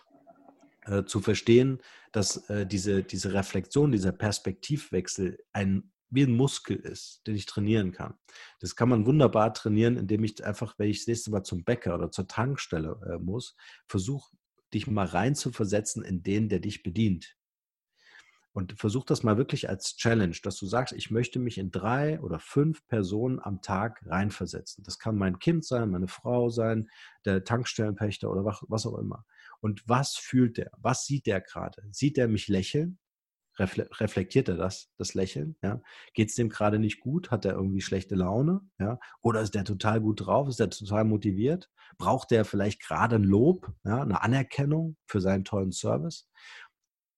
äh, 0.85 1.05
zu 1.05 1.19
verstehen, 1.21 1.83
dass 2.13 2.49
äh, 2.49 2.65
diese, 2.65 3.03
diese 3.03 3.35
Reflexion, 3.35 3.91
dieser 3.91 4.13
Perspektivwechsel 4.13 5.39
ein 5.53 5.91
wie 6.11 6.23
ein 6.23 6.37
Muskel 6.37 6.77
ist, 6.77 7.23
den 7.27 7.37
ich 7.37 7.47
trainieren 7.47 7.93
kann. 7.93 8.15
Das 8.61 8.77
kann 8.77 8.89
man 8.89 9.07
wunderbar 9.07 9.53
trainieren, 9.53 9.97
indem 9.97 10.25
ich 10.25 10.45
einfach, 10.45 10.79
wenn 10.79 10.89
ich 10.89 11.01
das 11.01 11.07
nächste 11.09 11.31
Mal 11.31 11.43
zum 11.43 11.65
Bäcker 11.65 11.95
oder 11.95 12.11
zur 12.11 12.27
Tankstelle 12.27 12.99
äh, 13.09 13.19
muss, 13.19 13.57
versuche, 13.87 14.37
dich 14.73 14.87
mal 14.87 15.07
rein 15.07 15.35
zu 15.35 15.53
versetzen 15.53 16.05
in 16.05 16.23
den, 16.23 16.49
der 16.49 16.61
dich 16.61 16.83
bedient. 16.83 17.37
Und 18.53 18.79
versuch 18.79 19.05
das 19.05 19.23
mal 19.23 19.37
wirklich 19.37 19.69
als 19.69 19.97
Challenge, 19.97 20.37
dass 20.43 20.57
du 20.57 20.67
sagst, 20.67 20.93
ich 20.93 21.11
möchte 21.11 21.39
mich 21.39 21.59
in 21.59 21.71
drei 21.71 22.21
oder 22.21 22.41
fünf 22.41 22.85
Personen 22.89 23.39
am 23.39 23.63
Tag 23.63 24.05
reinversetzen. 24.07 24.83
Das 24.83 24.99
kann 24.99 25.17
mein 25.17 25.39
Kind 25.39 25.65
sein, 25.65 25.91
meine 25.91 26.09
Frau 26.09 26.49
sein, 26.49 26.91
der 27.25 27.45
Tankstellenpächter 27.45 28.29
oder 28.31 28.45
was 28.45 28.87
auch 28.87 28.99
immer. 28.99 29.25
Und 29.61 29.89
was 29.89 30.17
fühlt 30.17 30.57
der? 30.57 30.73
Was 30.77 31.05
sieht 31.05 31.27
der 31.27 31.41
gerade? 31.41 31.85
Sieht 31.93 32.19
er 32.19 32.27
mich 32.27 32.49
lächeln? 32.49 32.99
Reflektiert 33.59 34.49
er 34.49 34.57
das, 34.57 34.91
das 34.97 35.15
Lächeln? 35.15 35.57
Ja? 35.63 35.81
Geht 36.15 36.31
es 36.31 36.35
dem 36.37 36.49
gerade 36.49 36.79
nicht 36.79 37.01
gut? 37.01 37.31
Hat 37.31 37.45
er 37.45 37.55
irgendwie 37.55 37.81
schlechte 37.81 38.15
Laune? 38.15 38.61
Ja? 38.79 38.99
Oder 39.23 39.41
ist 39.41 39.55
der 39.55 39.65
total 39.65 40.01
gut 40.01 40.27
drauf? 40.27 40.49
Ist 40.49 40.61
der 40.61 40.71
total 40.71 41.05
motiviert? 41.05 41.71
Braucht 41.99 42.31
der 42.31 42.45
vielleicht 42.45 42.81
gerade 42.81 43.17
ein 43.17 43.25
Lob, 43.25 43.73
ja? 43.85 44.03
eine 44.03 44.23
Anerkennung 44.23 44.97
für 45.07 45.21
seinen 45.21 45.45
tollen 45.45 45.73
Service? 45.73 46.29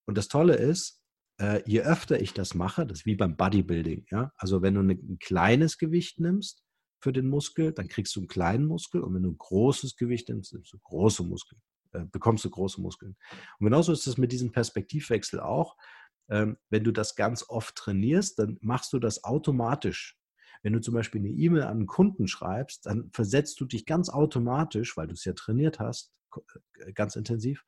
Und 0.07 0.16
das 0.16 0.28
Tolle 0.28 0.55
ist, 0.55 1.01
äh, 1.41 1.62
je 1.66 1.82
öfter 1.82 2.20
ich 2.20 2.34
das 2.34 2.55
mache, 2.55 2.86
das 2.86 3.01
ist 3.01 3.07
wie 3.07 3.16
beim 3.16 3.36
Bodybuilding. 3.36 4.07
Ja? 4.11 4.32
Also 4.36 4.62
wenn 4.62 4.74
du 4.74 4.82
ne, 4.82 4.95
ein 4.95 5.18
kleines 5.18 5.78
Gewicht 5.78 6.20
nimmst 6.20 6.62
für 7.03 7.12
den 7.12 7.28
Muskel, 7.28 7.72
dann 7.72 7.88
kriegst 7.88 8.16
du 8.16 8.20
einen 8.20 8.28
kleinen 8.28 8.66
Muskel. 8.66 9.03
Und 9.03 9.14
wenn 9.14 9.22
du 9.22 9.30
ein 9.30 9.38
großes 9.38 9.97
Gewicht 9.97 10.28
nimmst, 10.28 10.53
nimmst 10.53 10.72
du 10.72 10.78
große 10.78 11.22
Muskeln 11.22 11.61
äh, 11.93 12.05
bekommst 12.05 12.45
du 12.45 12.51
große 12.51 12.80
Muskeln. 12.80 13.16
Und 13.59 13.66
genauso 13.66 13.93
ist 13.93 14.07
es 14.07 14.16
mit 14.16 14.32
diesem 14.32 14.53
Perspektivwechsel 14.53 15.41
auch 15.41 15.76
wenn 16.31 16.85
du 16.85 16.93
das 16.93 17.16
ganz 17.16 17.45
oft 17.49 17.74
trainierst, 17.74 18.39
dann 18.39 18.57
machst 18.61 18.93
du 18.93 18.99
das 18.99 19.24
automatisch. 19.24 20.16
Wenn 20.62 20.72
du 20.72 20.81
zum 20.81 20.95
Beispiel 20.95 21.20
eine 21.20 21.31
E-Mail 21.31 21.62
an 21.62 21.78
einen 21.78 21.87
Kunden 21.87 22.28
schreibst, 22.28 22.87
dann 22.87 23.11
versetzt 23.12 23.61
du 23.61 23.64
dich 23.64 23.87
ganz 23.87 24.09
automatisch, 24.11 24.97
weil 24.97 25.07
du 25.07 25.14
es 25.14 25.24
ja 25.24 25.33
trainiert 25.33 25.81
hast, 25.81 26.12
äh, 26.78 26.93
ganz 26.93 27.16
intensiv, 27.16 27.64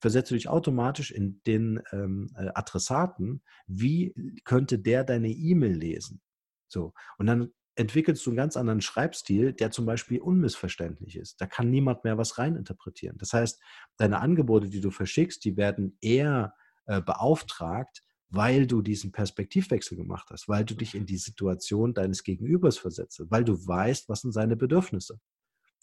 versetzt 0.00 0.30
du 0.30 0.34
dich 0.34 0.48
automatisch 0.48 1.10
in 1.10 1.42
den 1.46 1.82
ähm, 1.92 2.30
äh, 2.36 2.48
Adressaten, 2.54 3.42
wie 3.66 4.14
könnte 4.44 4.78
der 4.78 5.04
deine 5.04 5.28
E-Mail 5.28 5.74
lesen? 5.74 6.22
So. 6.68 6.94
Und 7.18 7.26
dann 7.26 7.52
entwickelst 7.74 8.24
du 8.26 8.30
einen 8.30 8.36
ganz 8.36 8.56
anderen 8.56 8.80
Schreibstil, 8.80 9.52
der 9.52 9.70
zum 9.70 9.86
Beispiel 9.86 10.20
unmissverständlich 10.20 11.16
ist. 11.16 11.40
Da 11.40 11.46
kann 11.46 11.70
niemand 11.70 12.04
mehr 12.04 12.18
was 12.18 12.38
reininterpretieren. 12.38 13.18
Das 13.18 13.32
heißt, 13.32 13.60
deine 13.96 14.20
Angebote, 14.20 14.68
die 14.68 14.80
du 14.80 14.90
verschickst, 14.90 15.44
die 15.44 15.56
werden 15.56 15.96
eher 16.00 16.54
äh, 16.90 17.00
beauftragt, 17.00 18.02
weil 18.30 18.66
du 18.66 18.82
diesen 18.82 19.12
Perspektivwechsel 19.12 19.96
gemacht 19.96 20.28
hast, 20.30 20.48
weil 20.48 20.64
du 20.64 20.74
dich 20.74 20.96
in 20.96 21.06
die 21.06 21.18
Situation 21.18 21.94
deines 21.94 22.24
Gegenübers 22.24 22.78
versetzt, 22.78 23.22
weil 23.30 23.44
du 23.44 23.54
weißt, 23.64 24.08
was 24.08 24.22
sind 24.22 24.32
seine 24.32 24.56
Bedürfnisse. 24.56 25.20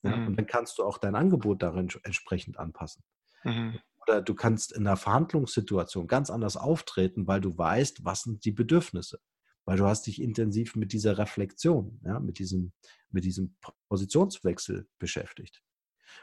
Ja? 0.03 0.17
Mhm. 0.17 0.27
Und 0.27 0.35
dann 0.35 0.47
kannst 0.47 0.77
du 0.77 0.83
auch 0.83 0.97
dein 0.97 1.15
Angebot 1.15 1.63
darin 1.63 1.87
entsprechend 2.03 2.59
anpassen. 2.59 3.03
Mhm. 3.45 3.79
Oder 4.01 4.21
du 4.21 4.35
kannst 4.35 4.73
in 4.73 4.85
einer 4.85 4.97
Verhandlungssituation 4.97 6.07
ganz 6.07 6.29
anders 6.29 6.57
auftreten, 6.57 7.25
weil 7.25 7.39
du 7.39 7.57
weißt, 7.57 8.03
was 8.03 8.23
sind 8.23 8.43
die 8.43 8.51
Bedürfnisse. 8.51 9.21
Weil 9.63 9.77
du 9.77 9.85
hast 9.85 10.07
dich 10.07 10.21
intensiv 10.21 10.75
mit 10.75 10.91
dieser 10.91 11.17
Reflexion, 11.17 12.01
ja, 12.03 12.19
mit, 12.19 12.37
diesem, 12.39 12.73
mit 13.11 13.23
diesem 13.23 13.55
Positionswechsel 13.87 14.89
beschäftigt. 14.99 15.61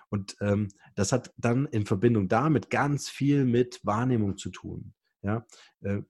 Und 0.08 0.36
ähm, 0.40 0.68
das 0.94 1.12
hat 1.12 1.32
dann 1.36 1.66
in 1.66 1.86
Verbindung 1.86 2.28
damit 2.28 2.70
ganz 2.70 3.08
viel 3.08 3.44
mit 3.44 3.80
Wahrnehmung 3.84 4.36
zu 4.36 4.50
tun. 4.50 4.94
Ja? 5.22 5.46
Äh, 5.80 6.02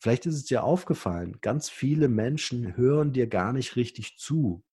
vielleicht 0.00 0.26
ist 0.26 0.34
es 0.34 0.44
dir 0.44 0.64
aufgefallen, 0.64 1.40
ganz 1.40 1.70
viele 1.70 2.08
Menschen 2.08 2.76
hören 2.76 3.12
dir 3.12 3.26
gar 3.26 3.52
nicht 3.52 3.76
richtig 3.76 4.16
zu. 4.18 4.64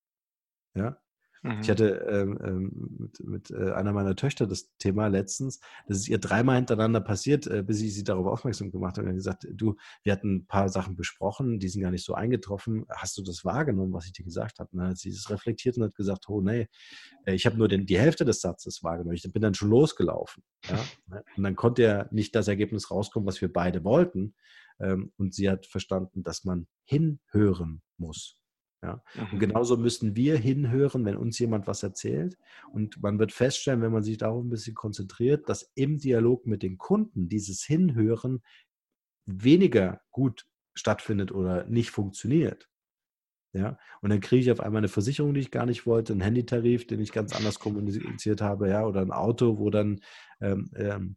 Ja? 0.76 1.01
Mhm. 1.42 1.60
Ich 1.62 1.70
hatte 1.70 2.06
ähm, 2.10 2.40
ähm, 2.44 2.98
mit, 2.98 3.20
mit 3.22 3.52
äh, 3.52 3.72
einer 3.72 3.94
meiner 3.94 4.16
Töchter 4.16 4.48
das 4.48 4.70
Thema 4.78 5.08
letztens, 5.08 5.60
das 5.88 5.98
ist 5.98 6.10
ihr 6.10 6.18
dreimal 6.18 6.58
hintereinander 6.58 7.02
passiert, 7.02 7.48
äh, 7.48 7.64
bis 7.64 7.82
ich 7.82 7.94
sie 7.94 8.04
darauf 8.04 8.28
aufmerksam 8.28 8.72
gemacht 8.72 8.98
habe 8.98 9.10
und 9.10 9.16
gesagt, 9.16 9.48
du, 9.52 9.76
wir 10.04 10.14
hatten 10.14 10.36
ein 10.36 10.46
paar 10.48 10.70
Sachen 10.70 10.96
besprochen, 10.96 11.60
die 11.60 11.70
sind 11.70 11.82
gar 11.82 11.92
nicht 11.92 12.06
so 12.06 12.14
eingetroffen. 12.14 12.86
Hast 12.90 13.18
du 13.18 13.24
das 13.24 13.46
wahrgenommen, 13.46 13.94
was 13.94 14.06
ich 14.06 14.14
dir 14.14 14.24
gesagt 14.24 14.60
habe? 14.60 14.70
Und 14.74 14.80
dann 14.80 14.90
hat 14.90 14.98
sie 14.98 15.12
das 15.12 15.30
reflektiert 15.30 15.78
und 15.78 15.84
hat 15.84 15.96
gesagt, 15.96 16.28
oh 16.30 16.42
nee, 16.42 16.68
äh, 17.26 17.34
ich 17.34 17.46
habe 17.46 17.58
nur 17.58 17.68
den, 17.68 17.86
die 17.86 18.00
Hälfte 18.00 18.26
des 18.26 18.42
Satzes 18.42 18.84
wahrgenommen. 18.84 19.16
Ich 19.16 19.32
bin 19.32 19.42
dann 19.42 19.54
schon 19.54 19.70
losgelaufen. 19.70 20.44
Ja? 20.68 20.84
Ne? 21.08 21.24
Und 21.38 21.44
dann 21.44 21.56
konnte 21.56 21.84
ja 21.84 22.08
nicht 22.12 22.36
das 22.36 22.48
Ergebnis 22.48 22.92
rauskommen, 22.92 23.28
was 23.28 23.42
wir 23.42 23.52
beide 23.52 23.84
wollten. 23.84 24.36
Ähm, 24.80 25.12
und 25.18 25.34
sie 25.34 25.50
hat 25.50 25.66
verstanden, 25.66 26.24
dass 26.24 26.44
man 26.44 26.68
hinhören 26.86 27.82
muss. 27.98 28.38
Ja? 28.82 29.04
Mhm. 29.16 29.34
Und 29.34 29.40
genauso 29.40 29.78
müssen 29.78 30.16
wir 30.16 30.38
hinhören, 30.38 31.06
wenn 31.06 31.18
uns 31.18 31.40
jemand 31.40 31.68
was 31.68 31.84
erzählt. 31.84 32.38
Und 32.72 33.02
man 33.02 33.20
wird 33.20 33.32
feststellen, 33.32 33.82
wenn 33.82 33.92
man 33.92 34.04
sich 34.04 34.18
darauf 34.18 34.44
ein 34.44 34.50
bisschen 34.50 34.76
konzentriert, 34.76 35.50
dass 35.50 35.72
im 35.76 35.98
Dialog 35.98 36.46
mit 36.46 36.64
den 36.64 36.78
Kunden 36.78 37.30
dieses 37.30 37.64
Hinhören 37.64 38.42
weniger 39.26 40.02
gut 40.12 40.46
stattfindet 40.74 41.32
oder 41.32 41.66
nicht 41.66 41.92
funktioniert. 41.92 42.70
Ja, 43.52 43.80
und 44.02 44.12
dann 44.12 44.20
kriege 44.20 44.44
ich 44.44 44.52
auf 44.52 44.60
einmal 44.60 44.78
eine 44.80 44.90
Versicherung, 44.90 45.34
die 45.34 45.40
ich 45.40 45.50
gar 45.50 45.66
nicht 45.66 45.88
wollte, 45.88 46.14
einen 46.14 46.22
Handytarif, 46.22 46.86
den 46.86 47.00
ich 47.00 47.12
ganz 47.12 47.36
anders 47.36 47.58
kommuniziert 47.58 48.42
habe, 48.42 48.70
ja, 48.70 48.86
oder 48.86 49.02
ein 49.02 49.12
Auto, 49.12 49.58
wo 49.58 49.72
dann 49.72 50.02
ähm, 50.40 50.70
ähm, 50.76 51.16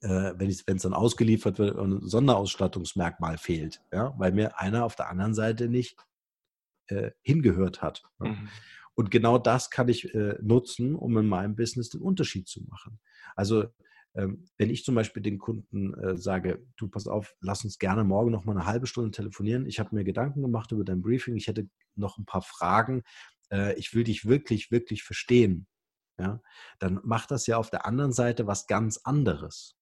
äh, 0.00 0.34
wenn 0.36 0.48
es 0.48 0.64
dann 0.64 0.94
ausgeliefert 0.94 1.58
wird, 1.58 1.76
ein 1.78 2.00
Sonderausstattungsmerkmal 2.02 3.38
fehlt, 3.38 3.80
ja, 3.92 4.14
weil 4.18 4.32
mir 4.32 4.58
einer 4.58 4.84
auf 4.84 4.94
der 4.94 5.08
anderen 5.08 5.34
Seite 5.34 5.68
nicht 5.68 5.96
äh, 6.88 7.12
hingehört 7.22 7.82
hat. 7.82 8.02
Ja. 8.20 8.30
Mhm. 8.30 8.48
Und 8.94 9.12
genau 9.12 9.38
das 9.38 9.70
kann 9.70 9.88
ich 9.88 10.12
äh, 10.12 10.36
nutzen, 10.42 10.96
um 10.96 11.16
in 11.18 11.26
meinem 11.26 11.54
Business 11.54 11.88
den 11.88 12.00
Unterschied 12.00 12.48
zu 12.48 12.64
machen. 12.64 12.98
Also 13.36 13.66
ähm, 14.14 14.48
wenn 14.56 14.70
ich 14.70 14.84
zum 14.84 14.96
Beispiel 14.96 15.22
den 15.22 15.38
Kunden 15.38 15.94
äh, 15.94 16.16
sage, 16.16 16.66
du 16.76 16.88
pass 16.88 17.06
auf, 17.06 17.36
lass 17.40 17.64
uns 17.64 17.78
gerne 17.78 18.02
morgen 18.02 18.32
noch 18.32 18.44
mal 18.44 18.56
eine 18.56 18.66
halbe 18.66 18.88
Stunde 18.88 19.12
telefonieren. 19.12 19.66
Ich 19.66 19.78
habe 19.78 19.94
mir 19.94 20.02
Gedanken 20.02 20.42
gemacht 20.42 20.72
über 20.72 20.84
dein 20.84 21.02
Briefing. 21.02 21.36
Ich 21.36 21.46
hätte 21.46 21.68
noch 21.94 22.18
ein 22.18 22.24
paar 22.24 22.42
Fragen. 22.42 23.04
Äh, 23.52 23.74
ich 23.74 23.94
will 23.94 24.02
dich 24.02 24.26
wirklich, 24.26 24.72
wirklich 24.72 25.04
verstehen. 25.04 25.68
Ja, 26.18 26.42
dann 26.80 27.00
macht 27.04 27.30
das 27.30 27.46
ja 27.46 27.58
auf 27.58 27.70
der 27.70 27.86
anderen 27.86 28.12
Seite 28.12 28.48
was 28.48 28.66
ganz 28.66 28.98
anderes. 29.04 29.76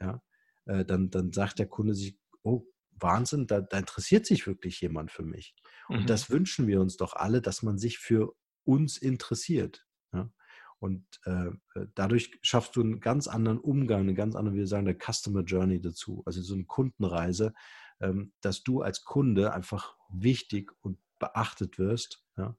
Ja, 0.00 0.22
äh, 0.66 0.84
dann, 0.84 1.10
dann 1.10 1.32
sagt 1.32 1.58
der 1.58 1.66
Kunde 1.66 1.94
sich, 1.94 2.16
oh, 2.42 2.64
Wahnsinn, 3.02 3.46
da, 3.46 3.60
da 3.60 3.78
interessiert 3.78 4.26
sich 4.26 4.46
wirklich 4.46 4.80
jemand 4.80 5.10
für 5.10 5.24
mich. 5.24 5.54
Und 5.88 6.02
mhm. 6.02 6.06
das 6.06 6.30
wünschen 6.30 6.66
wir 6.66 6.80
uns 6.80 6.96
doch 6.96 7.14
alle, 7.14 7.42
dass 7.42 7.62
man 7.62 7.78
sich 7.78 7.98
für 7.98 8.34
uns 8.64 8.98
interessiert. 8.98 9.86
Ja? 10.12 10.30
Und 10.78 11.04
äh, 11.26 11.48
äh, 11.74 11.86
dadurch 11.94 12.38
schaffst 12.42 12.74
du 12.76 12.80
einen 12.80 13.00
ganz 13.00 13.28
anderen 13.28 13.58
Umgang, 13.58 14.00
eine 14.00 14.14
ganz 14.14 14.34
andere, 14.34 14.54
wie 14.54 14.60
wir 14.60 14.66
sagen, 14.66 14.88
eine 14.88 14.98
Customer 14.98 15.42
Journey 15.42 15.80
dazu. 15.80 16.22
Also 16.24 16.40
so 16.42 16.54
eine 16.54 16.64
Kundenreise, 16.64 17.52
ähm, 18.00 18.32
dass 18.40 18.62
du 18.62 18.80
als 18.80 19.04
Kunde 19.04 19.52
einfach 19.52 19.96
wichtig 20.08 20.72
und 20.80 20.98
beachtet 21.18 21.78
wirst. 21.78 22.24
Ja? 22.36 22.56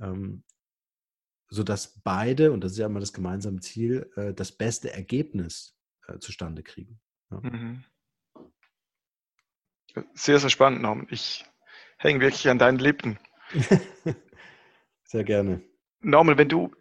Ähm, 0.00 0.42
sodass 1.48 2.00
beide, 2.02 2.52
und 2.52 2.62
das 2.62 2.72
ist 2.72 2.78
ja 2.78 2.86
immer 2.86 3.00
das 3.00 3.12
gemeinsame 3.12 3.60
Ziel, 3.60 4.10
äh, 4.16 4.34
das 4.34 4.52
beste 4.52 4.92
Ergebnis 4.92 5.78
äh, 6.08 6.18
zustande 6.18 6.62
kriegen. 6.62 7.00
Ja? 7.30 7.40
Mhm. 7.40 7.84
Sehr, 10.14 10.38
sehr 10.38 10.50
spannend, 10.50 10.82
Norman. 10.82 11.06
Ich 11.10 11.44
hänge 11.98 12.20
wirklich 12.20 12.48
an 12.48 12.58
deinen 12.58 12.78
Lippen. 12.78 13.18
sehr 15.04 15.24
gerne. 15.24 15.62
Norman, 16.00 16.38
wenn 16.38 16.48
du 16.48 16.72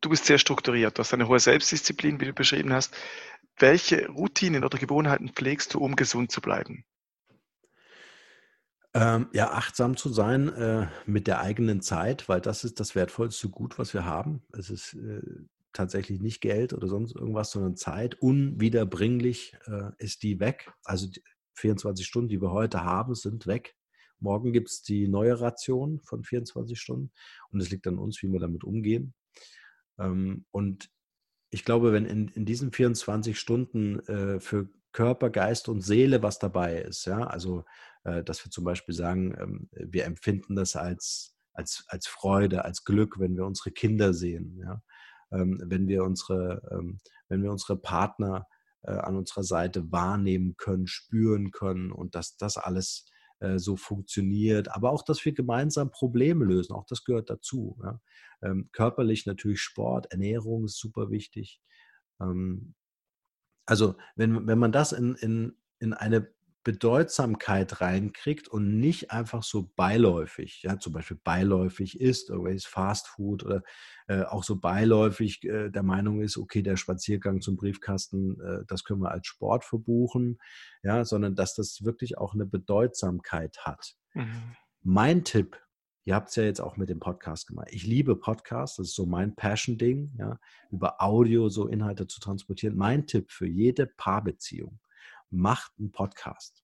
du 0.00 0.10
bist 0.10 0.26
sehr 0.26 0.38
strukturiert, 0.38 0.98
du 0.98 1.00
hast 1.00 1.14
eine 1.14 1.28
hohe 1.28 1.40
Selbstdisziplin, 1.40 2.20
wie 2.20 2.26
du 2.26 2.32
beschrieben 2.32 2.72
hast. 2.72 2.94
Welche 3.58 4.08
Routinen 4.08 4.64
oder 4.64 4.78
Gewohnheiten 4.78 5.30
pflegst 5.30 5.74
du, 5.74 5.78
um 5.78 5.96
gesund 5.96 6.30
zu 6.30 6.40
bleiben? 6.40 6.84
Ähm, 8.94 9.28
ja, 9.32 9.52
achtsam 9.52 9.96
zu 9.96 10.10
sein 10.10 10.52
äh, 10.52 10.86
mit 11.06 11.26
der 11.26 11.40
eigenen 11.40 11.80
Zeit, 11.80 12.28
weil 12.28 12.42
das 12.42 12.64
ist 12.64 12.78
das 12.78 12.94
wertvollste 12.94 13.48
Gut, 13.48 13.78
was 13.78 13.94
wir 13.94 14.04
haben. 14.04 14.42
Es 14.52 14.68
ist 14.68 14.94
äh, 14.94 15.22
tatsächlich 15.72 16.20
nicht 16.20 16.42
Geld 16.42 16.74
oder 16.74 16.88
sonst 16.88 17.14
irgendwas, 17.14 17.50
sondern 17.50 17.76
Zeit. 17.76 18.16
Unwiederbringlich 18.20 19.56
äh, 19.66 19.92
ist 19.96 20.22
die 20.22 20.40
weg. 20.40 20.70
Also 20.84 21.08
die 21.08 21.22
24 21.54 22.06
Stunden, 22.06 22.28
die 22.28 22.40
wir 22.40 22.52
heute 22.52 22.84
haben, 22.84 23.14
sind 23.14 23.46
weg. 23.46 23.76
Morgen 24.18 24.52
gibt 24.52 24.70
es 24.70 24.82
die 24.82 25.08
neue 25.08 25.40
Ration 25.40 26.00
von 26.00 26.22
24 26.22 26.80
Stunden 26.80 27.10
und 27.50 27.60
es 27.60 27.70
liegt 27.70 27.86
an 27.86 27.98
uns, 27.98 28.22
wie 28.22 28.32
wir 28.32 28.40
damit 28.40 28.64
umgehen. 28.64 29.14
Ähm, 29.98 30.46
und 30.50 30.90
ich 31.50 31.64
glaube, 31.64 31.92
wenn 31.92 32.06
in, 32.06 32.28
in 32.28 32.46
diesen 32.46 32.72
24 32.72 33.38
Stunden 33.38 34.00
äh, 34.06 34.40
für 34.40 34.68
Körper, 34.92 35.30
Geist 35.30 35.68
und 35.68 35.80
Seele 35.82 36.22
was 36.22 36.38
dabei 36.38 36.78
ist, 36.82 37.04
ja, 37.06 37.24
also 37.24 37.64
äh, 38.04 38.22
dass 38.22 38.44
wir 38.44 38.50
zum 38.50 38.64
Beispiel 38.64 38.94
sagen, 38.94 39.34
ähm, 39.38 39.68
wir 39.72 40.04
empfinden 40.04 40.54
das 40.54 40.76
als, 40.76 41.36
als, 41.52 41.84
als 41.88 42.06
Freude, 42.06 42.64
als 42.64 42.84
Glück, 42.84 43.18
wenn 43.18 43.36
wir 43.36 43.44
unsere 43.44 43.70
Kinder 43.70 44.14
sehen, 44.14 44.58
ja, 44.58 44.82
ähm, 45.30 45.60
wenn 45.64 45.88
wir 45.88 46.04
unsere, 46.04 46.62
ähm, 46.70 46.98
wenn 47.28 47.42
wir 47.42 47.50
unsere 47.50 47.76
Partner 47.76 48.46
an 48.90 49.16
unserer 49.16 49.44
Seite 49.44 49.92
wahrnehmen 49.92 50.56
können, 50.56 50.86
spüren 50.86 51.50
können 51.50 51.92
und 51.92 52.14
dass 52.14 52.36
das 52.36 52.56
alles 52.56 53.06
äh, 53.42 53.58
so 53.58 53.76
funktioniert, 53.76 54.74
aber 54.74 54.90
auch, 54.90 55.02
dass 55.02 55.24
wir 55.24 55.32
gemeinsam 55.32 55.90
Probleme 55.90 56.44
lösen, 56.44 56.74
auch 56.74 56.86
das 56.86 57.04
gehört 57.04 57.28
dazu. 57.28 57.76
Ähm, 58.40 58.68
körperlich 58.72 59.26
natürlich 59.26 59.60
Sport, 59.60 60.06
Ernährung 60.12 60.64
ist 60.64 60.78
super 60.78 61.10
wichtig. 61.10 61.60
Ähm, 62.20 62.74
also 63.66 63.96
wenn, 64.16 64.46
wenn 64.46 64.58
man 64.58 64.72
das 64.72 64.92
in, 64.92 65.14
in, 65.16 65.56
in 65.78 65.92
eine 65.92 66.32
Bedeutsamkeit 66.64 67.80
reinkriegt 67.80 68.46
und 68.48 68.78
nicht 68.78 69.10
einfach 69.10 69.42
so 69.42 69.72
beiläufig, 69.74 70.62
ja, 70.62 70.78
zum 70.78 70.92
Beispiel 70.92 71.18
beiläufig 71.22 72.00
ist, 72.00 72.30
irgendwelches 72.30 72.66
Fastfood 72.66 73.44
oder 73.44 73.62
äh, 74.06 74.22
auch 74.22 74.44
so 74.44 74.60
beiläufig 74.60 75.42
äh, 75.44 75.70
der 75.70 75.82
Meinung 75.82 76.20
ist, 76.20 76.36
okay, 76.38 76.62
der 76.62 76.76
Spaziergang 76.76 77.40
zum 77.40 77.56
Briefkasten, 77.56 78.40
äh, 78.40 78.64
das 78.68 78.84
können 78.84 79.00
wir 79.00 79.10
als 79.10 79.26
Sport 79.26 79.64
verbuchen, 79.64 80.38
ja, 80.84 81.04
sondern 81.04 81.34
dass 81.34 81.54
das 81.54 81.84
wirklich 81.84 82.18
auch 82.18 82.34
eine 82.34 82.46
Bedeutsamkeit 82.46 83.58
hat. 83.64 83.96
Mhm. 84.14 84.56
Mein 84.82 85.24
Tipp, 85.24 85.60
ihr 86.04 86.14
habt 86.14 86.28
es 86.28 86.36
ja 86.36 86.44
jetzt 86.44 86.60
auch 86.60 86.76
mit 86.76 86.88
dem 86.88 87.00
Podcast 87.00 87.48
gemacht. 87.48 87.68
Ich 87.72 87.84
liebe 87.84 88.14
Podcasts, 88.14 88.76
das 88.76 88.88
ist 88.88 88.94
so 88.94 89.06
mein 89.06 89.34
Passion-Ding, 89.34 90.14
ja, 90.18 90.38
über 90.70 91.02
Audio 91.02 91.48
so 91.48 91.66
Inhalte 91.66 92.06
zu 92.06 92.20
transportieren. 92.20 92.76
Mein 92.76 93.08
Tipp 93.08 93.32
für 93.32 93.48
jede 93.48 93.86
Paarbeziehung 93.86 94.78
macht 95.32 95.72
einen 95.78 95.92
Podcast. 95.92 96.62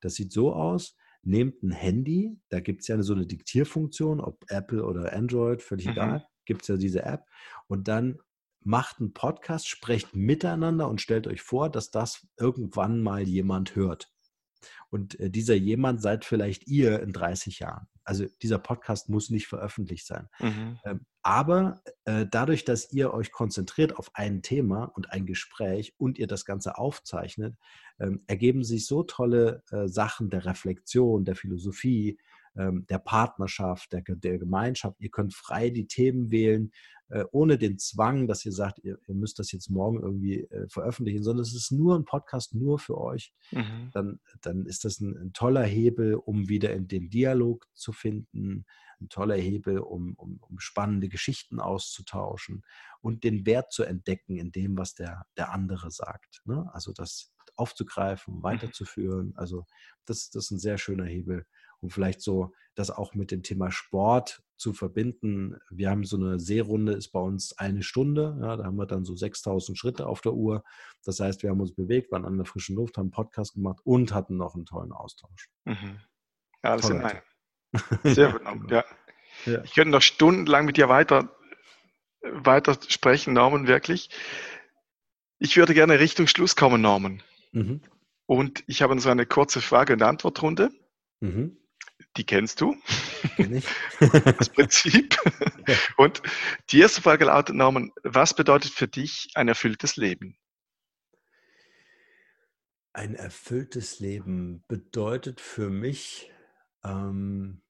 Das 0.00 0.14
sieht 0.14 0.32
so 0.32 0.52
aus, 0.52 0.96
nehmt 1.22 1.62
ein 1.62 1.70
Handy, 1.70 2.38
da 2.48 2.60
gibt 2.60 2.82
es 2.82 2.88
ja 2.88 3.00
so 3.02 3.14
eine 3.14 3.26
Diktierfunktion, 3.26 4.20
ob 4.20 4.44
Apple 4.48 4.84
oder 4.84 5.12
Android, 5.12 5.62
völlig 5.62 5.86
mhm. 5.86 5.92
egal, 5.92 6.26
gibt 6.44 6.62
es 6.62 6.68
ja 6.68 6.76
diese 6.76 7.02
App. 7.02 7.26
Und 7.66 7.88
dann 7.88 8.18
macht 8.60 9.00
einen 9.00 9.12
Podcast, 9.12 9.68
sprecht 9.68 10.14
miteinander 10.14 10.88
und 10.88 11.00
stellt 11.00 11.26
euch 11.26 11.42
vor, 11.42 11.70
dass 11.70 11.90
das 11.90 12.26
irgendwann 12.38 13.02
mal 13.02 13.22
jemand 13.22 13.76
hört. 13.76 14.10
Und 14.90 15.18
äh, 15.20 15.30
dieser 15.30 15.54
jemand 15.54 16.00
seid 16.00 16.24
vielleicht 16.24 16.66
ihr 16.66 17.00
in 17.00 17.12
30 17.12 17.58
Jahren. 17.58 17.86
Also 18.04 18.26
dieser 18.42 18.58
Podcast 18.58 19.08
muss 19.08 19.30
nicht 19.30 19.46
veröffentlicht 19.46 20.06
sein. 20.06 20.28
Mhm. 20.40 20.78
Ähm, 20.84 21.06
aber 21.22 21.82
äh, 22.04 22.26
dadurch, 22.30 22.64
dass 22.64 22.92
ihr 22.92 23.14
euch 23.14 23.32
konzentriert 23.32 23.96
auf 23.96 24.10
ein 24.14 24.42
Thema 24.42 24.84
und 24.84 25.10
ein 25.10 25.24
Gespräch 25.24 25.94
und 25.96 26.18
ihr 26.18 26.26
das 26.26 26.44
Ganze 26.44 26.76
aufzeichnet, 26.76 27.56
ähm, 27.98 28.22
ergeben 28.26 28.62
sich 28.62 28.86
so 28.86 29.04
tolle 29.04 29.62
äh, 29.70 29.88
Sachen 29.88 30.28
der 30.28 30.44
Reflexion, 30.44 31.24
der 31.24 31.34
Philosophie, 31.34 32.18
der 32.56 32.98
Partnerschaft, 32.98 33.92
der, 33.92 34.02
der 34.02 34.38
Gemeinschaft. 34.38 34.96
Ihr 35.00 35.10
könnt 35.10 35.34
frei 35.34 35.70
die 35.70 35.86
Themen 35.86 36.30
wählen, 36.30 36.70
äh, 37.10 37.24
ohne 37.32 37.58
den 37.58 37.78
Zwang, 37.78 38.26
dass 38.26 38.44
ihr 38.44 38.52
sagt, 38.52 38.78
ihr, 38.82 38.98
ihr 39.06 39.14
müsst 39.14 39.38
das 39.38 39.52
jetzt 39.52 39.68
morgen 39.68 40.00
irgendwie 40.00 40.40
äh, 40.44 40.68
veröffentlichen, 40.68 41.22
sondern 41.22 41.42
es 41.42 41.54
ist 41.54 41.70
nur 41.70 41.96
ein 41.96 42.04
Podcast 42.04 42.54
nur 42.54 42.78
für 42.78 42.98
euch. 42.98 43.32
Mhm. 43.50 43.90
Dann, 43.92 44.20
dann 44.40 44.66
ist 44.66 44.84
das 44.84 45.00
ein, 45.00 45.16
ein, 45.16 45.32
toller 45.32 45.64
Hebel, 45.64 46.14
um 46.14 46.48
wieder 46.48 46.72
in 46.72 46.88
den 46.88 47.10
Dialog 47.10 47.66
zu 47.74 47.92
finden, 47.92 48.64
ein 49.00 49.08
toller 49.10 49.36
Hebel, 49.36 49.78
um, 49.78 50.14
um, 50.14 50.38
um 50.40 50.58
spannende 50.58 51.08
Geschichten 51.08 51.60
auszutauschen 51.60 52.62
und 53.00 53.22
den 53.22 53.44
Wert 53.44 53.72
zu 53.72 53.82
entdecken 53.82 54.36
in 54.36 54.50
dem, 54.50 54.78
was 54.78 54.94
der, 54.94 55.26
der 55.36 55.52
andere 55.52 55.90
sagt. 55.90 56.40
Ne? 56.46 56.70
Also 56.72 56.92
das 56.92 57.34
aufzugreifen, 57.56 58.36
mhm. 58.36 58.42
weiterzuführen. 58.42 59.34
Also 59.36 59.66
das, 60.06 60.30
das 60.30 60.46
ist 60.46 60.50
ein 60.52 60.58
sehr 60.58 60.78
schöner 60.78 61.06
Hebel 61.06 61.46
um 61.84 61.90
vielleicht 61.90 62.22
so 62.22 62.52
das 62.74 62.90
auch 62.90 63.14
mit 63.14 63.30
dem 63.30 63.42
Thema 63.42 63.70
Sport 63.70 64.42
zu 64.56 64.72
verbinden. 64.72 65.58
Wir 65.70 65.90
haben 65.90 66.04
so 66.04 66.16
eine 66.16 66.40
Seerunde, 66.40 66.94
ist 66.94 67.10
bei 67.10 67.20
uns 67.20 67.56
eine 67.58 67.82
Stunde. 67.82 68.38
Ja, 68.40 68.56
da 68.56 68.64
haben 68.64 68.76
wir 68.76 68.86
dann 68.86 69.04
so 69.04 69.14
6000 69.14 69.76
Schritte 69.78 70.06
auf 70.06 70.22
der 70.22 70.32
Uhr. 70.32 70.64
Das 71.04 71.20
heißt, 71.20 71.42
wir 71.42 71.50
haben 71.50 71.60
uns 71.60 71.74
bewegt, 71.74 72.10
waren 72.10 72.24
an 72.24 72.38
der 72.38 72.46
frischen 72.46 72.74
Luft, 72.76 72.96
haben 72.96 73.04
einen 73.04 73.10
Podcast 73.10 73.52
gemacht 73.52 73.80
und 73.84 74.14
hatten 74.14 74.38
noch 74.38 74.54
einen 74.54 74.64
tollen 74.64 74.92
Austausch. 74.92 75.50
Mhm. 75.66 76.00
Ja, 76.64 76.76
das 76.76 76.86
sind 76.86 77.02
Sehr 78.02 78.32
gut. 78.32 78.40
genau. 78.44 78.66
ja. 78.70 78.84
ja. 79.44 79.62
Ich 79.62 79.74
könnte 79.74 79.90
noch 79.90 80.02
stundenlang 80.02 80.64
mit 80.64 80.78
dir 80.78 80.88
weiter, 80.88 81.36
weiter 82.22 82.78
sprechen, 82.88 83.34
Norman, 83.34 83.66
wirklich. 83.66 84.08
Ich 85.38 85.54
würde 85.58 85.74
gerne 85.74 85.98
Richtung 85.98 86.28
Schluss 86.28 86.56
kommen, 86.56 86.80
Norman. 86.80 87.22
Mhm. 87.52 87.82
Und 88.24 88.64
ich 88.66 88.80
habe 88.80 88.98
so 89.00 89.10
eine 89.10 89.26
kurze 89.26 89.60
Frage- 89.60 89.92
und 89.92 90.02
Antwortrunde. 90.02 90.70
Mhm. 91.20 91.58
Die 92.16 92.24
kennst 92.24 92.60
du. 92.60 92.76
Kenn 93.36 93.56
ich. 93.56 93.66
das 94.38 94.48
Prinzip. 94.48 95.16
Und 95.96 96.22
die 96.70 96.80
erste 96.80 97.02
Frage 97.02 97.24
lautet, 97.24 97.56
Norman, 97.56 97.92
was 98.02 98.34
bedeutet 98.34 98.72
für 98.72 98.88
dich 98.88 99.30
ein 99.34 99.48
erfülltes 99.48 99.96
Leben? 99.96 100.36
Ein 102.92 103.16
erfülltes 103.16 103.98
Leben 103.98 104.64
bedeutet 104.68 105.40
für 105.40 105.68
mich, 105.68 106.30
ähm, 106.84 107.60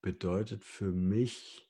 bedeutet 0.00 0.62
für 0.62 0.92
mich, 0.92 1.68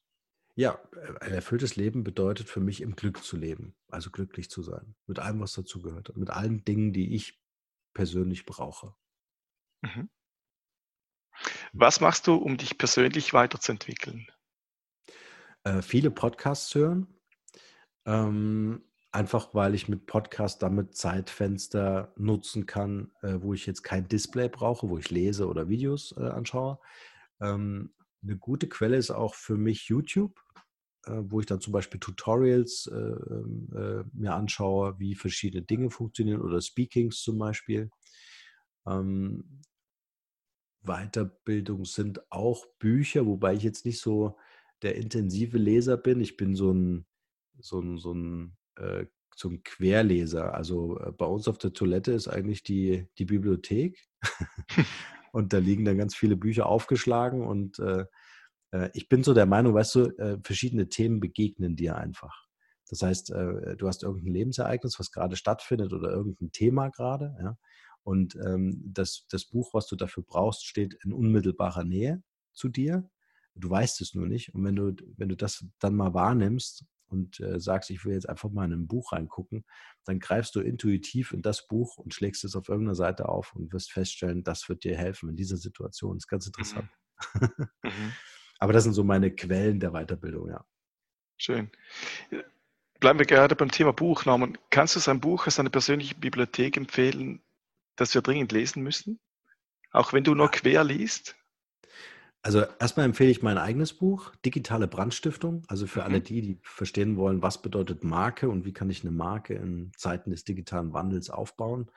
ja, 0.55 0.79
ein 1.21 1.33
erfülltes 1.33 1.77
Leben 1.77 2.05
bedeutet 2.05 2.49
für 2.49 2.61
mich 2.61 2.83
im 2.83 2.95
Glück 2.95 3.25
zu 3.25 3.39
leben, 3.39 3.75
also 3.89 4.11
glücklich 4.11 4.51
zu 4.51 4.63
sein, 4.63 4.95
mit 5.07 5.19
allem, 5.19 5.41
was 5.41 5.55
dazu 5.55 5.81
gehört, 5.81 6.15
mit 6.17 6.29
allen 6.29 6.65
Dingen, 6.65 6.93
die 6.93 7.15
ich 7.15 7.44
persönlich 7.95 8.45
brauche. 8.45 8.95
Mhm. 9.83 10.11
Was 11.73 12.01
machst 12.01 12.27
du, 12.27 12.35
um 12.35 12.57
dich 12.57 12.79
persönlich 12.79 13.33
weiterzuentwickeln? 13.33 14.27
Äh, 15.65 15.83
viele 15.83 16.11
Podcasts 16.11 16.75
hören. 16.75 17.07
Ähm, 18.07 18.85
einfach 19.15 19.55
weil 19.55 19.75
ich 19.75 19.89
mit 19.89 20.07
Podcast 20.07 20.63
damit 20.63 20.97
Zeitfenster 20.97 22.13
nutzen 22.17 22.67
kann, 22.67 23.13
äh, 23.23 23.37
wo 23.41 23.55
ich 23.55 23.65
jetzt 23.65 23.83
kein 23.83 24.09
Display 24.09 24.49
brauche, 24.49 24.89
wo 24.89 24.99
ich 24.99 25.11
lese 25.11 25.47
oder 25.47 25.69
Videos 25.69 26.15
äh, 26.19 26.29
anschaue. 26.29 26.79
Ähm, 27.41 27.95
eine 28.23 28.37
gute 28.37 28.69
Quelle 28.69 28.97
ist 28.97 29.11
auch 29.11 29.35
für 29.35 29.57
mich 29.57 29.89
YouTube, 29.89 30.41
wo 31.07 31.41
ich 31.41 31.47
dann 31.47 31.61
zum 31.61 31.73
Beispiel 31.73 32.01
Tutorials 32.01 32.87
äh, 32.87 32.97
ähm, 32.97 33.69
äh, 33.75 34.05
mir 34.13 34.35
anschaue, 34.35 34.99
wie 34.99 35.15
verschiedene 35.15 35.63
Dinge 35.63 35.91
funktionieren 35.91 36.43
oder 36.43 36.61
Speakings 36.61 37.23
zum 37.23 37.39
Beispiel. 37.39 37.91
Ähm, 38.87 39.63
Weiterbildung 40.83 41.85
sind 41.85 42.21
auch 42.31 42.67
Bücher, 42.79 43.27
wobei 43.27 43.55
ich 43.55 43.63
jetzt 43.63 43.87
nicht 43.87 44.01
so 44.01 44.37
der 44.83 44.97
intensive 44.97 45.59
Leser 45.59 45.97
bin. 45.97 46.21
Ich 46.21 46.37
bin 46.37 46.55
so 46.55 46.73
ein, 46.73 47.07
so 47.59 47.81
ein, 47.81 47.99
so 47.99 48.13
ein, 48.13 48.57
äh, 48.77 49.07
so 49.35 49.49
ein 49.49 49.63
Querleser. 49.63 50.55
Also 50.55 50.99
äh, 51.01 51.13
bei 51.13 51.27
uns 51.27 51.49
auf 51.49 51.59
der 51.59 51.73
Toilette 51.73 52.13
ist 52.13 52.29
eigentlich 52.29 52.63
die, 52.63 53.09
die 53.19 53.25
Bibliothek. 53.25 53.99
und 55.33 55.53
da 55.53 55.59
liegen 55.59 55.85
dann 55.85 55.99
ganz 55.99 56.15
viele 56.15 56.37
Bücher 56.37 56.67
aufgeschlagen. 56.67 57.47
Und 57.47 57.79
äh, 57.79 58.03
äh, 58.03 58.07
ich 58.93 59.09
bin 59.09 59.23
so 59.23 59.35
der 59.35 59.47
Meinung, 59.47 59.75
weißt 59.75 59.95
du, 59.95 60.01
äh, 60.19 60.39
verschiedene 60.43 60.89
Themen 60.89 61.21
begegnen 61.21 61.77
dir 61.77 61.97
einfach. 61.97 62.45
Das 62.89 63.03
heißt, 63.03 63.31
äh, 63.31 63.77
du 63.77 63.87
hast 63.87 64.03
irgendein 64.03 64.33
Lebensereignis, 64.33 64.99
was 64.99 65.11
gerade 65.11 65.37
stattfindet 65.37 65.93
oder 65.93 66.11
irgendein 66.11 66.53
Thema 66.53 66.89
gerade. 66.89 67.37
Ja? 67.41 67.57
Und 68.03 68.37
ähm, 68.37 68.83
das, 68.87 69.27
das 69.31 69.47
Buch, 69.47 69.73
was 69.73 69.87
du 69.87 69.97
dafür 69.97 70.23
brauchst, 70.23 70.67
steht 70.67 70.95
in 71.05 71.13
unmittelbarer 71.13 71.85
Nähe 71.85 72.23
zu 72.53 72.69
dir. 72.69 73.09
Du 73.55 73.71
weißt 73.71 74.01
es 74.01 74.15
nur 74.15 74.27
nicht. 74.27 74.55
Und 74.55 74.65
wenn 74.65 74.77
du, 74.77 74.93
wenn 75.17 75.29
du 75.29 75.37
das 75.37 75.65
dann 75.79 75.95
mal 75.95 76.13
wahrnimmst 76.13 76.85
und 77.07 77.41
äh, 77.41 77.61
sagst, 77.61 77.91
ich 77.91 78.05
will 78.05 78.15
jetzt 78.15 78.29
einfach 78.29 78.51
mal 78.51 78.65
in 78.65 78.73
ein 78.73 78.87
Buch 78.87 79.13
reingucken, 79.13 79.65
dann 80.05 80.19
greifst 80.19 80.55
du 80.55 80.61
intuitiv 80.61 81.33
in 81.33 81.41
das 81.41 81.67
Buch 81.67 81.97
und 81.97 82.13
schlägst 82.13 82.45
es 82.45 82.57
auf 82.57 82.69
irgendeiner 82.69 82.97
Seite 82.97 83.29
auf 83.29 83.55
und 83.55 83.73
wirst 83.73 83.93
feststellen, 83.93 84.43
das 84.43 84.69
wird 84.69 84.85
dir 84.85 84.97
helfen 84.97 85.31
in 85.31 85.37
dieser 85.37 85.57
Situation. 85.57 86.17
Das 86.17 86.25
ist 86.25 86.29
ganz 86.29 86.47
interessant. 86.47 86.89
Mhm. 87.35 87.49
mhm. 87.85 88.13
Aber 88.59 88.73
das 88.73 88.85
sind 88.85 88.93
so 88.93 89.05
meine 89.05 89.31
Quellen 89.31 89.81
der 89.81 89.93
Weiterbildung, 89.93 90.49
ja. 90.49 90.65
Schön. 91.37 91.71
Bleiben 93.01 93.19
wir 93.19 93.27
gerade 93.27 93.57
beim 93.57 93.71
Thema 93.71 93.93
Buch, 93.93 94.25
Norman. 94.25 94.57
Kannst 94.71 94.97
du 94.97 95.01
sein 95.01 95.21
Buch 95.21 95.47
aus 95.47 95.57
deiner 95.57 95.71
persönlichen 95.71 96.21
Bibliothek 96.21 96.77
empfehlen, 96.77 97.43
das 97.97 98.15
wir 98.15 98.23
dringend 98.23 98.53
lesen 98.53 98.83
müssen? 98.83 99.19
Auch 99.91 100.13
wenn 100.13 100.25
du 100.25 100.35
nur 100.35 100.51
quer 100.51 100.85
liest? 100.85 101.37
Also 102.43 102.63
erstmal 102.79 103.07
empfehle 103.07 103.31
ich 103.31 103.43
mein 103.43 103.57
eigenes 103.57 103.95
Buch, 103.95 104.35
Digitale 104.45 104.87
Brandstiftung. 104.87 105.65
Also 105.67 105.87
für 105.87 106.01
mhm. 106.01 106.07
alle 106.07 106.21
die, 106.21 106.43
die 106.43 106.61
verstehen 106.63 107.17
wollen, 107.17 107.43
was 107.43 107.63
bedeutet 107.63 108.05
Marke 108.05 108.51
und 108.51 108.65
wie 108.67 108.73
kann 108.73 108.91
ich 108.91 109.03
eine 109.03 109.13
Marke 109.13 109.55
in 109.55 109.93
Zeiten 109.97 110.31
des 110.31 110.45
digitalen 110.45 110.93
Wandels 110.93 111.31
aufbauen. 111.31 111.91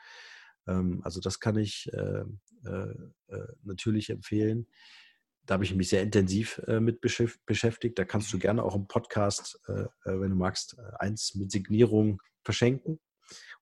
Ähm, 0.66 1.02
also 1.04 1.20
das 1.20 1.40
kann 1.40 1.58
ich 1.58 1.92
äh, 1.92 2.24
äh, 2.66 2.96
äh, 3.28 3.48
natürlich 3.64 4.10
empfehlen. 4.10 4.68
Da 5.48 5.54
habe 5.56 5.64
ich 5.64 5.74
mich 5.74 5.90
sehr 5.90 6.04
intensiv 6.04 6.62
mit 6.68 7.02
beschäftigt. 7.02 7.98
Da 7.98 8.06
kannst 8.06 8.32
du 8.34 8.38
gerne 8.38 8.64
auch 8.64 8.76
im 8.76 8.88
Podcast, 8.88 9.60
wenn 10.04 10.30
du 10.30 10.36
magst, 10.36 10.78
eins 11.00 11.36
mit 11.36 11.52
Signierung 11.52 12.22
verschenken. 12.44 13.00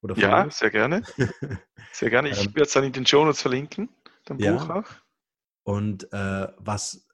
Oder 0.01 0.17
ja, 0.17 0.49
sehr 0.51 0.69
gerne. 0.69 1.01
Sehr 1.91 2.09
gerne. 2.09 2.29
Ich 2.29 2.45
ähm. 2.45 2.55
werde 2.55 2.67
es 2.67 2.73
dann 2.73 2.83
in 2.83 2.91
den 2.91 3.05
Show 3.07 3.23
Notes 3.23 3.41
verlinken, 3.41 3.89
dein 4.25 4.37
ja. 4.37 4.53
Buch 4.53 4.69
auch. 4.69 4.91
Und 5.63 6.11
äh, 6.13 6.47
was 6.57 7.07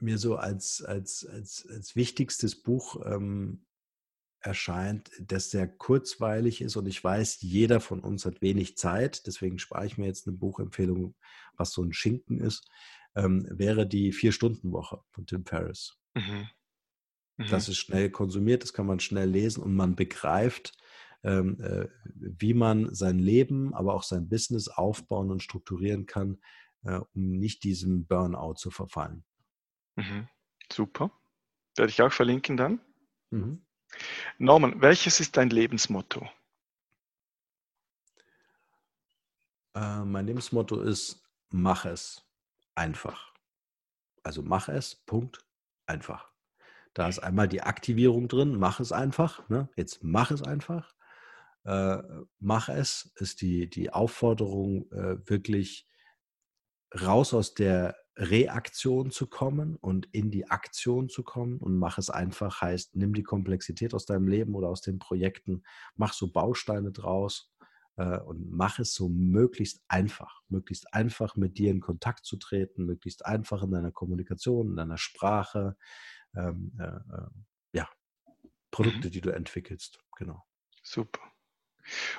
mir 0.00 0.18
so 0.18 0.36
als, 0.36 0.82
als, 0.84 1.26
als, 1.26 1.66
als 1.68 1.96
wichtigstes 1.96 2.62
Buch 2.62 3.04
ähm, 3.04 3.66
erscheint, 4.40 5.10
dass 5.18 5.50
sehr 5.50 5.66
kurzweilig 5.66 6.60
ist 6.60 6.76
und 6.76 6.86
ich 6.86 7.02
weiß, 7.02 7.40
jeder 7.40 7.80
von 7.80 8.00
uns 8.00 8.24
hat 8.24 8.40
wenig 8.40 8.76
Zeit, 8.76 9.26
deswegen 9.26 9.58
spare 9.58 9.86
ich 9.86 9.98
mir 9.98 10.06
jetzt 10.06 10.28
eine 10.28 10.36
Buchempfehlung, 10.36 11.16
was 11.56 11.72
so 11.72 11.82
ein 11.82 11.92
Schinken 11.92 12.40
ist, 12.40 12.68
ähm, 13.18 13.46
wäre 13.50 13.86
die 13.86 14.12
Vier-Stunden-Woche 14.12 15.02
von 15.10 15.26
Tim 15.26 15.44
Ferriss. 15.44 15.98
Mhm. 16.14 16.48
Mhm. 17.36 17.46
Das 17.50 17.68
ist 17.68 17.78
schnell 17.78 18.10
konsumiert, 18.10 18.62
das 18.62 18.72
kann 18.72 18.86
man 18.86 19.00
schnell 19.00 19.28
lesen 19.28 19.62
und 19.62 19.74
man 19.74 19.96
begreift, 19.96 20.72
ähm, 21.24 21.60
äh, 21.60 21.88
wie 22.04 22.54
man 22.54 22.94
sein 22.94 23.18
Leben, 23.18 23.74
aber 23.74 23.94
auch 23.94 24.04
sein 24.04 24.28
Business 24.28 24.68
aufbauen 24.68 25.30
und 25.32 25.42
strukturieren 25.42 26.06
kann, 26.06 26.40
äh, 26.84 27.00
um 27.14 27.30
nicht 27.30 27.64
diesem 27.64 28.06
Burnout 28.06 28.54
zu 28.54 28.70
verfallen. 28.70 29.24
Mhm. 29.96 30.28
Super. 30.72 31.10
Werde 31.76 31.90
ich 31.90 32.00
auch 32.02 32.12
verlinken 32.12 32.56
dann. 32.56 32.80
Mhm. 33.30 33.64
Norman, 34.38 34.80
welches 34.80 35.18
ist 35.18 35.36
dein 35.36 35.50
Lebensmotto? 35.50 36.28
Äh, 39.74 40.04
mein 40.04 40.26
Lebensmotto 40.26 40.80
ist, 40.82 41.24
mach 41.50 41.84
es 41.84 42.27
einfach. 42.78 43.34
Also 44.22 44.42
mach 44.42 44.68
es, 44.68 44.96
Punkt, 45.06 45.44
einfach. 45.86 46.32
Da 46.94 47.08
ist 47.08 47.18
einmal 47.18 47.48
die 47.48 47.62
Aktivierung 47.62 48.28
drin, 48.28 48.56
mach 48.58 48.80
es 48.80 48.92
einfach. 48.92 49.48
Ne? 49.48 49.68
Jetzt 49.76 50.02
mach 50.02 50.30
es 50.30 50.42
einfach. 50.42 50.94
Äh, 51.64 51.98
mach 52.38 52.68
es, 52.68 53.12
ist 53.16 53.42
die, 53.42 53.68
die 53.68 53.92
Aufforderung, 53.92 54.90
äh, 54.92 55.28
wirklich 55.28 55.86
raus 56.98 57.34
aus 57.34 57.54
der 57.54 57.96
Reaktion 58.16 59.10
zu 59.10 59.28
kommen 59.28 59.76
und 59.76 60.06
in 60.12 60.30
die 60.30 60.50
Aktion 60.50 61.08
zu 61.08 61.22
kommen 61.22 61.58
und 61.58 61.76
mach 61.76 61.98
es 61.98 62.10
einfach 62.10 62.60
heißt, 62.60 62.96
nimm 62.96 63.14
die 63.14 63.22
Komplexität 63.22 63.94
aus 63.94 64.06
deinem 64.06 64.26
Leben 64.26 64.54
oder 64.54 64.68
aus 64.68 64.80
den 64.80 64.98
Projekten, 64.98 65.62
mach 65.94 66.14
so 66.14 66.32
Bausteine 66.32 66.90
draus 66.90 67.52
und 68.02 68.50
mach 68.50 68.78
es 68.78 68.94
so 68.94 69.08
möglichst 69.08 69.82
einfach, 69.88 70.42
möglichst 70.48 70.92
einfach 70.94 71.36
mit 71.36 71.58
dir 71.58 71.70
in 71.70 71.80
Kontakt 71.80 72.24
zu 72.24 72.36
treten, 72.36 72.86
möglichst 72.86 73.26
einfach 73.26 73.62
in 73.62 73.70
deiner 73.70 73.92
Kommunikation, 73.92 74.70
in 74.70 74.76
deiner 74.76 74.98
Sprache, 74.98 75.76
ähm, 76.36 76.72
äh, 76.78 76.84
äh, 76.84 77.28
ja, 77.72 77.88
Produkte, 78.70 79.08
mhm. 79.08 79.12
die 79.12 79.20
du 79.20 79.30
entwickelst, 79.30 80.00
genau. 80.16 80.44
Super. 80.82 81.20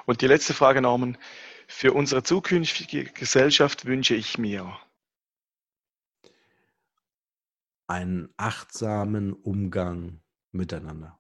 Und 0.06 0.22
die 0.22 0.28
letzte 0.28 0.54
Frage, 0.54 0.82
Norman. 0.82 1.18
Für 1.68 1.94
unsere 1.94 2.24
zukünftige 2.24 3.06
Gesellschaft 3.06 3.86
wünsche 3.86 4.16
ich 4.16 4.40
mir 4.40 4.76
einen 7.88 8.34
achtsamen 8.38 9.34
Umgang 9.34 10.22
miteinander. 10.52 11.19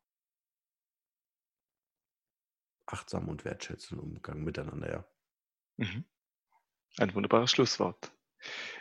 Achtsam 2.91 3.29
und 3.29 3.45
wertschätzenden 3.45 3.99
Umgang 3.99 4.43
miteinander, 4.43 4.91
ja. 4.91 5.05
Mhm. 5.77 6.05
Ein 6.97 7.13
wunderbares 7.13 7.51
Schlusswort. 7.51 8.11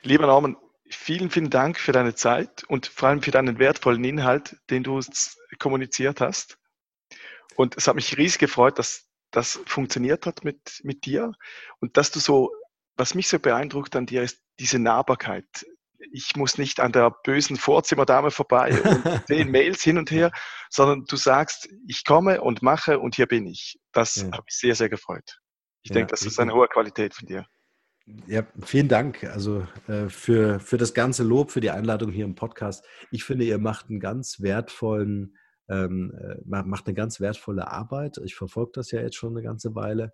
Lieber 0.03 0.27
Norman, 0.27 0.57
vielen, 0.91 1.31
vielen 1.31 1.51
Dank 1.51 1.79
für 1.79 1.93
deine 1.93 2.15
Zeit 2.15 2.65
und 2.65 2.87
vor 2.87 3.11
allem 3.11 3.23
für 3.23 3.31
deinen 3.31 3.59
wertvollen 3.59 4.03
Inhalt, 4.05 4.57
den 4.71 4.83
du 4.83 5.01
kommuniziert 5.59 6.21
hast. 6.21 6.59
Und 7.57 7.77
es 7.77 7.87
hat 7.87 7.97
mich 7.97 8.17
riesig 8.17 8.39
gefreut, 8.39 8.79
dass 8.79 9.09
das 9.31 9.61
funktioniert 9.67 10.27
hat 10.27 10.45
mit, 10.45 10.81
mit 10.85 11.05
dir 11.05 11.33
und 11.81 11.97
dass 11.97 12.11
du 12.11 12.19
so, 12.19 12.51
was 12.97 13.15
mich 13.15 13.29
so 13.29 13.39
beeindruckt 13.39 13.95
an 13.95 14.07
dir 14.07 14.23
ist 14.23 14.43
diese 14.59 14.79
Nahbarkeit. 14.79 15.67
Ich 16.13 16.37
muss 16.37 16.59
nicht 16.59 16.81
an 16.81 16.93
der 16.93 17.11
bösen 17.25 17.57
Vorzimmerdame 17.57 18.31
vorbei 18.31 18.81
und 18.83 19.05
den 19.29 19.51
Mails 19.51 19.83
hin 19.83 19.99
und 19.99 20.11
her, 20.11 20.31
sondern 20.71 21.05
du 21.05 21.17
sagst, 21.17 21.69
ich 21.87 22.05
komme 22.05 22.41
und 22.41 22.63
mache 22.63 22.99
und 22.99 23.17
hier 23.17 23.27
bin 23.27 23.47
ich. 23.47 23.79
Das 23.93 24.17
ja. 24.17 24.25
hat 24.27 24.45
mich 24.45 24.57
sehr, 24.57 24.75
sehr 24.75 24.89
gefreut. 24.89 25.41
Ich 25.83 25.91
ja, 25.91 25.95
denke, 25.95 26.11
das 26.11 26.23
ist 26.23 26.39
eine 26.39 26.55
hohe 26.55 26.69
Qualität 26.69 27.15
von 27.15 27.27
dir. 27.27 27.47
Ja, 28.27 28.47
vielen 28.65 28.89
Dank 28.89 29.25
also 29.25 29.67
äh, 29.87 30.09
für, 30.09 30.61
für 30.61 30.79
das 30.79 30.95
ganze 30.95 31.25
Lob, 31.25 31.51
für 31.51 31.61
die 31.61 31.71
Einladung 31.71 32.11
hier 32.11 32.25
im 32.25 32.35
Podcast. 32.35 32.85
Ich 33.11 33.25
finde, 33.25 33.45
ihr 33.45 33.59
macht 33.59 33.91
einen 33.91 34.01
ganz 34.01 34.41
wertvollen 34.41 35.37
ähm, 35.69 36.13
äh, 36.19 36.37
macht 36.45 36.87
eine 36.87 36.95
ganz 36.95 37.21
wertvolle 37.21 37.71
Arbeit. 37.71 38.19
Ich 38.25 38.35
verfolge 38.35 38.73
das 38.75 38.91
ja 38.91 39.01
jetzt 39.01 39.17
schon 39.17 39.37
eine 39.37 39.43
ganze 39.43 39.75
Weile. 39.75 40.13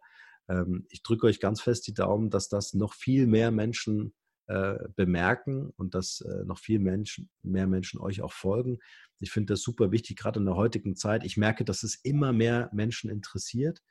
Ähm, 0.48 0.86
ich 0.90 1.02
drücke 1.02 1.26
euch 1.26 1.40
ganz 1.40 1.60
fest 1.60 1.86
die 1.86 1.94
Daumen, 1.94 2.30
dass 2.30 2.48
das 2.48 2.74
noch 2.74 2.92
viel 2.92 3.26
mehr 3.26 3.50
Menschen 3.50 4.14
äh, 4.46 4.74
bemerken 4.96 5.70
und 5.76 5.94
dass 5.94 6.20
äh, 6.20 6.44
noch 6.44 6.58
viel 6.58 6.78
Menschen, 6.78 7.30
mehr 7.42 7.66
Menschen 7.66 8.00
euch 8.00 8.22
auch 8.22 8.32
folgen. 8.32 8.78
Ich 9.20 9.30
finde 9.30 9.54
das 9.54 9.62
super 9.62 9.90
wichtig, 9.90 10.18
gerade 10.18 10.40
in 10.40 10.46
der 10.46 10.56
heutigen 10.56 10.96
Zeit. 10.96 11.24
Ich 11.24 11.36
merke, 11.36 11.64
dass 11.64 11.82
es 11.82 11.94
immer 12.02 12.32
mehr 12.32 12.68
Menschen 12.72 13.08
interessiert. 13.10 13.82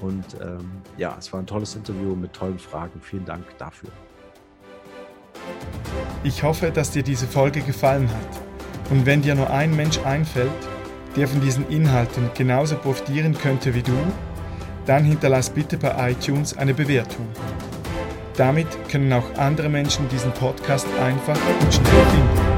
Und 0.00 0.24
ähm, 0.40 0.82
ja, 0.96 1.16
es 1.18 1.32
war 1.32 1.40
ein 1.40 1.46
tolles 1.46 1.76
Interview 1.76 2.16
mit 2.16 2.32
tollen 2.32 2.58
Fragen. 2.58 3.00
Vielen 3.00 3.24
Dank 3.24 3.44
dafür. 3.58 3.90
Ich 6.24 6.42
hoffe, 6.42 6.70
dass 6.70 6.90
dir 6.90 7.02
diese 7.02 7.26
Folge 7.26 7.60
gefallen 7.62 8.08
hat. 8.08 8.40
Und 8.90 9.06
wenn 9.06 9.22
dir 9.22 9.34
nur 9.34 9.50
ein 9.50 9.74
Mensch 9.76 9.98
einfällt, 9.98 10.50
der 11.16 11.28
von 11.28 11.40
diesen 11.40 11.68
Inhalten 11.68 12.30
genauso 12.34 12.76
profitieren 12.76 13.34
könnte 13.34 13.74
wie 13.74 13.82
du, 13.82 13.96
dann 14.86 15.04
hinterlass 15.04 15.50
bitte 15.50 15.78
bei 15.78 16.12
iTunes 16.12 16.56
eine 16.56 16.74
Bewertung. 16.74 17.28
Damit 18.36 18.66
können 18.88 19.12
auch 19.12 19.34
andere 19.36 19.68
Menschen 19.68 20.08
diesen 20.08 20.32
Podcast 20.32 20.86
einfach 21.00 21.38
und 21.60 21.74
schnell 21.74 22.06
finden. 22.06 22.51